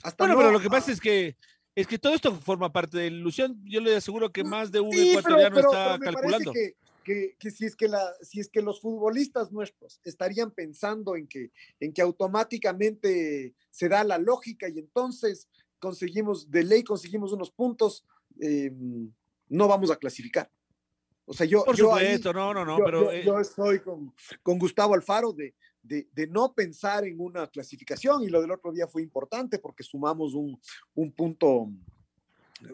Hasta 0.02 0.24
Bueno, 0.24 0.34
no- 0.34 0.40
pero 0.40 0.52
lo 0.52 0.60
que 0.60 0.68
pasa 0.70 0.90
es 0.92 1.00
que 1.00 1.36
es 1.74 1.86
que 1.86 1.98
todo 1.98 2.12
esto 2.14 2.34
forma 2.34 2.72
parte 2.72 2.98
de 2.98 3.10
la 3.10 3.16
ilusión. 3.18 3.60
Yo 3.64 3.80
le 3.80 3.94
aseguro 3.96 4.30
que 4.32 4.42
más 4.42 4.72
de 4.72 4.80
un 4.80 4.90
Sí, 4.92 5.10
ecuatoriano 5.10 5.54
pero- 5.54 5.68
está 5.72 5.98
pero 5.98 5.98
me 5.98 6.04
calculando. 6.12 6.52
Que, 6.52 6.74
que- 7.04 7.36
que 7.38 7.50
si, 7.50 7.64
es 7.64 7.76
que 7.76 7.88
la, 7.88 8.12
si 8.22 8.40
es 8.40 8.48
que 8.48 8.60
los 8.60 8.80
futbolistas 8.80 9.52
nuestros 9.52 10.00
estarían 10.04 10.50
pensando 10.50 11.16
en 11.16 11.26
que, 11.28 11.50
en 11.78 11.92
que 11.92 12.02
automáticamente 12.02 13.54
se 13.70 13.88
da 13.88 14.04
la 14.04 14.18
lógica 14.18 14.68
y 14.68 14.78
entonces 14.78 15.48
conseguimos, 15.78 16.50
de 16.50 16.64
ley 16.64 16.82
conseguimos 16.84 17.32
unos 17.32 17.50
puntos, 17.50 18.04
eh, 18.40 18.70
no 19.48 19.68
vamos 19.68 19.90
a 19.90 19.96
clasificar. 19.96 20.50
O 21.30 21.32
sea, 21.32 21.46
yo, 21.46 21.64
Por 21.64 21.76
yo 21.76 21.94
ahí- 21.94 22.06
supuesto, 22.16 22.32
no, 22.32 22.52
no, 22.52 22.64
no, 22.64 22.78
yo, 22.78 22.84
pero 22.84 23.02
yo- 23.04 23.12
eh, 23.12 23.22
yo 23.24 23.38
estoy 23.38 23.78
con, 23.78 24.12
con 24.42 24.58
Gustavo 24.58 24.94
Alfaro 24.94 25.32
de, 25.32 25.54
de, 25.80 26.08
de 26.12 26.26
no 26.26 26.52
pensar 26.52 27.04
en 27.06 27.20
una 27.20 27.46
clasificación 27.46 28.24
y 28.24 28.28
lo 28.28 28.40
del 28.40 28.50
otro 28.50 28.72
día 28.72 28.88
fue 28.88 29.00
importante 29.02 29.60
porque 29.60 29.84
sumamos 29.84 30.34
un, 30.34 30.60
un 30.94 31.12
punto, 31.12 31.70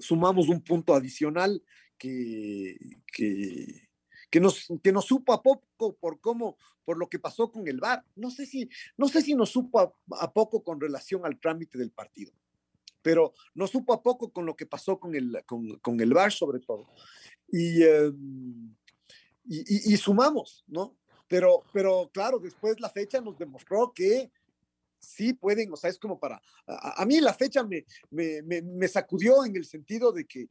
sumamos 0.00 0.48
un 0.48 0.62
punto 0.62 0.94
adicional 0.94 1.62
que, 1.98 2.78
que, 3.12 3.88
que, 4.30 4.40
nos, 4.40 4.66
que 4.82 4.90
nos 4.90 5.04
supo 5.04 5.34
a 5.34 5.42
poco 5.42 5.94
por 5.96 6.18
cómo, 6.20 6.56
por 6.84 6.96
lo 6.96 7.08
que 7.10 7.18
pasó 7.18 7.52
con 7.52 7.68
el 7.68 7.78
VAR. 7.78 8.04
No 8.14 8.30
sé 8.30 8.46
si, 8.46 8.70
no 8.96 9.06
sé 9.08 9.20
si 9.20 9.34
nos 9.34 9.50
supo 9.50 9.80
a, 9.80 9.92
a 10.20 10.32
poco 10.32 10.62
con 10.64 10.80
relación 10.80 11.26
al 11.26 11.38
trámite 11.38 11.76
del 11.76 11.90
partido, 11.90 12.32
pero 13.06 13.34
nos 13.54 13.70
supo 13.70 13.92
a 13.92 14.02
poco 14.02 14.32
con 14.32 14.46
lo 14.46 14.56
que 14.56 14.66
pasó 14.66 14.98
con 14.98 15.14
el, 15.14 15.44
con, 15.46 15.78
con 15.78 16.00
el 16.00 16.12
VAR 16.12 16.32
sobre 16.32 16.58
todo. 16.58 16.88
Y, 17.46 17.84
eh, 17.84 18.10
y, 19.44 19.58
y, 19.58 19.94
y, 19.94 19.96
sumamos, 19.96 20.64
¿no? 20.66 20.96
Pero, 21.28 21.62
pero 21.72 22.10
claro, 22.12 22.40
después 22.40 22.80
la 22.80 22.90
fecha 22.90 23.20
nos 23.20 23.38
demostró 23.38 23.92
que 23.94 24.32
sí 24.98 25.34
pueden, 25.34 25.72
o 25.72 25.76
sea, 25.76 25.88
es 25.88 26.00
como 26.00 26.18
para, 26.18 26.42
a, 26.66 27.00
a 27.00 27.06
mí 27.06 27.20
la 27.20 27.32
fecha 27.32 27.62
me, 27.62 27.86
me, 28.10 28.42
me, 28.42 28.60
me, 28.62 28.88
sacudió 28.88 29.44
en 29.44 29.54
el 29.54 29.66
sentido 29.66 30.10
de 30.10 30.26
que 30.26 30.40
eh, 30.40 30.48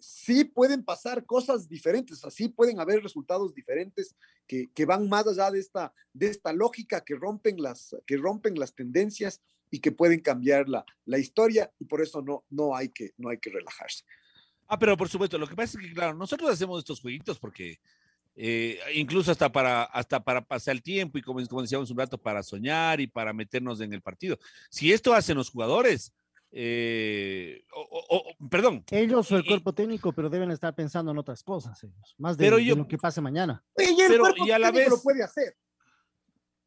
sí 0.00 0.44
pueden 0.44 0.84
pasar 0.84 1.26
cosas 1.26 1.68
diferentes, 1.68 2.24
así 2.24 2.46
pueden 2.50 2.78
haber 2.78 3.02
resultados 3.02 3.52
diferentes 3.52 4.14
que, 4.46 4.70
que, 4.72 4.84
van 4.84 5.08
más 5.08 5.26
allá 5.26 5.50
de 5.50 5.58
esta, 5.58 5.92
de 6.12 6.28
esta 6.28 6.52
lógica 6.52 7.00
que 7.00 7.16
rompen, 7.16 7.60
las, 7.60 7.96
que 8.06 8.16
rompen 8.16 8.60
las 8.60 8.76
tendencias 8.76 9.42
y 9.70 9.80
que 9.80 9.92
pueden 9.92 10.20
cambiar 10.20 10.68
la, 10.68 10.84
la 11.04 11.18
historia 11.18 11.72
y 11.78 11.84
por 11.84 12.00
eso 12.02 12.22
no, 12.22 12.44
no, 12.50 12.74
hay 12.74 12.88
que, 12.88 13.12
no 13.16 13.28
hay 13.28 13.38
que 13.38 13.50
relajarse. 13.50 14.04
Ah, 14.66 14.78
pero 14.78 14.96
por 14.96 15.08
supuesto, 15.08 15.38
lo 15.38 15.48
que 15.48 15.56
pasa 15.56 15.78
es 15.78 15.86
que, 15.86 15.92
claro, 15.92 16.14
nosotros 16.14 16.50
hacemos 16.50 16.78
estos 16.78 17.00
jueguitos 17.00 17.38
porque 17.38 17.80
eh, 18.36 18.78
incluso 18.94 19.32
hasta 19.32 19.50
para, 19.50 19.84
hasta 19.84 20.22
para 20.22 20.42
pasar 20.42 20.76
el 20.76 20.82
tiempo 20.82 21.18
y 21.18 21.22
como, 21.22 21.44
como, 21.46 21.62
decíamos 21.62 21.90
un 21.90 21.98
rato, 21.98 22.18
para 22.18 22.42
soñar 22.42 23.00
y 23.00 23.06
para 23.06 23.32
meternos 23.32 23.80
en 23.80 23.92
el 23.92 24.00
partido. 24.00 24.38
Si 24.70 24.92
esto 24.92 25.12
hacen 25.12 25.36
los 25.36 25.50
jugadores, 25.50 26.12
eh, 26.52 27.64
o, 27.72 28.06
o, 28.08 28.48
perdón. 28.48 28.84
Ellos 28.90 29.30
o 29.30 29.36
el 29.36 29.44
cuerpo 29.44 29.72
técnico, 29.72 30.12
pero 30.12 30.30
deben 30.30 30.50
estar 30.50 30.74
pensando 30.74 31.12
en 31.12 31.18
otras 31.18 31.42
cosas, 31.42 31.82
ellos, 31.84 32.14
más 32.18 32.36
de, 32.36 32.50
de 32.50 32.76
lo 32.76 32.88
que 32.88 32.98
pase 32.98 33.20
mañana. 33.20 33.64
Y, 33.76 34.00
el 34.00 34.08
pero, 34.08 34.22
cuerpo 34.22 34.46
y 34.46 34.50
a 34.50 34.58
la 34.58 34.70
vez 34.70 34.88
lo 34.88 35.00
puede 35.02 35.22
hacer. 35.22 35.56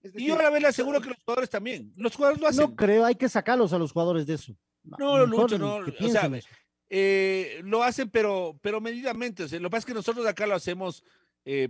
Es 0.03 0.13
decir, 0.13 0.21
y 0.21 0.27
yo 0.27 0.37
a 0.37 0.43
la 0.43 0.49
vez 0.49 0.61
le 0.61 0.67
aseguro 0.67 1.01
que 1.01 1.09
los 1.09 1.17
jugadores 1.23 1.49
también. 1.49 1.93
Los 1.95 2.15
jugadores 2.15 2.41
lo 2.41 2.47
hacen. 2.47 2.69
No 2.69 2.75
creo, 2.75 3.05
hay 3.05 3.15
que 3.15 3.29
sacarlos 3.29 3.73
a 3.73 3.79
los 3.79 3.91
jugadores 3.91 4.25
de 4.27 4.35
eso. 4.35 4.55
No, 4.83 5.25
Lucho, 5.25 5.57
no. 5.57 5.77
O 5.77 6.09
sea, 6.09 6.29
eh, 6.89 7.61
lo 7.63 7.83
hacen, 7.83 8.09
pero, 8.09 8.59
pero 8.61 8.81
medidamente. 8.81 9.43
O 9.43 9.47
sea, 9.47 9.59
lo 9.59 9.69
que 9.69 9.71
pasa 9.71 9.79
es 9.79 9.85
que 9.85 9.93
nosotros 9.93 10.25
acá 10.27 10.45
lo 10.45 10.55
hacemos 10.55 11.03
eh, 11.45 11.69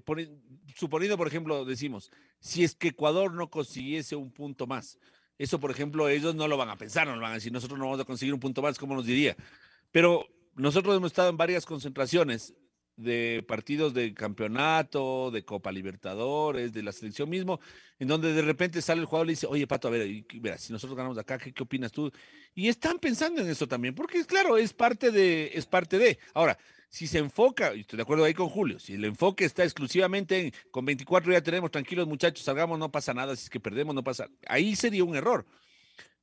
suponiendo, 0.75 1.17
por 1.17 1.27
ejemplo, 1.27 1.63
decimos, 1.65 2.11
si 2.39 2.63
es 2.63 2.75
que 2.75 2.89
Ecuador 2.89 3.33
no 3.33 3.49
consiguiese 3.49 4.15
un 4.15 4.31
punto 4.31 4.67
más, 4.67 4.99
eso, 5.37 5.59
por 5.59 5.71
ejemplo, 5.71 6.09
ellos 6.09 6.35
no 6.35 6.47
lo 6.47 6.57
van 6.57 6.69
a 6.69 6.77
pensar, 6.77 7.07
no 7.07 7.15
lo 7.15 7.21
van 7.21 7.31
a 7.31 7.35
decir, 7.35 7.51
nosotros 7.51 7.79
no 7.79 7.85
vamos 7.85 7.99
a 7.99 8.05
conseguir 8.05 8.33
un 8.33 8.39
punto 8.39 8.61
más, 8.61 8.77
¿cómo 8.77 8.95
nos 8.95 9.05
diría? 9.05 9.35
Pero 9.91 10.27
nosotros 10.55 10.95
hemos 10.95 11.11
estado 11.11 11.29
en 11.29 11.37
varias 11.37 11.65
concentraciones 11.65 12.53
de 12.95 13.43
partidos 13.47 13.93
de 13.93 14.13
campeonato, 14.13 15.31
de 15.31 15.43
Copa 15.43 15.71
Libertadores, 15.71 16.73
de 16.73 16.83
la 16.83 16.91
selección 16.91 17.29
mismo, 17.29 17.59
en 17.99 18.07
donde 18.07 18.33
de 18.33 18.41
repente 18.41 18.81
sale 18.81 19.01
el 19.01 19.07
jugador 19.07 19.27
y 19.27 19.29
le 19.29 19.33
dice, 19.33 19.47
oye, 19.47 19.67
Pato, 19.67 19.87
a 19.87 19.91
ver, 19.91 20.25
mira, 20.33 20.57
si 20.57 20.71
nosotros 20.71 20.95
ganamos 20.95 21.17
acá, 21.17 21.37
¿qué, 21.37 21.53
¿qué, 21.53 21.63
opinas 21.63 21.91
tú? 21.91 22.11
Y 22.53 22.67
están 22.67 22.99
pensando 22.99 23.41
en 23.41 23.49
eso 23.49 23.67
también, 23.67 23.95
porque 23.95 24.23
claro, 24.25 24.57
es 24.57 24.73
parte 24.73 25.11
de, 25.11 25.51
es 25.53 25.65
parte 25.65 25.97
de. 25.97 26.19
Ahora, 26.33 26.57
si 26.93 27.07
se 27.07 27.17
enfoca, 27.17 27.73
y 27.73 27.81
estoy 27.81 27.97
de 27.97 28.03
acuerdo 28.03 28.23
ahí 28.23 28.35
con 28.35 28.49
Julio, 28.49 28.79
si 28.79 28.93
el 28.93 29.05
enfoque 29.05 29.45
está 29.45 29.63
exclusivamente 29.63 30.39
en 30.39 30.53
con 30.69 30.85
24 30.85 31.31
ya 31.31 31.41
tenemos 31.41 31.71
tranquilos 31.71 32.07
muchachos, 32.07 32.45
salgamos, 32.45 32.77
no 32.77 32.91
pasa 32.91 33.15
nada, 33.15 33.35
si 33.35 33.45
es 33.45 33.49
que 33.49 33.59
perdemos, 33.59 33.95
no 33.95 34.03
pasa, 34.03 34.29
ahí 34.47 34.75
sería 34.75 35.03
un 35.03 35.15
error. 35.15 35.43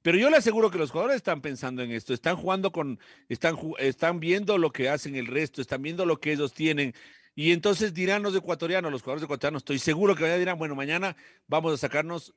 Pero 0.03 0.19
yo 0.19 0.31
le 0.31 0.39
aseguro 0.39 0.71
que 0.71 0.79
los 0.79 0.91
jugadores 0.91 1.17
están 1.17 1.41
pensando 1.41 1.83
en 1.83 1.91
esto, 1.91 2.15
están 2.15 2.37
jugando 2.37 2.73
con, 2.73 2.99
están, 3.29 3.57
están 3.79 4.21
viendo 4.21 4.57
lo 4.57 4.71
que 4.73 4.89
hacen 4.89 5.15
el 5.15 5.27
resto, 5.27 5.61
están 5.61 5.83
viendo 5.83 6.07
lo 6.07 6.19
que 6.19 6.33
ellos 6.33 6.55
tienen. 6.55 6.95
Y 7.35 7.53
entonces 7.53 7.95
dirán 7.95 8.23
los 8.23 8.35
ecuatorianos, 8.35 8.91
los 8.91 9.03
jugadores 9.03 9.25
ecuatorianos, 9.25 9.61
estoy 9.61 9.79
seguro 9.79 10.15
que 10.15 10.39
dirán, 10.39 10.59
bueno, 10.59 10.75
mañana 10.75 11.17
vamos 11.47 11.75
a 11.75 11.77
sacarnos 11.77 12.35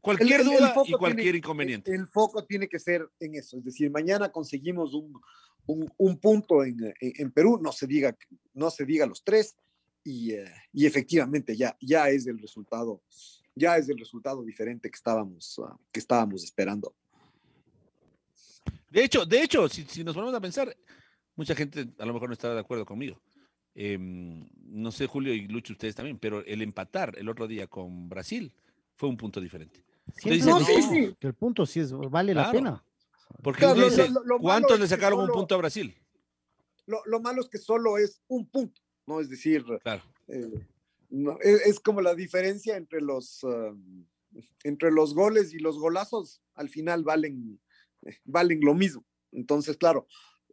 cualquier 0.00 0.40
el, 0.40 0.46
duda 0.46 0.74
el 0.76 0.90
y 0.90 0.92
cualquier 0.92 1.22
tiene, 1.22 1.38
inconveniente. 1.38 1.90
El, 1.92 2.00
el, 2.00 2.06
foco 2.08 2.44
tiene 2.44 2.68
que 2.68 2.78
ser 2.78 3.08
en 3.20 3.36
eso, 3.36 3.58
es 3.58 3.64
decir, 3.64 3.90
mañana 3.90 4.30
conseguimos 4.30 4.92
un, 4.92 5.20
un, 5.66 5.90
un 5.96 6.18
punto 6.18 6.62
en, 6.62 6.76
en, 7.00 7.12
en, 7.16 7.32
Perú, 7.32 7.58
no 7.62 7.72
se 7.72 7.86
diga, 7.86 8.16
no 8.52 8.70
se 8.70 8.84
diga 8.84 9.06
los 9.06 9.24
tres, 9.24 9.56
y, 10.04 10.32
eh, 10.32 10.52
y, 10.72 10.84
efectivamente 10.84 11.56
ya, 11.56 11.76
ya 11.80 12.10
es 12.10 12.26
el 12.26 12.38
resultado, 12.38 13.02
ya 13.54 13.78
es 13.78 13.88
el 13.88 13.98
resultado 13.98 14.44
diferente 14.44 14.90
que 14.90 14.96
estábamos, 14.96 15.58
uh, 15.58 15.78
que 15.90 16.00
estábamos 16.00 16.44
esperando. 16.44 16.94
De 18.94 19.02
hecho, 19.02 19.26
de 19.26 19.42
hecho, 19.42 19.68
si, 19.68 19.82
si, 19.86 20.04
nos 20.04 20.14
ponemos 20.14 20.32
a 20.36 20.40
pensar, 20.40 20.72
mucha 21.34 21.56
gente 21.56 21.88
a 21.98 22.06
lo 22.06 22.14
mejor 22.14 22.28
no 22.28 22.32
estará 22.32 22.54
de 22.54 22.60
acuerdo 22.60 22.86
conmigo. 22.86 23.20
Eh, 23.74 23.98
no 23.98 24.92
sé, 24.92 25.08
Julio 25.08 25.34
y 25.34 25.48
Lucho, 25.48 25.72
ustedes 25.72 25.96
también, 25.96 26.16
pero 26.16 26.44
el 26.44 26.62
empatar 26.62 27.12
el 27.18 27.28
otro 27.28 27.48
día 27.48 27.66
con 27.66 28.08
Brasil 28.08 28.54
fue 28.94 29.08
un 29.08 29.16
punto 29.16 29.40
diferente. 29.40 29.84
Dice, 30.22 30.48
no, 30.48 30.60
sí, 30.60 30.80
sí. 30.80 31.16
Que 31.18 31.26
el 31.26 31.34
punto 31.34 31.66
sí 31.66 31.80
es, 31.80 31.90
vale 31.92 32.34
claro. 32.34 32.46
la 32.46 32.52
pena. 32.52 32.84
Porque 33.42 33.60
claro, 33.62 33.84
dice, 33.84 34.08
lo, 34.10 34.20
lo, 34.20 34.36
lo 34.36 34.38
¿cuántos 34.38 34.78
le 34.78 34.86
sacaron 34.86 35.18
solo, 35.18 35.32
un 35.32 35.40
punto 35.40 35.56
a 35.56 35.58
Brasil? 35.58 35.92
Lo, 36.86 37.20
malo 37.20 37.42
es 37.42 37.48
que 37.48 37.58
solo 37.58 37.98
es 37.98 38.22
un 38.28 38.46
punto, 38.46 38.80
¿no? 39.08 39.18
Es 39.18 39.28
decir, 39.28 39.64
claro. 39.82 40.02
eh, 40.28 40.52
no, 41.10 41.36
es, 41.40 41.66
es, 41.66 41.80
como 41.80 42.00
la 42.00 42.14
diferencia 42.14 42.76
entre 42.76 43.00
los, 43.00 43.42
uh, 43.42 43.76
entre 44.62 44.92
los 44.92 45.14
goles 45.14 45.52
y 45.52 45.58
los 45.58 45.80
golazos, 45.80 46.42
al 46.54 46.68
final 46.68 47.02
valen, 47.02 47.58
valen 48.24 48.60
lo 48.60 48.74
mismo. 48.74 49.04
Entonces, 49.32 49.76
claro, 49.76 50.06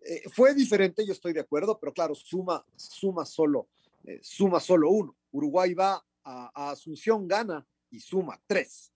eh, 0.03 0.23
fue 0.33 0.53
diferente, 0.55 1.05
yo 1.05 1.13
estoy 1.13 1.33
de 1.33 1.41
acuerdo, 1.41 1.77
pero 1.79 1.93
claro, 1.93 2.15
suma, 2.15 2.65
suma 2.75 3.25
solo, 3.25 3.67
eh, 4.03 4.19
suma 4.21 4.59
solo 4.59 4.89
uno. 4.89 5.15
Uruguay 5.31 5.73
va 5.73 6.03
a, 6.23 6.51
a, 6.53 6.71
Asunción, 6.71 7.27
gana 7.27 7.65
y 7.91 7.99
suma 7.99 8.41
tres. 8.47 8.91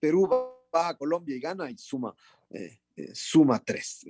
Perú 0.00 0.28
va 0.28 0.88
a 0.88 0.96
Colombia 0.96 1.36
y 1.36 1.40
gana 1.40 1.70
y 1.70 1.76
suma, 1.76 2.14
eh, 2.50 2.78
suma 3.12 3.62
tres. 3.62 4.06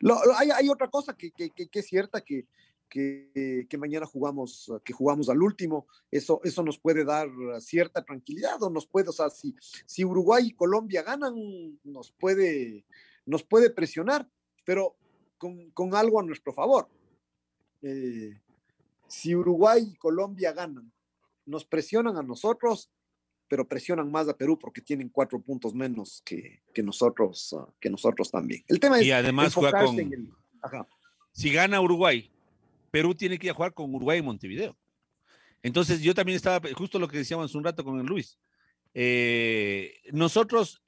Lo, 0.00 0.18
hay, 0.36 0.50
hay, 0.50 0.68
otra 0.68 0.88
cosa 0.88 1.16
que, 1.16 1.30
que, 1.30 1.50
que, 1.50 1.68
que 1.68 1.78
es 1.78 1.86
cierta, 1.86 2.20
que, 2.20 2.46
que, 2.88 3.66
que, 3.68 3.78
mañana 3.78 4.06
jugamos, 4.06 4.72
que 4.84 4.92
jugamos 4.92 5.28
al 5.28 5.40
último, 5.40 5.86
eso, 6.10 6.40
eso 6.42 6.62
nos 6.64 6.78
puede 6.78 7.04
dar 7.04 7.28
cierta 7.60 8.04
tranquilidad 8.04 8.60
o 8.62 8.70
nos 8.70 8.86
puede, 8.86 9.08
o 9.08 9.12
sea, 9.12 9.30
si, 9.30 9.54
si 9.86 10.04
Uruguay 10.04 10.48
y 10.48 10.52
Colombia 10.52 11.02
ganan, 11.02 11.34
nos 11.84 12.10
puede, 12.12 12.84
nos 13.26 13.42
puede 13.42 13.70
presionar, 13.70 14.28
pero 14.64 14.96
con, 15.38 15.70
con 15.70 15.94
algo 15.94 16.20
a 16.20 16.22
nuestro 16.22 16.52
favor. 16.52 16.88
Eh, 17.82 18.38
si 19.08 19.34
Uruguay 19.34 19.90
y 19.92 19.96
Colombia 19.96 20.52
ganan, 20.52 20.92
nos 21.46 21.64
presionan 21.64 22.16
a 22.16 22.22
nosotros, 22.22 22.90
pero 23.48 23.66
presionan 23.66 24.10
más 24.10 24.28
a 24.28 24.36
Perú 24.36 24.58
porque 24.58 24.80
tienen 24.80 25.08
cuatro 25.08 25.40
puntos 25.40 25.74
menos 25.74 26.22
que, 26.24 26.62
que 26.72 26.82
nosotros, 26.82 27.52
uh, 27.52 27.66
que 27.80 27.90
nosotros 27.90 28.30
también. 28.30 28.62
El 28.68 28.78
tema 28.78 29.00
es 29.00 29.06
y 29.06 29.10
además 29.10 29.54
juega 29.54 29.84
con, 29.84 29.98
el, 29.98 30.30
si 31.32 31.52
gana 31.52 31.80
Uruguay, 31.80 32.30
Perú 32.90 33.14
tiene 33.14 33.38
que 33.38 33.46
ir 33.46 33.50
a 33.50 33.54
jugar 33.54 33.74
con 33.74 33.92
Uruguay 33.94 34.18
y 34.18 34.22
Montevideo. 34.22 34.76
Entonces 35.62 36.00
yo 36.00 36.14
también 36.14 36.36
estaba, 36.36 36.68
justo 36.74 36.98
lo 36.98 37.08
que 37.08 37.18
decíamos 37.18 37.54
un 37.54 37.64
rato 37.64 37.84
con 37.84 37.98
el 37.98 38.06
Luis, 38.06 38.38
eh, 38.94 39.94
nosotros 40.12 40.82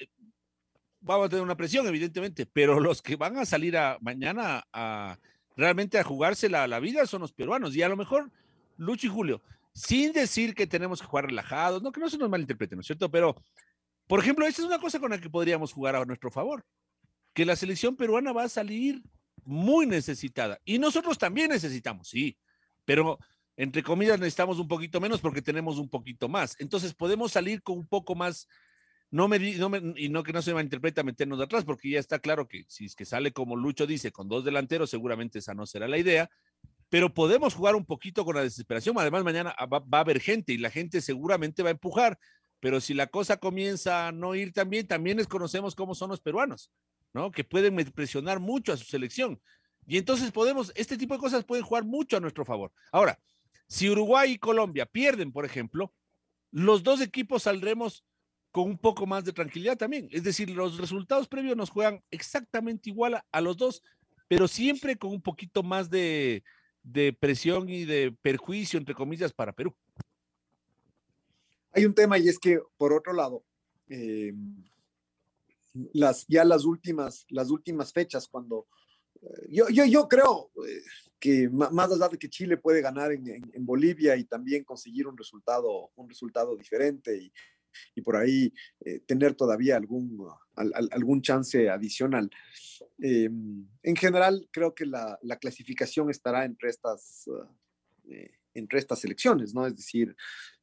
vamos 1.02 1.26
a 1.26 1.28
tener 1.28 1.42
una 1.42 1.56
presión, 1.56 1.86
evidentemente, 1.86 2.46
pero 2.46 2.80
los 2.80 3.02
que 3.02 3.16
van 3.16 3.36
a 3.36 3.44
salir 3.44 3.76
a, 3.76 3.98
mañana 4.00 4.64
a 4.72 5.18
realmente 5.56 5.98
a 5.98 6.04
jugarse 6.04 6.48
la, 6.48 6.66
la, 6.66 6.80
vida 6.80 7.06
son 7.06 7.20
los 7.20 7.32
peruanos. 7.32 7.76
Y 7.76 7.82
a 7.82 7.88
lo 7.88 7.96
mejor, 7.96 8.30
Lucho 8.76 9.06
y 9.06 9.10
Julio, 9.10 9.42
sin 9.74 10.12
decir 10.12 10.54
que 10.54 10.66
tenemos 10.66 11.00
que 11.00 11.06
jugar 11.06 11.26
relajados, 11.26 11.82
no 11.82 11.92
que 11.92 12.00
no 12.00 12.08
se 12.08 12.18
nos 12.18 12.30
malinterpreten, 12.30 12.76
¿no 12.76 12.80
es 12.80 12.86
cierto? 12.86 13.10
Pero, 13.10 13.36
por 14.06 14.20
ejemplo, 14.20 14.46
esta 14.46 14.62
es 14.62 14.68
una 14.68 14.78
cosa 14.78 15.00
con 15.00 15.10
la 15.10 15.20
que 15.20 15.30
podríamos 15.30 15.72
jugar 15.72 15.96
a 15.96 16.04
nuestro 16.04 16.30
favor, 16.30 16.64
que 17.34 17.44
la 17.44 17.56
selección 17.56 17.96
peruana 17.96 18.32
va 18.32 18.44
a 18.44 18.48
salir 18.48 19.02
muy 19.44 19.86
necesitada. 19.86 20.58
Y 20.64 20.78
nosotros 20.78 21.18
también 21.18 21.50
necesitamos, 21.50 22.08
sí, 22.08 22.36
pero 22.84 23.18
entre 23.56 23.82
comillas 23.82 24.18
necesitamos 24.18 24.58
un 24.58 24.68
poquito 24.68 25.00
menos 25.00 25.20
porque 25.20 25.42
tenemos 25.42 25.78
un 25.78 25.88
poquito 25.88 26.28
más. 26.28 26.56
Entonces 26.58 26.94
podemos 26.94 27.32
salir 27.32 27.62
con 27.62 27.78
un 27.78 27.86
poco 27.86 28.14
más 28.14 28.48
no 29.12 29.28
me, 29.28 29.38
no 29.38 29.68
me, 29.68 29.92
y 29.96 30.08
no 30.08 30.22
que 30.22 30.32
no 30.32 30.40
se 30.40 30.54
malinterpreta 30.54 31.02
meternos 31.02 31.38
de 31.38 31.44
atrás, 31.44 31.64
porque 31.64 31.90
ya 31.90 32.00
está 32.00 32.18
claro 32.18 32.48
que 32.48 32.64
si 32.66 32.86
es 32.86 32.96
que 32.96 33.04
sale 33.04 33.30
como 33.30 33.56
Lucho 33.56 33.86
dice, 33.86 34.10
con 34.10 34.26
dos 34.26 34.42
delanteros, 34.42 34.88
seguramente 34.88 35.38
esa 35.38 35.52
no 35.52 35.66
será 35.66 35.86
la 35.86 35.98
idea, 35.98 36.30
pero 36.88 37.12
podemos 37.12 37.54
jugar 37.54 37.76
un 37.76 37.84
poquito 37.84 38.24
con 38.24 38.36
la 38.36 38.42
desesperación. 38.42 38.96
Además, 38.98 39.22
mañana 39.22 39.54
va, 39.70 39.80
va, 39.80 39.98
a 39.98 40.00
haber 40.00 40.18
gente 40.18 40.54
y 40.54 40.56
la 40.56 40.70
gente 40.70 41.02
seguramente 41.02 41.62
va 41.62 41.68
a 41.68 41.72
empujar, 41.72 42.18
pero 42.58 42.80
si 42.80 42.94
la 42.94 43.06
cosa 43.06 43.36
comienza 43.36 44.08
a 44.08 44.12
no 44.12 44.34
ir 44.34 44.54
tan 44.54 44.70
también 44.86 45.18
les 45.18 45.26
conocemos 45.26 45.74
cómo 45.74 45.94
son 45.94 46.08
los 46.08 46.20
peruanos, 46.20 46.72
¿no? 47.12 47.30
Que 47.30 47.44
pueden 47.44 47.76
presionar 47.92 48.40
mucho 48.40 48.72
a 48.72 48.78
su 48.78 48.84
selección. 48.84 49.42
Y 49.86 49.98
entonces 49.98 50.32
podemos, 50.32 50.72
este 50.74 50.96
tipo 50.96 51.12
de 51.12 51.20
cosas 51.20 51.44
pueden 51.44 51.66
jugar 51.66 51.84
mucho 51.84 52.16
a 52.16 52.20
nuestro 52.20 52.46
favor. 52.46 52.72
Ahora, 52.90 53.18
si 53.66 53.90
Uruguay 53.90 54.32
y 54.32 54.38
Colombia 54.38 54.86
pierden, 54.86 55.32
por 55.32 55.44
ejemplo, 55.44 55.92
los 56.50 56.82
dos 56.82 57.02
equipos 57.02 57.42
saldremos 57.42 58.06
con 58.52 58.64
un 58.64 58.78
poco 58.78 59.06
más 59.06 59.24
de 59.24 59.32
tranquilidad 59.32 59.78
también. 59.78 60.08
Es 60.12 60.22
decir, 60.22 60.50
los 60.50 60.76
resultados 60.76 61.26
previos 61.26 61.56
nos 61.56 61.70
juegan 61.70 62.04
exactamente 62.10 62.90
igual 62.90 63.24
a, 63.30 63.40
los 63.40 63.56
dos, 63.56 63.82
pero 64.28 64.46
siempre 64.46 64.96
con 64.96 65.10
un 65.10 65.22
poquito 65.22 65.62
más 65.62 65.88
de, 65.88 66.44
de, 66.82 67.14
presión 67.14 67.68
y 67.70 67.86
de 67.86 68.14
perjuicio, 68.20 68.78
entre 68.78 68.94
comillas, 68.94 69.32
para 69.32 69.52
Perú. 69.52 69.74
Hay 71.72 71.86
un 71.86 71.94
tema 71.94 72.18
y 72.18 72.28
es 72.28 72.38
que, 72.38 72.60
por 72.76 72.92
otro 72.92 73.14
lado, 73.14 73.42
eh, 73.88 74.34
las, 75.94 76.26
ya 76.28 76.44
las 76.44 76.66
últimas, 76.66 77.24
las 77.30 77.50
últimas 77.50 77.90
fechas, 77.90 78.28
cuando 78.28 78.66
eh, 79.22 79.48
yo, 79.48 79.70
yo, 79.70 79.86
yo 79.86 80.06
creo 80.06 80.50
eh, 80.68 80.82
que 81.18 81.48
más 81.48 81.90
allá 81.90 82.10
de 82.10 82.18
que 82.18 82.28
Chile 82.28 82.58
puede 82.58 82.82
ganar 82.82 83.12
en, 83.12 83.42
Bolivia 83.64 84.14
y 84.16 84.24
también 84.24 84.64
conseguir 84.64 85.06
un 85.06 85.16
resultado, 85.16 85.90
un 85.96 86.06
resultado 86.06 86.54
diferente 86.54 87.32
y 87.94 88.02
por 88.02 88.16
ahí 88.16 88.52
eh, 88.84 89.00
tener 89.06 89.34
todavía 89.34 89.76
algún, 89.76 90.26
al, 90.56 90.72
al, 90.74 90.88
algún 90.92 91.22
chance 91.22 91.68
adicional. 91.68 92.30
Eh, 93.02 93.30
en 93.82 93.96
general, 93.96 94.48
creo 94.50 94.74
que 94.74 94.86
la, 94.86 95.18
la, 95.22 95.36
clasificación 95.38 96.10
estará 96.10 96.44
entre 96.44 96.70
estas, 96.70 97.24
uh, 97.26 97.46
eh, 98.10 98.32
entre 98.54 98.78
estas 98.78 99.04
elecciones, 99.04 99.54
¿no? 99.54 99.66
Es 99.66 99.76
decir, 99.76 100.14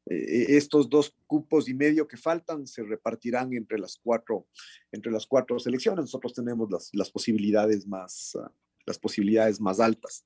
estos 0.06 0.90
dos 0.90 1.16
cupos 1.28 1.70
y 1.70 1.76
medio 1.76 2.08
que 2.08 2.18
faltan 2.18 2.66
se 2.66 2.82
repartirán 2.82 3.54
entre 3.54 3.78
las 3.78 3.96
cuatro, 3.96 4.48
entre 4.92 5.12
las 5.12 5.28
cuatro 5.28 5.60
selecciones. 5.60 6.06
Nosotros 6.06 6.34
tenemos 6.34 6.72
las, 6.72 6.90
las 6.94 7.12
posibilidades 7.12 7.86
más, 7.86 8.34
uh, 8.34 8.50
las 8.86 8.98
posibilidades 8.98 9.62
más 9.62 9.80
altas. 9.80 10.24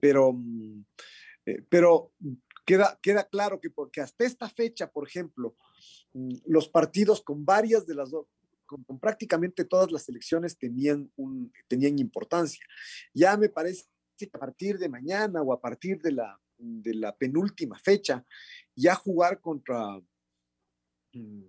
pero 0.00 0.36
Eh, 1.46 1.62
pero 1.68 2.12
queda, 2.64 2.98
queda 3.02 3.24
claro 3.24 3.60
que 3.60 3.70
porque 3.70 4.00
hasta 4.00 4.24
esta 4.24 4.48
fecha, 4.48 4.90
por 4.90 5.06
ejemplo, 5.06 5.56
mm, 6.12 6.36
los 6.46 6.68
partidos 6.68 7.22
con 7.22 7.44
varias 7.44 7.86
de 7.86 7.94
las 7.94 8.10
dos, 8.10 8.26
con, 8.66 8.98
prácticamente 8.98 9.64
todas 9.64 9.90
las 9.92 10.08
elecciones 10.08 10.56
tenían, 10.56 11.10
tenían 11.68 11.98
importancia. 11.98 12.64
Ya 13.12 13.36
me 13.36 13.48
parece 13.48 13.84
que 14.16 14.30
a 14.32 14.38
partir 14.38 14.78
de 14.78 14.88
mañana 14.88 15.42
o 15.42 15.52
a 15.52 15.60
partir 15.60 16.00
de 16.00 16.12
la, 16.12 16.40
de 16.58 16.94
la 16.94 17.14
penúltima 17.14 17.78
fecha, 17.78 18.24
ya 18.74 18.94
jugar 18.94 19.40
contra, 19.40 20.00
mm, 21.12 21.44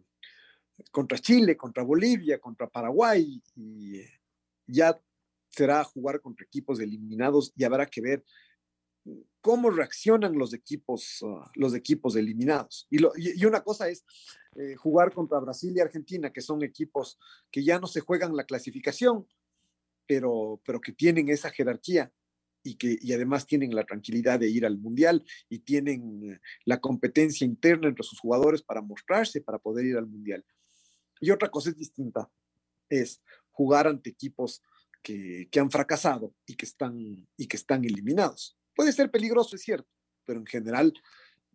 contra 0.91 1.17
Chile, 1.19 1.55
contra 1.55 1.83
Bolivia, 1.83 2.39
contra 2.39 2.67
Paraguay, 2.67 3.41
y 3.55 3.99
eh, 3.99 4.09
ya 4.67 4.99
será 5.49 5.83
jugar 5.83 6.19
contra 6.19 6.45
equipos 6.45 6.79
eliminados 6.79 7.53
y 7.55 7.63
habrá 7.63 7.85
que 7.85 8.01
ver 8.01 8.23
cómo 9.43 9.69
reaccionan 9.69 10.37
los 10.37 10.53
equipos, 10.53 11.21
uh, 11.21 11.41
los 11.55 11.75
equipos 11.75 12.15
eliminados. 12.15 12.87
Y, 12.89 13.45
una 13.45 13.61
cosa 13.61 13.89
es 13.89 14.05
eh, 14.55 14.75
jugar 14.75 15.13
contra 15.13 15.37
Brasil 15.39 15.73
y 15.75 15.81
Argentina, 15.81 16.31
que 16.31 16.39
son 16.39 16.63
equipos 16.63 17.19
que 17.51 17.61
ya 17.61 17.77
no 17.77 17.87
se 17.87 17.99
juegan 17.99 18.37
la 18.37 18.45
clasificación, 18.45 19.27
pero, 20.07 20.61
pero 20.65 20.79
que 20.79 20.93
tienen 20.93 21.27
esa 21.27 21.49
jerarquía 21.51 22.09
y 22.63 22.75
que 22.75 22.97
además 23.13 23.45
tienen 23.45 23.75
la 23.75 23.83
tranquilidad 23.83 24.39
de 24.39 24.49
ir 24.49 24.65
al 24.65 24.77
mundial 24.77 25.25
y 25.49 25.59
tienen 25.59 26.31
eh, 26.31 26.39
la 26.63 26.79
competencia 26.79 27.43
interna 27.43 27.89
entre 27.89 28.05
sus 28.05 28.21
jugadores 28.21 28.61
para 28.61 28.81
mostrarse, 28.81 29.41
para 29.41 29.59
poder 29.59 29.85
ir 29.85 29.97
al 29.97 30.07
mundial. 30.07 30.45
Y 31.19 31.31
otra 31.31 31.49
cosa 31.49 31.69
es 31.69 31.75
distinta, 31.75 32.31
es 32.87 33.21
jugar 33.51 33.87
ante 33.87 34.09
equipos 34.09 34.63
que, 35.01 35.49
que 35.51 35.59
han 35.59 35.69
fracasado 35.69 36.33
y 36.45 36.55
que, 36.55 36.65
están, 36.65 37.27
y 37.35 37.47
que 37.47 37.57
están 37.57 37.83
eliminados. 37.83 38.57
Puede 38.75 38.91
ser 38.91 39.11
peligroso, 39.11 39.55
es 39.55 39.61
cierto, 39.61 39.89
pero 40.25 40.39
en 40.39 40.45
general 40.45 40.93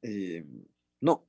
eh, 0.03 0.45
no. 1.01 1.29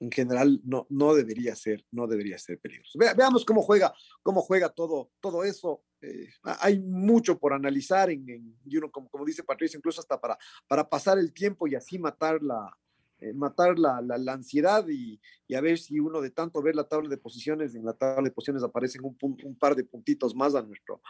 En 0.00 0.10
general 0.10 0.60
no, 0.64 0.86
no 0.88 1.14
debería 1.14 1.54
ser, 1.54 1.84
no 1.90 2.06
debería 2.06 2.38
ser 2.38 2.58
peligroso. 2.58 2.98
Ve, 2.98 3.12
veamos 3.14 3.44
cómo 3.44 3.62
juega, 3.62 3.92
cómo 4.22 4.40
juega 4.40 4.70
todo, 4.70 5.10
todo 5.20 5.44
eso. 5.44 5.84
Eh, 6.00 6.30
hay 6.60 6.80
mucho 6.80 7.38
por 7.38 7.52
analizar 7.52 8.08
en, 8.08 8.26
en 8.30 8.58
y 8.64 8.76
uno, 8.78 8.90
como, 8.90 9.10
como, 9.10 9.26
dice 9.26 9.44
Patricio, 9.44 9.76
incluso 9.76 10.00
hasta 10.00 10.18
para, 10.18 10.38
para 10.66 10.88
pasar 10.88 11.18
el 11.18 11.34
tiempo 11.34 11.68
y 11.68 11.74
así 11.74 11.98
matar 11.98 12.42
la, 12.42 12.74
eh, 13.20 13.32
matar 13.34 13.78
la, 13.78 14.00
la, 14.00 14.16
la 14.16 14.32
ansiedad 14.32 14.86
y, 14.88 15.20
y, 15.46 15.54
a 15.54 15.60
ver 15.60 15.78
si 15.78 16.00
uno 16.00 16.20
de 16.20 16.30
tanto 16.30 16.62
ver 16.62 16.74
la 16.74 16.88
tabla 16.88 17.08
de 17.08 17.18
posiciones, 17.18 17.74
en 17.74 17.84
la 17.84 17.92
tabla 17.92 18.22
de 18.22 18.30
posiciones 18.30 18.62
aparecen 18.62 19.02
un, 19.04 19.16
un 19.20 19.56
par 19.56 19.76
de 19.76 19.84
puntitos 19.84 20.34
más 20.34 20.54
a 20.54 20.62
nuestro, 20.62 21.02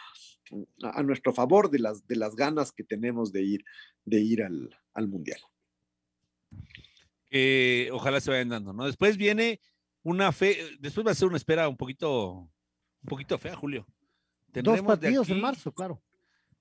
a, 0.83 1.03
nuestro 1.03 1.33
favor 1.33 1.71
de 1.71 1.79
las, 1.79 2.07
de 2.07 2.17
las 2.17 2.35
ganas 2.35 2.73
que 2.73 2.85
tenemos 2.85 3.33
de 3.33 3.43
ir, 3.43 3.65
de 4.05 4.21
ir 4.21 4.43
al, 4.43 4.77
al 4.95 5.09
Mundial. 5.09 5.41
Eh, 7.31 7.89
ojalá 7.93 8.21
se 8.21 8.31
vayan 8.31 8.49
dando, 8.49 8.73
¿no? 8.73 8.87
Después 8.87 9.17
viene 9.17 9.61
una 10.03 10.33
fe, 10.33 10.59
después 10.81 11.07
va 11.07 11.13
a 11.13 11.15
ser 11.15 11.29
una 11.29 11.37
espera 11.37 11.69
un 11.69 11.77
poquito, 11.77 12.33
un 12.33 13.09
poquito 13.09 13.39
fea, 13.39 13.55
Julio. 13.55 13.87
Tendremos 14.51 14.81
Dos 14.81 14.87
partidos 14.87 15.27
aquí, 15.27 15.33
en 15.33 15.41
marzo, 15.41 15.73
claro. 15.73 16.03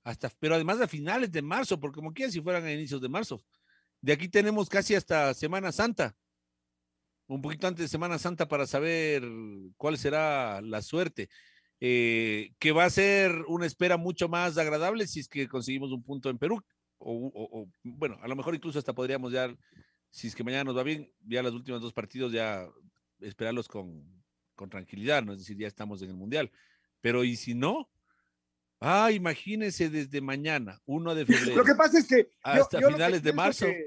Hasta, 0.04 0.30
pero 0.40 0.56
además 0.56 0.80
a 0.80 0.88
finales 0.88 1.32
de 1.32 1.42
marzo, 1.42 1.80
porque 1.80 1.96
como 1.96 2.14
quieran 2.14 2.32
si 2.32 2.40
fueran 2.42 2.64
a 2.66 2.72
inicios 2.72 3.02
de 3.02 3.10
marzo. 3.10 3.44
De 4.02 4.14
aquí 4.14 4.30
tenemos 4.30 4.70
casi 4.70 4.96
hasta 4.96 5.34
Semana 5.34 5.72
Santa, 5.72 6.16
un 7.28 7.42
poquito 7.42 7.68
antes 7.68 7.86
de 7.86 7.90
Semana 7.90 8.18
Santa 8.18 8.48
para 8.48 8.66
saber 8.66 9.24
cuál 9.78 9.98
será 9.98 10.62
la 10.62 10.82
suerte. 10.82 11.30
Eh, 11.82 12.52
que 12.60 12.74
va 12.74 12.84
a 12.84 12.90
ser 12.90 13.32
una 13.48 13.66
espera 13.66 13.96
mucho 13.96 14.28
más 14.28 14.58
agradable 14.58 15.08
si 15.08 15.22
es 15.22 15.30
que 15.30 15.48
conseguimos 15.48 15.92
un 15.92 16.04
punto 16.04 16.30
en 16.30 16.38
Perú. 16.38 16.62
O, 16.98 17.70
bueno, 17.84 18.18
a 18.22 18.28
lo 18.28 18.36
mejor 18.36 18.56
incluso 18.56 18.80
hasta 18.80 18.94
podríamos 18.94 19.32
ya, 19.32 19.56
si 20.10 20.28
es 20.28 20.36
que 20.36 20.44
mañana 20.44 20.66
nos 20.66 20.78
va 20.78 20.84
bien, 20.84 21.14
ya 21.22 21.42
los 21.42 21.54
últimos 21.54 21.82
dos 21.82 21.94
partidos 21.94 22.34
ya 22.34 22.68
esperarlos 23.22 23.68
con, 23.68 24.04
con 24.56 24.70
tranquilidad, 24.70 25.24
¿no? 25.24 25.32
Es 25.32 25.40
decir, 25.40 25.58
ya 25.58 25.68
estamos 25.68 26.02
en 26.02 26.10
el 26.10 26.16
Mundial. 26.16 26.52
Pero 27.00 27.24
¿y 27.24 27.38
si 27.38 27.54
no? 27.54 27.90
Ah, 28.80 29.12
imagínense 29.12 29.90
desde 29.90 30.22
mañana, 30.22 30.82
1 30.86 31.16
de 31.16 31.26
febrero. 31.26 31.58
Lo 31.58 31.66
que 31.66 31.76
pasa 31.76 32.00
es 32.00 32.08
que 32.08 32.30
hasta 32.42 32.80
yo, 32.80 32.88
yo 32.88 32.96
finales 32.96 33.22
de 33.22 33.34
marzo. 33.34 33.66
Que, 33.66 33.86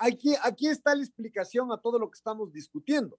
aquí, 0.00 0.34
aquí 0.42 0.68
está 0.68 0.94
la 0.94 1.02
explicación 1.02 1.72
a 1.72 1.78
todo 1.78 1.98
lo 1.98 2.10
que 2.10 2.16
estamos 2.16 2.52
discutiendo. 2.52 3.18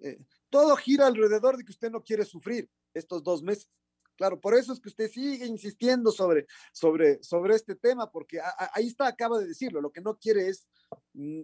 Eh, 0.00 0.18
todo 0.48 0.74
gira 0.76 1.06
alrededor 1.06 1.56
de 1.56 1.64
que 1.64 1.72
usted 1.72 1.90
no 1.90 2.02
quiere 2.02 2.24
sufrir 2.24 2.68
estos 2.92 3.22
dos 3.22 3.42
meses. 3.42 3.68
Claro, 4.16 4.38
por 4.38 4.54
eso 4.54 4.72
es 4.72 4.80
que 4.80 4.88
usted 4.88 5.10
sigue 5.10 5.46
insistiendo 5.46 6.10
sobre, 6.10 6.46
sobre, 6.72 7.22
sobre 7.22 7.54
este 7.54 7.74
tema, 7.74 8.10
porque 8.10 8.40
a, 8.40 8.48
a, 8.48 8.70
ahí 8.74 8.88
está, 8.88 9.06
acaba 9.06 9.38
de 9.38 9.46
decirlo, 9.46 9.80
lo 9.80 9.92
que 9.92 10.02
no 10.02 10.18
quiere 10.18 10.48
es 10.48 10.66
mm, 11.14 11.42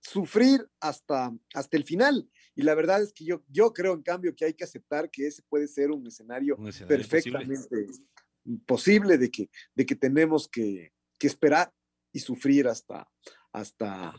sufrir 0.00 0.66
hasta, 0.80 1.32
hasta 1.52 1.76
el 1.76 1.84
final. 1.84 2.28
Y 2.56 2.62
la 2.62 2.74
verdad 2.74 3.02
es 3.02 3.12
que 3.12 3.26
yo, 3.26 3.44
yo 3.48 3.72
creo, 3.72 3.92
en 3.92 4.02
cambio, 4.02 4.34
que 4.34 4.46
hay 4.46 4.54
que 4.54 4.64
aceptar 4.64 5.10
que 5.10 5.26
ese 5.26 5.42
puede 5.42 5.68
ser 5.68 5.90
un 5.90 6.06
escenario, 6.06 6.56
un 6.56 6.68
escenario 6.68 6.96
perfectamente 6.96 7.68
posible. 7.68 8.60
posible, 8.66 9.18
de, 9.18 9.30
que, 9.30 9.50
de 9.74 9.84
que 9.84 9.94
tenemos 9.94 10.48
que, 10.48 10.92
que 11.18 11.26
esperar 11.26 11.70
y 12.12 12.18
sufrir 12.18 12.66
hasta, 12.66 13.06
hasta, 13.52 14.14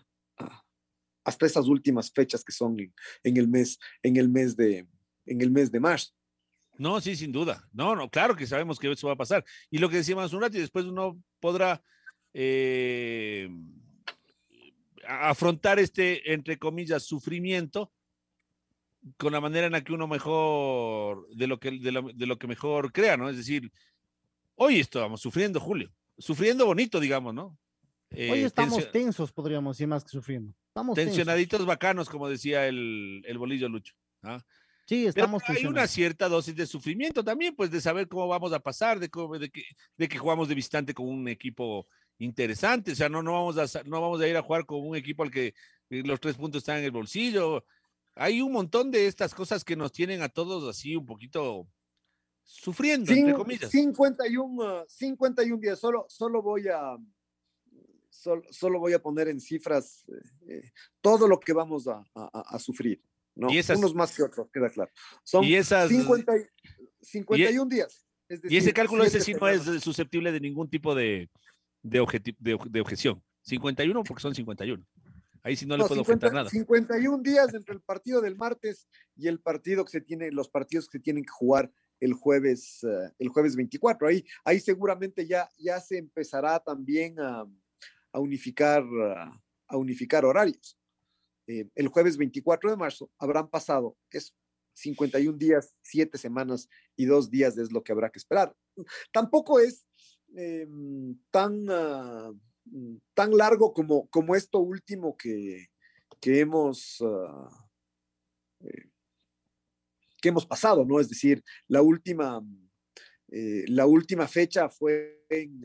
hasta 1.23 1.45
esas 1.47 1.67
últimas 1.67 2.11
fechas 2.11 2.43
que 2.43 2.51
son 2.51 2.79
en, 2.79 2.93
en, 3.23 3.37
el 3.37 3.47
mes, 3.47 3.79
en, 4.03 4.17
el 4.17 4.29
mes 4.29 4.55
de, 4.55 4.87
en 5.25 5.41
el 5.41 5.49
mes 5.49 5.71
de 5.71 5.79
marzo. 5.79 6.13
No, 6.77 7.01
sí, 7.01 7.15
sin 7.15 7.31
duda. 7.31 7.67
No, 7.73 7.95
no, 7.95 8.07
claro 8.07 8.35
que 8.35 8.45
sabemos 8.45 8.77
que 8.77 8.91
eso 8.91 9.07
va 9.07 9.13
a 9.13 9.17
pasar. 9.17 9.43
Y 9.71 9.79
lo 9.79 9.89
que 9.89 9.97
decíamos 9.97 10.31
un 10.31 10.41
rato, 10.41 10.57
y 10.57 10.61
después 10.61 10.85
uno 10.85 11.19
podrá 11.39 11.81
eh, 12.35 13.49
afrontar 15.07 15.79
este, 15.79 16.31
entre 16.31 16.59
comillas, 16.59 17.01
sufrimiento 17.01 17.91
con 19.17 19.31
la 19.31 19.41
manera 19.41 19.67
en 19.67 19.73
la 19.73 19.83
que 19.83 19.93
uno 19.93 20.07
mejor, 20.07 21.27
de 21.29 21.47
lo 21.47 21.59
que, 21.59 21.71
de 21.71 21.91
lo, 21.91 22.01
de 22.01 22.25
lo 22.25 22.37
que 22.37 22.47
mejor 22.47 22.91
crea, 22.91 23.17
¿no? 23.17 23.29
Es 23.29 23.37
decir, 23.37 23.71
hoy 24.55 24.79
estamos 24.79 25.21
sufriendo, 25.21 25.59
Julio, 25.59 25.91
sufriendo 26.17 26.65
bonito, 26.65 26.99
digamos, 26.99 27.33
¿no? 27.33 27.57
Eh, 28.11 28.31
hoy 28.31 28.39
estamos 28.39 28.77
tenso 28.77 28.91
tensos, 28.91 29.31
podríamos 29.31 29.77
decir, 29.77 29.87
más 29.87 30.03
que 30.03 30.09
sufriendo. 30.09 30.53
Estamos 30.69 30.95
tensionaditos 30.95 31.59
tensos. 31.59 31.67
bacanos, 31.67 32.09
como 32.09 32.29
decía 32.29 32.67
el, 32.67 33.21
el 33.25 33.37
bolillo 33.37 33.67
Lucho. 33.67 33.95
¿ah? 34.23 34.41
Sí, 34.85 35.05
estamos 35.05 35.43
Pero 35.45 35.59
hay 35.59 35.65
una 35.65 35.85
cierta 35.87 36.29
dosis 36.29 36.55
de 36.55 36.65
sufrimiento 36.65 37.23
también, 37.23 37.55
pues 37.55 37.69
de 37.69 37.81
saber 37.81 38.07
cómo 38.07 38.27
vamos 38.27 38.53
a 38.53 38.59
pasar, 38.59 38.99
de, 38.99 39.09
cómo, 39.09 39.37
de, 39.37 39.49
que, 39.49 39.63
de 39.97 40.07
que 40.07 40.17
jugamos 40.17 40.47
de 40.47 40.55
visitante 40.55 40.93
con 40.93 41.07
un 41.09 41.27
equipo 41.27 41.87
interesante, 42.19 42.93
o 42.93 42.95
sea, 42.95 43.09
no, 43.09 43.21
no, 43.21 43.33
vamos 43.33 43.57
a, 43.57 43.83
no 43.83 44.01
vamos 44.01 44.21
a 44.21 44.27
ir 44.27 44.37
a 44.37 44.41
jugar 44.41 44.65
con 44.65 44.87
un 44.87 44.95
equipo 44.95 45.23
al 45.23 45.31
que 45.31 45.53
eh, 45.89 46.03
los 46.05 46.19
tres 46.19 46.35
puntos 46.35 46.59
están 46.59 46.77
en 46.77 46.85
el 46.85 46.91
bolsillo. 46.91 47.65
Hay 48.17 48.41
un 48.41 48.51
montón 48.51 48.91
de 48.91 49.07
estas 49.07 49.33
cosas 49.33 49.63
que 49.63 49.75
nos 49.75 49.91
tienen 49.91 50.21
a 50.21 50.29
todos 50.29 50.67
así 50.67 50.95
un 50.95 51.05
poquito 51.05 51.67
sufriendo, 52.43 53.13
Cin 53.13 53.19
entre 53.19 53.33
comillas. 53.35 53.71
51, 53.71 54.81
uh, 54.81 54.85
51 54.87 55.61
días, 55.61 55.79
solo, 55.79 56.05
solo 56.09 56.41
voy 56.41 56.67
a 56.67 56.97
solo, 58.09 58.41
solo 58.49 58.79
voy 58.79 58.93
a 58.93 58.99
poner 58.99 59.27
en 59.27 59.39
cifras 59.39 60.05
eh, 60.47 60.71
todo 61.01 61.27
lo 61.27 61.39
que 61.39 61.53
vamos 61.53 61.87
a, 61.87 62.03
a, 62.15 62.55
a 62.55 62.59
sufrir. 62.59 63.01
¿no? 63.37 63.51
Y 63.51 63.59
esas, 63.59 63.77
Unos 63.77 63.93
más 63.93 64.15
que 64.15 64.23
otros, 64.23 64.49
queda 64.51 64.69
claro. 64.69 64.91
Son 65.23 65.43
y 65.43 65.55
esas, 65.55 65.89
50, 65.89 66.33
51 67.01 67.65
y, 67.65 67.75
días. 67.75 68.05
Es 68.27 68.41
decir, 68.41 68.55
y 68.55 68.57
ese 68.57 68.73
cálculo 68.73 69.03
ese 69.03 69.21
sí 69.21 69.33
no 69.33 69.47
es 69.47 69.63
susceptible 69.81 70.31
de 70.31 70.39
ningún 70.39 70.69
tipo 70.69 70.95
de, 70.95 71.29
de, 71.83 71.99
de, 72.39 72.57
de, 72.69 72.81
objeción. 72.81 73.23
51 73.43 74.03
porque 74.03 74.21
son 74.21 74.35
51. 74.35 74.83
Ahí 75.47 75.55
sí 75.55 75.65
no, 75.65 75.77
no 75.77 75.83
le 75.83 75.87
puedo 75.87 76.03
50, 76.03 76.27
objetar 76.27 76.33
nada. 76.33 76.49
51 76.49 77.23
días 77.23 77.53
entre 77.53 77.73
el 77.73 77.81
partido 77.81 78.19
del 78.19 78.35
martes 78.35 78.85
y 79.15 79.27
el 79.27 79.39
partido 79.39 79.85
que 79.85 79.91
se 79.91 80.01
tiene, 80.01 80.29
los 80.29 80.49
partidos 80.49 80.89
que 80.89 80.97
se 80.97 81.03
tienen 81.03 81.23
que 81.23 81.31
jugar 81.31 81.71
el 82.01 82.11
jueves, 82.13 82.83
uh, 82.83 83.09
el 83.17 83.29
jueves 83.29 83.55
24. 83.55 84.09
Ahí, 84.09 84.25
ahí 84.43 84.59
seguramente 84.59 85.25
ya, 85.25 85.49
ya 85.57 85.79
se 85.79 85.97
empezará 85.99 86.59
también 86.59 87.17
a, 87.17 87.45
a 88.11 88.19
unificar, 88.19 88.83
a 89.67 89.77
unificar 89.77 90.25
horarios. 90.25 90.77
Eh, 91.47 91.69
el 91.75 91.87
jueves 91.87 92.17
24 92.17 92.69
de 92.69 92.75
marzo 92.75 93.09
habrán 93.17 93.49
pasado 93.49 93.95
eso, 94.11 94.33
51 94.73 95.37
días, 95.37 95.73
7 95.81 96.17
semanas 96.17 96.67
y 96.97 97.05
2 97.05 97.31
días 97.31 97.57
es 97.57 97.71
lo 97.71 97.81
que 97.81 97.93
habrá 97.93 98.09
que 98.09 98.19
esperar. 98.19 98.53
Tampoco 99.13 99.61
es 99.61 99.85
eh, 100.35 100.67
tan, 101.31 101.69
uh, 101.69 102.37
tan 103.13 103.35
largo 103.35 103.73
como, 103.73 104.07
como 104.07 104.35
esto 104.35 104.59
último 104.59 105.15
que, 105.17 105.67
que 106.19 106.39
hemos... 106.39 106.99
Uh, 107.01 107.47
eh, 108.61 108.89
que 110.19 110.29
hemos 110.29 110.47
pasado, 110.47 110.83
¿no? 110.83 110.99
Es 110.99 111.09
decir, 111.09 111.43
la 111.67 111.83
última, 111.83 112.43
eh, 113.27 113.65
la 113.67 113.85
última 113.85 114.27
fecha 114.27 114.67
fue 114.67 115.23
en, 115.29 115.61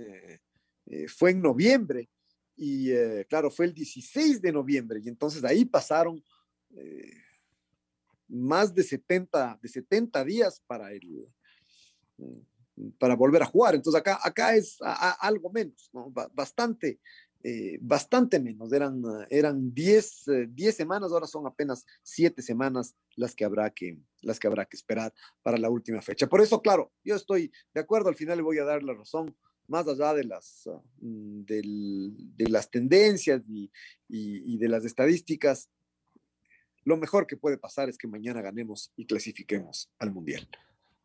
eh, 0.84 1.08
fue 1.08 1.30
en 1.30 1.40
noviembre 1.40 2.10
y 2.54 2.90
claro, 3.30 3.50
fue 3.50 3.64
el 3.64 3.72
16 3.72 4.42
de 4.42 4.52
noviembre 4.52 5.00
y 5.02 5.08
entonces 5.08 5.42
ahí 5.42 5.64
pasaron 5.64 6.22
más 8.28 8.74
de 8.74 8.82
70, 8.82 9.58
de 9.60 9.68
70 9.68 10.22
días 10.22 10.62
para 10.66 10.92
el 10.92 11.26
para 12.98 13.16
volver 13.16 13.42
a 13.42 13.46
jugar. 13.46 13.74
Entonces 13.74 14.00
acá, 14.00 14.18
acá 14.22 14.54
es 14.54 14.78
algo 15.20 15.50
menos, 15.50 15.90
¿no? 15.92 16.12
bastante, 16.32 17.00
eh, 17.42 17.78
bastante 17.80 18.40
menos, 18.40 18.72
eran, 18.72 19.02
eran 19.28 19.74
10, 19.74 20.24
10 20.48 20.76
semanas, 20.76 21.12
ahora 21.12 21.26
son 21.26 21.46
apenas 21.46 21.84
7 22.02 22.40
semanas 22.42 22.94
las 23.16 23.34
que, 23.34 23.44
habrá 23.44 23.70
que, 23.70 23.98
las 24.20 24.38
que 24.38 24.46
habrá 24.46 24.64
que 24.64 24.76
esperar 24.76 25.12
para 25.42 25.58
la 25.58 25.70
última 25.70 26.00
fecha. 26.00 26.26
Por 26.26 26.40
eso, 26.40 26.62
claro, 26.62 26.92
yo 27.04 27.16
estoy 27.16 27.52
de 27.74 27.80
acuerdo, 27.80 28.08
al 28.08 28.16
final 28.16 28.38
le 28.38 28.42
voy 28.42 28.58
a 28.58 28.64
dar 28.64 28.82
la 28.82 28.94
razón, 28.94 29.36
más 29.68 29.86
allá 29.86 30.12
de 30.12 30.24
las, 30.24 30.68
mm, 31.00 31.44
del, 31.44 32.14
de 32.36 32.48
las 32.48 32.70
tendencias 32.70 33.42
y 33.48 34.58
de 34.58 34.68
las 34.68 34.84
estadísticas, 34.84 35.70
lo 36.84 36.96
mejor 36.96 37.26
que 37.26 37.36
puede 37.36 37.58
pasar 37.58 37.88
es 37.88 37.96
que 37.96 38.08
mañana 38.08 38.42
ganemos 38.42 38.92
y 38.96 39.06
clasifiquemos 39.06 39.90
al 39.98 40.12
Mundial. 40.12 40.48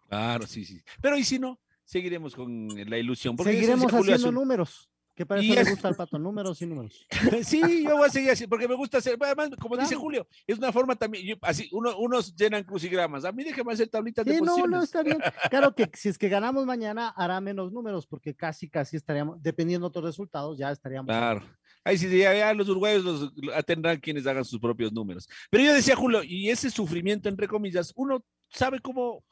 Claro, 0.07 0.47
sí, 0.47 0.65
sí. 0.65 0.81
Pero 1.01 1.17
¿y 1.17 1.23
si 1.23 1.39
no? 1.39 1.59
Seguiremos 1.83 2.35
con 2.35 2.67
la 2.89 2.97
ilusión. 2.97 3.35
porque 3.35 3.53
Seguiremos 3.53 3.91
haciendo 3.93 4.31
números. 4.31 4.89
Que 5.15 5.25
para 5.25 5.41
eso 5.41 5.51
le 5.55 5.61
es- 5.61 5.69
gusta 5.71 5.87
al 5.87 5.95
pato, 5.95 6.19
números 6.19 6.61
y 6.61 6.67
números. 6.67 7.07
Sí, 7.43 7.83
yo 7.83 7.97
voy 7.97 8.07
a 8.07 8.11
seguir 8.11 8.29
así, 8.29 8.45
porque 8.45 8.67
me 8.67 8.75
gusta 8.75 8.99
hacer, 8.99 9.17
además, 9.19 9.49
como 9.59 9.75
dice. 9.75 9.95
Julio, 9.95 10.27
es 10.45 10.59
una 10.59 10.71
forma 10.71 10.95
también, 10.95 11.25
yo- 11.25 11.35
así, 11.41 11.67
uno- 11.71 11.97
unos 11.97 12.35
llenan 12.35 12.63
crucigramas, 12.63 13.25
a 13.25 13.31
mí 13.31 13.43
déjame 13.43 13.73
hacer 13.73 13.87
tablitas 13.87 14.23
de 14.23 14.33
Sí, 14.33 14.37
no, 14.41 14.45
posiciones. 14.45 14.77
no, 14.77 14.83
está 14.83 15.01
bien. 15.01 15.17
Claro 15.49 15.73
que 15.73 15.89
si 15.95 16.09
es 16.09 16.19
que 16.19 16.29
ganamos 16.29 16.67
mañana, 16.67 17.09
hará 17.09 17.41
menos 17.41 17.71
números, 17.71 18.05
porque 18.05 18.35
casi, 18.35 18.69
casi 18.69 18.95
estaríamos, 18.97 19.41
dependiendo 19.41 19.87
de 19.87 19.89
otros 19.89 20.05
resultados, 20.05 20.55
ya 20.55 20.69
estaríamos. 20.71 21.07
Claro. 21.07 21.41
Ahí 21.83 21.97
sí, 21.97 22.15
ya, 22.15 22.35
ya 22.35 22.53
los 22.53 22.69
uruguayos 22.69 23.03
los 23.03 23.33
tendrán 23.65 23.97
quienes 23.99 24.27
hagan 24.27 24.45
sus 24.45 24.59
propios 24.59 24.93
números. 24.93 25.27
Pero 25.49 25.63
yo 25.63 25.73
decía, 25.73 25.95
Julio, 25.95 26.21
y 26.21 26.49
ese 26.51 26.69
sufrimiento, 26.69 27.27
entre 27.27 27.47
comillas, 27.47 27.91
uno 27.95 28.23
sabe 28.49 28.79
cómo, 28.81 29.23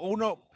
uno 0.00 0.48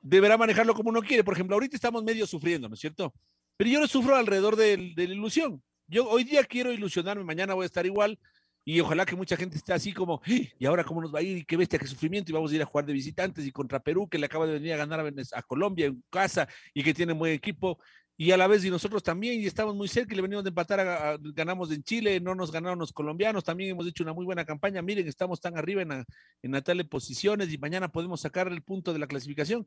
deberá 0.00 0.36
manejarlo 0.36 0.74
como 0.74 0.90
uno 0.90 1.02
quiere. 1.02 1.24
Por 1.24 1.34
ejemplo, 1.34 1.54
ahorita 1.54 1.76
estamos 1.76 2.02
medio 2.02 2.26
sufriendo, 2.26 2.68
¿no 2.68 2.74
es 2.74 2.80
cierto? 2.80 3.14
Pero 3.56 3.70
yo 3.70 3.80
no 3.80 3.86
sufro 3.86 4.16
alrededor 4.16 4.56
del- 4.56 4.94
de, 4.94 5.08
la 5.08 5.14
ilusión. 5.14 5.62
Yo 5.86 6.08
hoy 6.08 6.24
día 6.24 6.42
quiero 6.44 6.72
ilusionarme, 6.72 7.24
mañana 7.24 7.54
voy 7.54 7.64
a 7.64 7.66
estar 7.66 7.86
igual. 7.86 8.18
Y 8.64 8.78
ojalá 8.78 9.04
que 9.04 9.16
mucha 9.16 9.36
gente 9.36 9.56
esté 9.56 9.72
así 9.72 9.92
como, 9.92 10.20
"¡Ah! 10.24 10.30
¿y 10.58 10.66
ahora 10.66 10.84
cómo 10.84 11.00
nos 11.02 11.12
va 11.12 11.18
a 11.18 11.22
ir? 11.22 11.38
Y 11.38 11.44
qué 11.44 11.56
bestia, 11.56 11.78
qué 11.80 11.86
sufrimiento. 11.86 12.30
Y 12.30 12.34
vamos 12.34 12.52
a 12.52 12.54
ir 12.54 12.62
a 12.62 12.64
jugar 12.64 12.86
de 12.86 12.92
visitantes 12.92 13.44
y 13.44 13.50
contra 13.50 13.80
Perú, 13.80 14.08
que 14.08 14.18
le 14.18 14.26
acaba 14.26 14.46
de 14.46 14.52
venir 14.54 14.72
a 14.74 14.76
ganar 14.76 15.00
a, 15.00 15.10
a 15.38 15.42
Colombia 15.42 15.86
en 15.86 16.02
casa 16.10 16.46
y 16.72 16.82
que 16.84 16.94
tiene 16.94 17.12
buen 17.12 17.32
equipo 17.32 17.78
y 18.24 18.30
a 18.30 18.36
la 18.36 18.46
vez 18.46 18.64
y 18.64 18.70
nosotros 18.70 19.02
también, 19.02 19.40
y 19.40 19.46
estamos 19.46 19.74
muy 19.74 19.88
cerca 19.88 20.12
y 20.12 20.16
le 20.16 20.22
venimos 20.22 20.44
de 20.44 20.48
empatar, 20.50 20.78
a- 20.80 21.10
a- 21.12 21.18
ganamos 21.20 21.72
en 21.72 21.82
Chile, 21.82 22.20
no 22.20 22.34
nos 22.34 22.52
ganaron 22.52 22.78
los 22.78 22.92
colombianos, 22.92 23.42
también 23.42 23.70
hemos 23.70 23.86
hecho 23.86 24.04
una 24.04 24.12
muy 24.12 24.24
buena 24.24 24.44
campaña, 24.44 24.80
miren, 24.82 25.08
estamos 25.08 25.40
tan 25.40 25.56
arriba 25.58 25.82
en, 25.82 25.88
la- 25.88 26.04
en 26.42 26.62
tales 26.62 26.86
posiciones 26.86 27.52
y 27.52 27.58
mañana 27.58 27.88
podemos 27.90 28.20
sacar 28.20 28.48
el 28.48 28.62
punto 28.62 28.92
de 28.92 28.98
la 29.00 29.06
clasificación. 29.06 29.66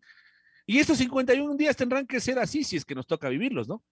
Y 0.66 0.80
estos 0.80 0.97
51 0.99 1.58
días 1.58 1.76
tendrán 1.76 2.08
que 2.08 2.20
ser 2.20 2.39
así 2.39 2.64
si 2.64 2.78
es 2.78 2.86
que 2.86 2.95
nos 2.95 3.06
toca 3.08 3.30
vivirlos, 3.30 3.68
¿no? 3.68 3.84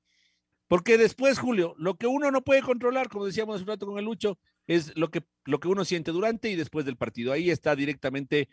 Porque 0.67 0.97
después, 0.97 1.37
Julio, 1.39 1.75
lo 1.77 1.95
que 1.95 2.07
uno 2.07 2.31
no 2.31 2.41
puede 2.43 2.61
controlar, 2.61 3.09
como 3.09 3.25
decíamos 3.25 3.55
hace 3.55 3.63
un 3.63 3.67
rato 3.67 3.85
con 3.85 3.99
el 3.99 4.05
Lucho, 4.05 4.39
es 4.65 4.95
lo 4.97 5.11
que, 5.11 5.23
lo 5.45 5.59
que 5.59 5.67
uno 5.67 5.83
siente 5.83 6.11
durante 6.11 6.49
y 6.49 6.55
después 6.55 6.85
del 6.85 6.95
partido. 6.95 7.33
Ahí 7.33 7.49
está 7.51 7.75
directamente 7.75 8.47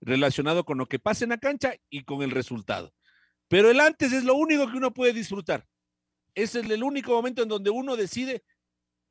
relacionado 0.00 0.64
con 0.64 0.78
lo 0.78 0.86
que 0.86 0.98
pasa 0.98 1.24
en 1.24 1.30
la 1.30 1.38
cancha 1.38 1.74
y 1.90 2.02
con 2.04 2.22
el 2.22 2.30
resultado. 2.30 2.92
Pero 3.50 3.68
el 3.68 3.80
antes 3.80 4.12
es 4.12 4.22
lo 4.22 4.36
único 4.36 4.70
que 4.70 4.76
uno 4.76 4.94
puede 4.94 5.12
disfrutar. 5.12 5.66
Ese 6.36 6.60
es 6.60 6.70
el 6.70 6.84
único 6.84 7.10
momento 7.10 7.42
en 7.42 7.48
donde 7.48 7.68
uno 7.68 7.96
decide, 7.96 8.44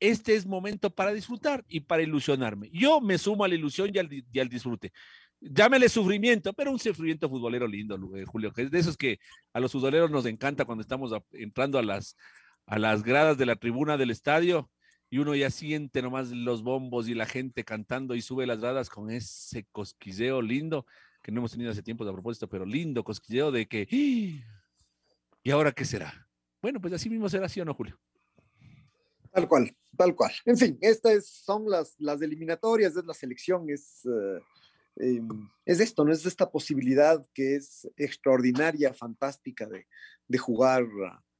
este 0.00 0.34
es 0.34 0.46
momento 0.46 0.88
para 0.88 1.12
disfrutar 1.12 1.62
y 1.68 1.80
para 1.80 2.02
ilusionarme. 2.02 2.70
Yo 2.72 3.02
me 3.02 3.18
sumo 3.18 3.44
a 3.44 3.48
la 3.48 3.54
ilusión 3.54 3.90
y 3.92 3.98
al, 3.98 4.48
disfrute. 4.48 4.92
Llámele 5.40 5.90
sufrimiento, 5.90 6.54
pero 6.54 6.72
un 6.72 6.78
sufrimiento 6.78 7.28
futbolero 7.28 7.68
lindo, 7.68 7.98
eh, 8.16 8.24
Julio, 8.24 8.50
que 8.50 8.62
es 8.62 8.70
de 8.70 8.78
esos 8.78 8.96
que 8.96 9.18
a 9.52 9.60
los 9.60 9.72
futboleros 9.72 10.10
nos 10.10 10.24
encanta 10.24 10.64
cuando 10.64 10.80
estamos 10.80 11.12
entrando 11.32 11.78
a 11.78 11.82
las, 11.82 12.16
a 12.64 12.78
las 12.78 13.02
gradas 13.02 13.36
de 13.36 13.44
la 13.44 13.56
tribuna 13.56 13.98
del 13.98 14.10
estadio 14.10 14.70
y 15.10 15.18
uno 15.18 15.34
ya 15.34 15.50
siente 15.50 16.00
nomás 16.00 16.30
los 16.30 16.62
bombos 16.62 17.08
y 17.08 17.14
la 17.14 17.26
gente 17.26 17.62
cantando 17.62 18.14
y 18.14 18.22
sube 18.22 18.46
las 18.46 18.60
gradas 18.60 18.88
con 18.88 19.10
ese 19.10 19.66
cosquilleo 19.70 20.40
lindo 20.40 20.86
que 21.22 21.32
no 21.32 21.40
hemos 21.40 21.52
tenido 21.52 21.70
hace 21.70 21.82
tiempo 21.82 22.08
a 22.08 22.12
propósito, 22.12 22.48
pero 22.48 22.64
lindo 22.64 23.04
cosquilleo 23.04 23.50
de 23.50 23.66
que, 23.66 23.82
"¡Ah! 23.82 24.60
¿y 25.42 25.50
ahora 25.50 25.72
qué 25.72 25.84
será? 25.84 26.28
Bueno, 26.62 26.80
pues 26.80 26.92
así 26.92 27.08
mismo 27.08 27.28
será, 27.28 27.48
¿sí 27.48 27.60
o 27.60 27.64
no, 27.64 27.74
Julio? 27.74 27.98
Tal 29.32 29.48
cual, 29.48 29.76
tal 29.96 30.14
cual. 30.14 30.32
En 30.44 30.56
fin, 30.56 30.78
estas 30.80 31.26
son 31.26 31.70
las, 31.70 31.94
las 31.98 32.20
eliminatorias, 32.20 32.96
es 32.96 33.04
la 33.04 33.14
selección, 33.14 33.70
es, 33.70 34.04
eh, 34.04 34.40
eh, 34.96 35.22
es 35.64 35.80
esto, 35.80 36.04
¿no? 36.04 36.12
Es 36.12 36.26
esta 36.26 36.50
posibilidad 36.50 37.24
que 37.32 37.56
es 37.56 37.88
extraordinaria, 37.96 38.92
fantástica 38.92 39.66
de, 39.66 39.86
de 40.26 40.38
jugar 40.38 40.84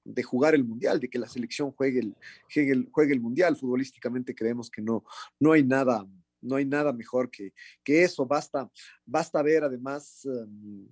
de 0.04 0.22
jugar 0.22 0.54
el 0.54 0.64
mundial, 0.64 0.98
de 0.98 1.08
que 1.08 1.18
la 1.18 1.28
selección 1.28 1.72
juegue 1.72 2.00
el, 2.00 2.16
juegue 2.52 2.72
el, 2.72 2.88
juegue 2.90 3.12
el 3.12 3.20
mundial. 3.20 3.56
Futbolísticamente 3.56 4.34
creemos 4.34 4.70
que 4.70 4.82
no, 4.82 5.04
no 5.38 5.52
hay 5.52 5.62
nada, 5.62 6.06
no 6.40 6.56
hay 6.56 6.64
nada 6.64 6.92
mejor 6.92 7.30
que, 7.30 7.52
que 7.84 8.04
eso. 8.04 8.26
Basta, 8.26 8.70
basta 9.04 9.42
ver 9.42 9.64
además, 9.64 10.22
um, 10.24 10.86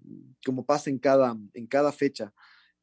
como 0.44 0.64
pasa 0.64 0.90
en 0.90 0.98
cada, 0.98 1.36
en 1.54 1.66
cada 1.66 1.92
fecha, 1.92 2.32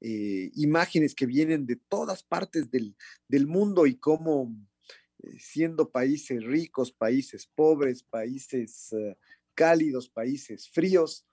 eh, 0.01 0.51
imágenes 0.55 1.15
que 1.15 1.25
vienen 1.25 1.65
de 1.65 1.77
todas 1.87 2.23
partes 2.23 2.69
del, 2.69 2.95
del 3.27 3.47
mundo 3.47 3.85
y 3.85 3.95
cómo 3.95 4.53
eh, 5.19 5.37
siendo 5.39 5.89
países 5.89 6.43
ricos, 6.43 6.91
países 6.91 7.47
pobres, 7.55 8.03
países 8.03 8.89
uh, 8.91 9.15
cálidos, 9.53 10.09
países 10.09 10.69
fríos, 10.69 11.25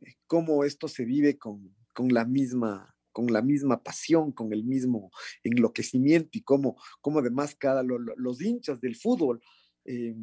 eh, 0.00 0.14
cómo 0.26 0.64
esto 0.64 0.88
se 0.88 1.04
vive 1.04 1.38
con, 1.38 1.74
con 1.92 2.08
la 2.08 2.24
misma 2.24 2.90
con 3.14 3.32
la 3.32 3.42
misma 3.42 3.80
pasión, 3.80 4.32
con 4.32 4.52
el 4.52 4.64
mismo 4.64 5.12
enloquecimiento 5.44 6.30
y 6.32 6.42
cómo, 6.42 6.76
cómo 7.00 7.20
además 7.20 7.54
cada 7.54 7.84
lo, 7.84 7.96
los 7.96 8.42
hinchas 8.42 8.80
del 8.80 8.96
fútbol 8.96 9.40
eh, 9.84 10.14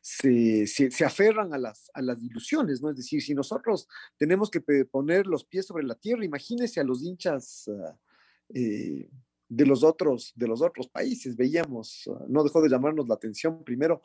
se, 0.00 0.66
se, 0.66 1.04
aferran 1.04 1.54
a 1.54 1.58
las, 1.58 1.90
a 1.94 2.02
las 2.02 2.22
ilusiones, 2.22 2.82
¿no? 2.82 2.90
Es 2.90 2.96
decir, 2.96 3.22
si 3.22 3.34
nosotros 3.34 3.88
tenemos 4.18 4.50
que 4.50 4.60
poner 4.84 5.26
los 5.26 5.44
pies 5.44 5.66
sobre 5.66 5.84
la 5.84 5.94
tierra, 5.94 6.24
imagínense 6.24 6.80
a 6.80 6.84
los 6.84 7.02
hinchas 7.02 7.68
uh, 7.68 7.96
eh, 8.54 9.08
de, 9.48 9.66
los 9.66 9.82
otros, 9.82 10.32
de 10.36 10.48
los 10.48 10.60
otros 10.60 10.88
países. 10.88 11.36
Veíamos, 11.36 12.06
uh, 12.06 12.26
no 12.28 12.44
dejó 12.44 12.60
de 12.60 12.68
llamarnos 12.68 13.08
la 13.08 13.14
atención 13.14 13.64
primero 13.64 14.02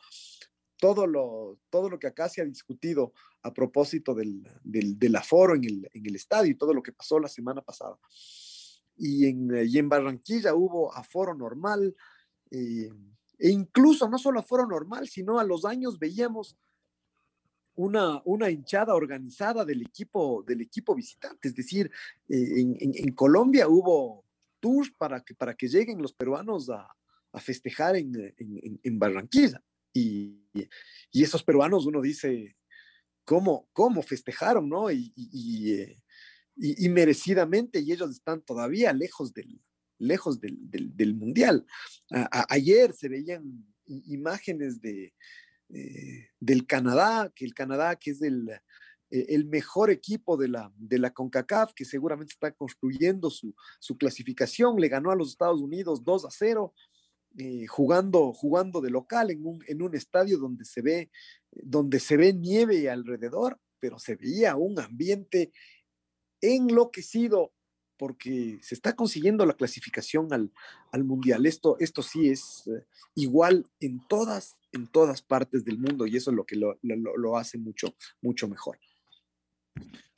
todo 0.78 1.08
lo, 1.08 1.60
todo 1.70 1.90
lo 1.90 2.00
que 2.00 2.08
acá 2.08 2.30
se 2.30 2.42
ha 2.42 2.46
discutido 2.46 3.14
a 3.44 3.54
propósito 3.54 4.14
del, 4.14 4.44
del, 4.64 4.98
del 4.98 5.16
aforo 5.16 5.56
en 5.56 5.64
el, 5.64 5.90
en 5.94 6.06
el, 6.06 6.16
estadio 6.16 6.52
y 6.52 6.58
todo 6.58 6.74
lo 6.74 6.84
que 6.84 6.92
pasó 6.92 7.20
la 7.20 7.28
semana 7.28 7.62
pasada. 7.62 7.98
Y 8.98 9.26
en, 9.26 9.50
y 9.68 9.78
en 9.78 9.90
Barranquilla 9.90 10.54
hubo 10.54 10.94
aforo 10.94 11.34
normal, 11.34 11.96
eh, 12.52 12.90
e 13.40 13.50
incluso 13.50 14.08
no 14.10 14.18
solo 14.18 14.40
aforo 14.40 14.66
normal, 14.66 15.08
sino 15.08 15.40
a 15.40 15.44
los 15.44 15.66
años 15.66 16.00
veíamos 16.00 16.58
una, 17.76 18.22
una 18.26 18.50
hinchada 18.50 18.96
organizada 18.96 19.66
del 19.66 19.82
equipo, 19.82 20.44
del 20.48 20.62
equipo 20.62 20.96
visitante. 20.96 21.48
Es 21.48 21.56
decir, 21.56 21.92
eh, 22.30 22.76
en, 22.80 23.12
Colombia 23.14 23.68
hubo 23.68 24.24
tours 24.60 24.92
para 24.98 25.22
que, 25.22 25.36
para 25.36 25.56
que 25.56 25.68
lleguen 25.68 26.02
los 26.02 26.14
peruanos 26.14 26.70
a, 26.70 26.88
festejar 27.38 27.98
en, 27.98 28.34
en 28.82 28.98
Barranquilla. 28.98 29.62
Y, 29.92 30.42
y, 31.12 31.24
esos 31.24 31.44
peruanos, 31.44 31.86
uno 31.86 32.02
dice, 32.02 32.56
¿cómo, 33.24 33.70
cómo 33.72 34.02
festejaron, 34.02 34.68
no? 34.70 34.92
Y, 34.92 35.14
y, 35.16 35.96
y, 36.58 36.90
merecidamente, 36.90 37.80
y 37.80 37.94
ellos 37.94 38.12
están 38.12 38.42
todavía 38.42 38.92
lejos 38.92 39.34
del, 39.34 39.62
lejos 39.98 40.40
del, 40.40 40.58
del, 40.62 41.16
mundial. 41.16 41.66
Ayer 42.50 42.94
se 42.94 43.10
veían 43.10 43.66
imágenes 43.86 44.82
de, 44.82 45.14
eh, 45.70 46.30
del 46.40 46.66
Canadá, 46.66 47.32
que 47.36 47.46
el 47.46 47.54
Canadá, 47.54 47.96
que 47.96 48.12
es 48.12 48.22
el, 48.22 48.50
eh, 49.10 49.26
el 49.30 49.46
mejor 49.46 49.90
equipo 49.90 50.38
de 50.38 50.50
la, 50.50 50.72
de 50.76 51.00
la 51.00 51.12
CONCACAF, 51.12 51.74
que 51.74 51.86
seguramente 51.86 52.34
está 52.34 52.52
construyendo 52.52 53.30
su, 53.30 53.56
su 53.80 53.98
clasificación, 53.98 54.80
le 54.80 54.90
ganó 54.90 55.12
a 55.12 55.16
los 55.16 55.30
Estados 55.30 55.62
Unidos 55.62 56.04
2 56.04 56.26
a 56.26 56.30
0 56.32 56.74
eh, 57.38 57.66
jugando, 57.68 58.32
jugando 58.32 58.80
de 58.80 58.90
local 58.90 59.30
en 59.32 59.46
un, 59.46 59.64
en 59.68 59.82
un 59.82 59.94
estadio 59.96 60.38
donde 60.38 60.64
se, 60.66 60.82
ve, 60.82 61.12
donde 61.52 62.00
se 62.00 62.16
ve 62.16 62.34
nieve 62.34 62.90
alrededor, 62.90 63.60
pero 63.80 64.00
se 64.00 64.16
veía 64.16 64.56
un 64.56 64.80
ambiente 64.80 65.52
enloquecido 66.42 67.54
porque 67.98 68.60
se 68.62 68.76
está 68.76 68.96
consiguiendo 68.96 69.46
la 69.46 69.54
clasificación 69.54 70.32
al, 70.34 70.52
al 70.92 71.04
mundial. 71.04 71.46
Esto, 71.46 71.78
esto 71.80 72.02
sí 72.02 72.30
es 72.30 72.68
eh, 72.68 72.86
igual 73.16 73.66
en 73.80 74.06
todas, 74.08 74.56
en 74.72 74.88
todas 74.88 75.22
partes 75.22 75.64
del 75.66 75.78
mundo 75.80 76.06
y 76.08 76.16
eso 76.18 76.32
es 76.32 76.36
lo 76.38 76.46
que 76.46 76.56
lo, 76.56 76.78
lo, 76.82 77.18
lo 77.18 77.38
hace 77.38 77.58
mucho, 77.58 77.96
mucho 78.22 78.48
mejor. 78.48 78.78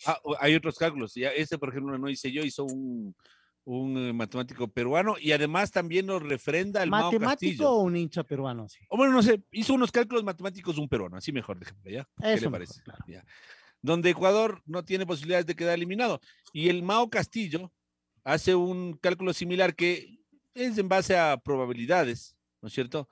Ah, 0.05 0.19
hay 0.39 0.55
otros 0.55 0.77
cálculos. 0.77 1.13
Ya 1.15 1.29
este, 1.29 1.57
por 1.57 1.69
ejemplo, 1.69 1.97
no 1.97 2.09
hice 2.09 2.31
yo, 2.31 2.43
hizo 2.43 2.63
un, 2.65 3.15
un 3.65 3.97
eh, 3.97 4.13
matemático 4.13 4.67
peruano 4.67 5.15
y 5.19 5.31
además 5.31 5.71
también 5.71 6.05
nos 6.05 6.21
refrenda 6.21 6.83
el 6.83 6.89
¿Matemático 6.89 7.19
Mao 7.25 7.29
Castillo. 7.31 7.71
o 7.71 7.81
un 7.83 7.97
hincha 7.97 8.23
peruano? 8.23 8.69
Sí. 8.69 8.79
O 8.89 8.97
bueno, 8.97 9.13
no 9.13 9.23
sé, 9.23 9.41
hizo 9.51 9.73
unos 9.73 9.91
cálculos 9.91 10.23
matemáticos 10.23 10.77
un 10.77 10.87
peruano, 10.87 11.17
así 11.17 11.31
mejor, 11.31 11.59
déjame, 11.59 11.91
¿ya? 11.91 12.07
¿Qué 12.21 12.33
Eso 12.33 12.45
le 12.45 12.51
mejor, 12.51 12.51
parece? 12.51 12.81
claro. 12.83 13.03
Ya. 13.07 13.25
Donde 13.87 14.09
Ecuador 14.09 14.61
no 14.65 14.83
tiene 14.83 15.05
posibilidades 15.05 15.45
de 15.45 15.55
quedar 15.55 15.75
eliminado. 15.75 16.19
Y 16.51 16.67
el 16.67 16.83
Mao 16.83 17.09
Castillo 17.09 17.71
hace 18.25 18.53
un 18.53 18.97
cálculo 18.97 19.31
similar 19.31 19.75
que 19.75 20.19
es 20.53 20.77
en 20.77 20.89
base 20.89 21.17
a 21.17 21.37
probabilidades, 21.37 22.35
¿no 22.61 22.67
es 22.67 22.73
cierto? 22.73 23.07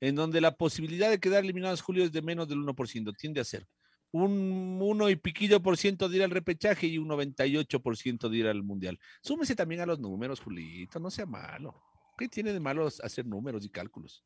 En 0.00 0.14
donde 0.14 0.42
la 0.42 0.54
posibilidad 0.54 1.08
de 1.08 1.18
quedar 1.18 1.44
eliminados 1.44 1.80
Julio 1.80 2.04
es 2.04 2.12
de 2.12 2.20
menos 2.20 2.46
del 2.46 2.58
1%, 2.58 3.16
tiende 3.16 3.40
a 3.40 3.44
ser 3.44 3.66
un 4.12 4.78
1 4.82 5.08
y 5.08 5.16
piquillo 5.16 5.62
por 5.62 5.78
ciento 5.78 6.10
de 6.10 6.18
ir 6.18 6.22
al 6.22 6.30
repechaje 6.30 6.86
y 6.86 6.98
un 6.98 7.08
98 7.08 7.80
por 7.80 7.96
ciento 7.96 8.28
de 8.28 8.36
ir 8.36 8.46
al 8.46 8.62
mundial. 8.62 8.98
Súmese 9.22 9.56
también 9.56 9.80
a 9.80 9.86
los 9.86 9.98
números, 9.98 10.40
Julito, 10.40 11.00
no 11.00 11.10
sea 11.10 11.24
malo. 11.24 11.74
¿Qué 12.18 12.28
tiene 12.28 12.52
de 12.52 12.60
malo 12.60 12.86
hacer 12.86 13.24
números 13.24 13.64
y 13.64 13.70
cálculos? 13.70 14.24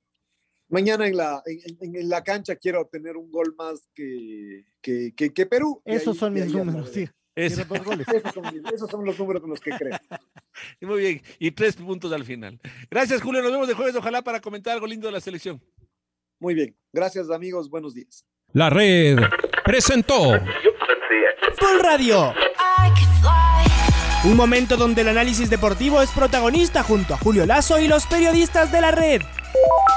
Mañana 0.72 1.06
en 1.06 1.16
la, 1.16 1.40
en, 1.46 1.94
en 1.96 2.08
la 2.08 2.24
cancha 2.24 2.56
quiero 2.56 2.86
tener 2.86 3.16
un 3.16 3.30
gol 3.30 3.54
más 3.56 3.88
que, 3.94 4.64
que, 4.80 5.12
que, 5.14 5.32
que 5.32 5.46
Perú. 5.46 5.80
Esos 5.84 6.14
ahí- 6.16 6.18
son 6.20 6.32
mis 6.32 6.52
números, 6.52 6.90
sí. 6.92 7.08
Es- 7.36 7.54
Tiene 7.54 7.68
dos 7.68 7.84
goles. 7.84 8.06
Esos 8.14 8.32
son, 8.34 8.44
esos 8.74 8.90
son 8.90 9.04
los 9.04 9.18
números 9.18 9.40
con 9.42 9.50
los 9.50 9.60
que 9.60 9.70
creo. 9.70 9.96
Muy 10.80 11.00
bien, 11.00 11.22
y 11.38 11.50
tres 11.52 11.76
puntos 11.76 12.12
al 12.12 12.24
final. 12.24 12.58
Gracias, 12.90 13.22
Julio. 13.22 13.40
Nos 13.42 13.52
vemos 13.52 13.68
de 13.68 13.74
jueves, 13.74 13.94
ojalá 13.94 14.22
para 14.22 14.40
comentar 14.40 14.72
algo 14.74 14.86
lindo 14.86 15.06
de 15.06 15.12
la 15.12 15.20
selección. 15.20 15.62
Muy 16.40 16.54
bien. 16.54 16.76
Gracias, 16.92 17.30
amigos. 17.30 17.70
Buenos 17.70 17.94
días. 17.94 18.24
La 18.52 18.68
red 18.68 19.16
presentó 19.64 20.32
Full 20.32 21.80
Radio. 21.82 22.34
Un 24.24 24.36
momento 24.36 24.76
donde 24.76 25.00
el 25.02 25.08
análisis 25.08 25.50
deportivo 25.50 26.00
es 26.02 26.10
protagonista 26.10 26.82
junto 26.82 27.14
a 27.14 27.18
Julio 27.18 27.44
Lazo 27.46 27.80
y 27.80 27.88
los 27.88 28.06
periodistas 28.06 28.70
de 28.70 28.80
la 28.80 28.90
red. 28.92 29.22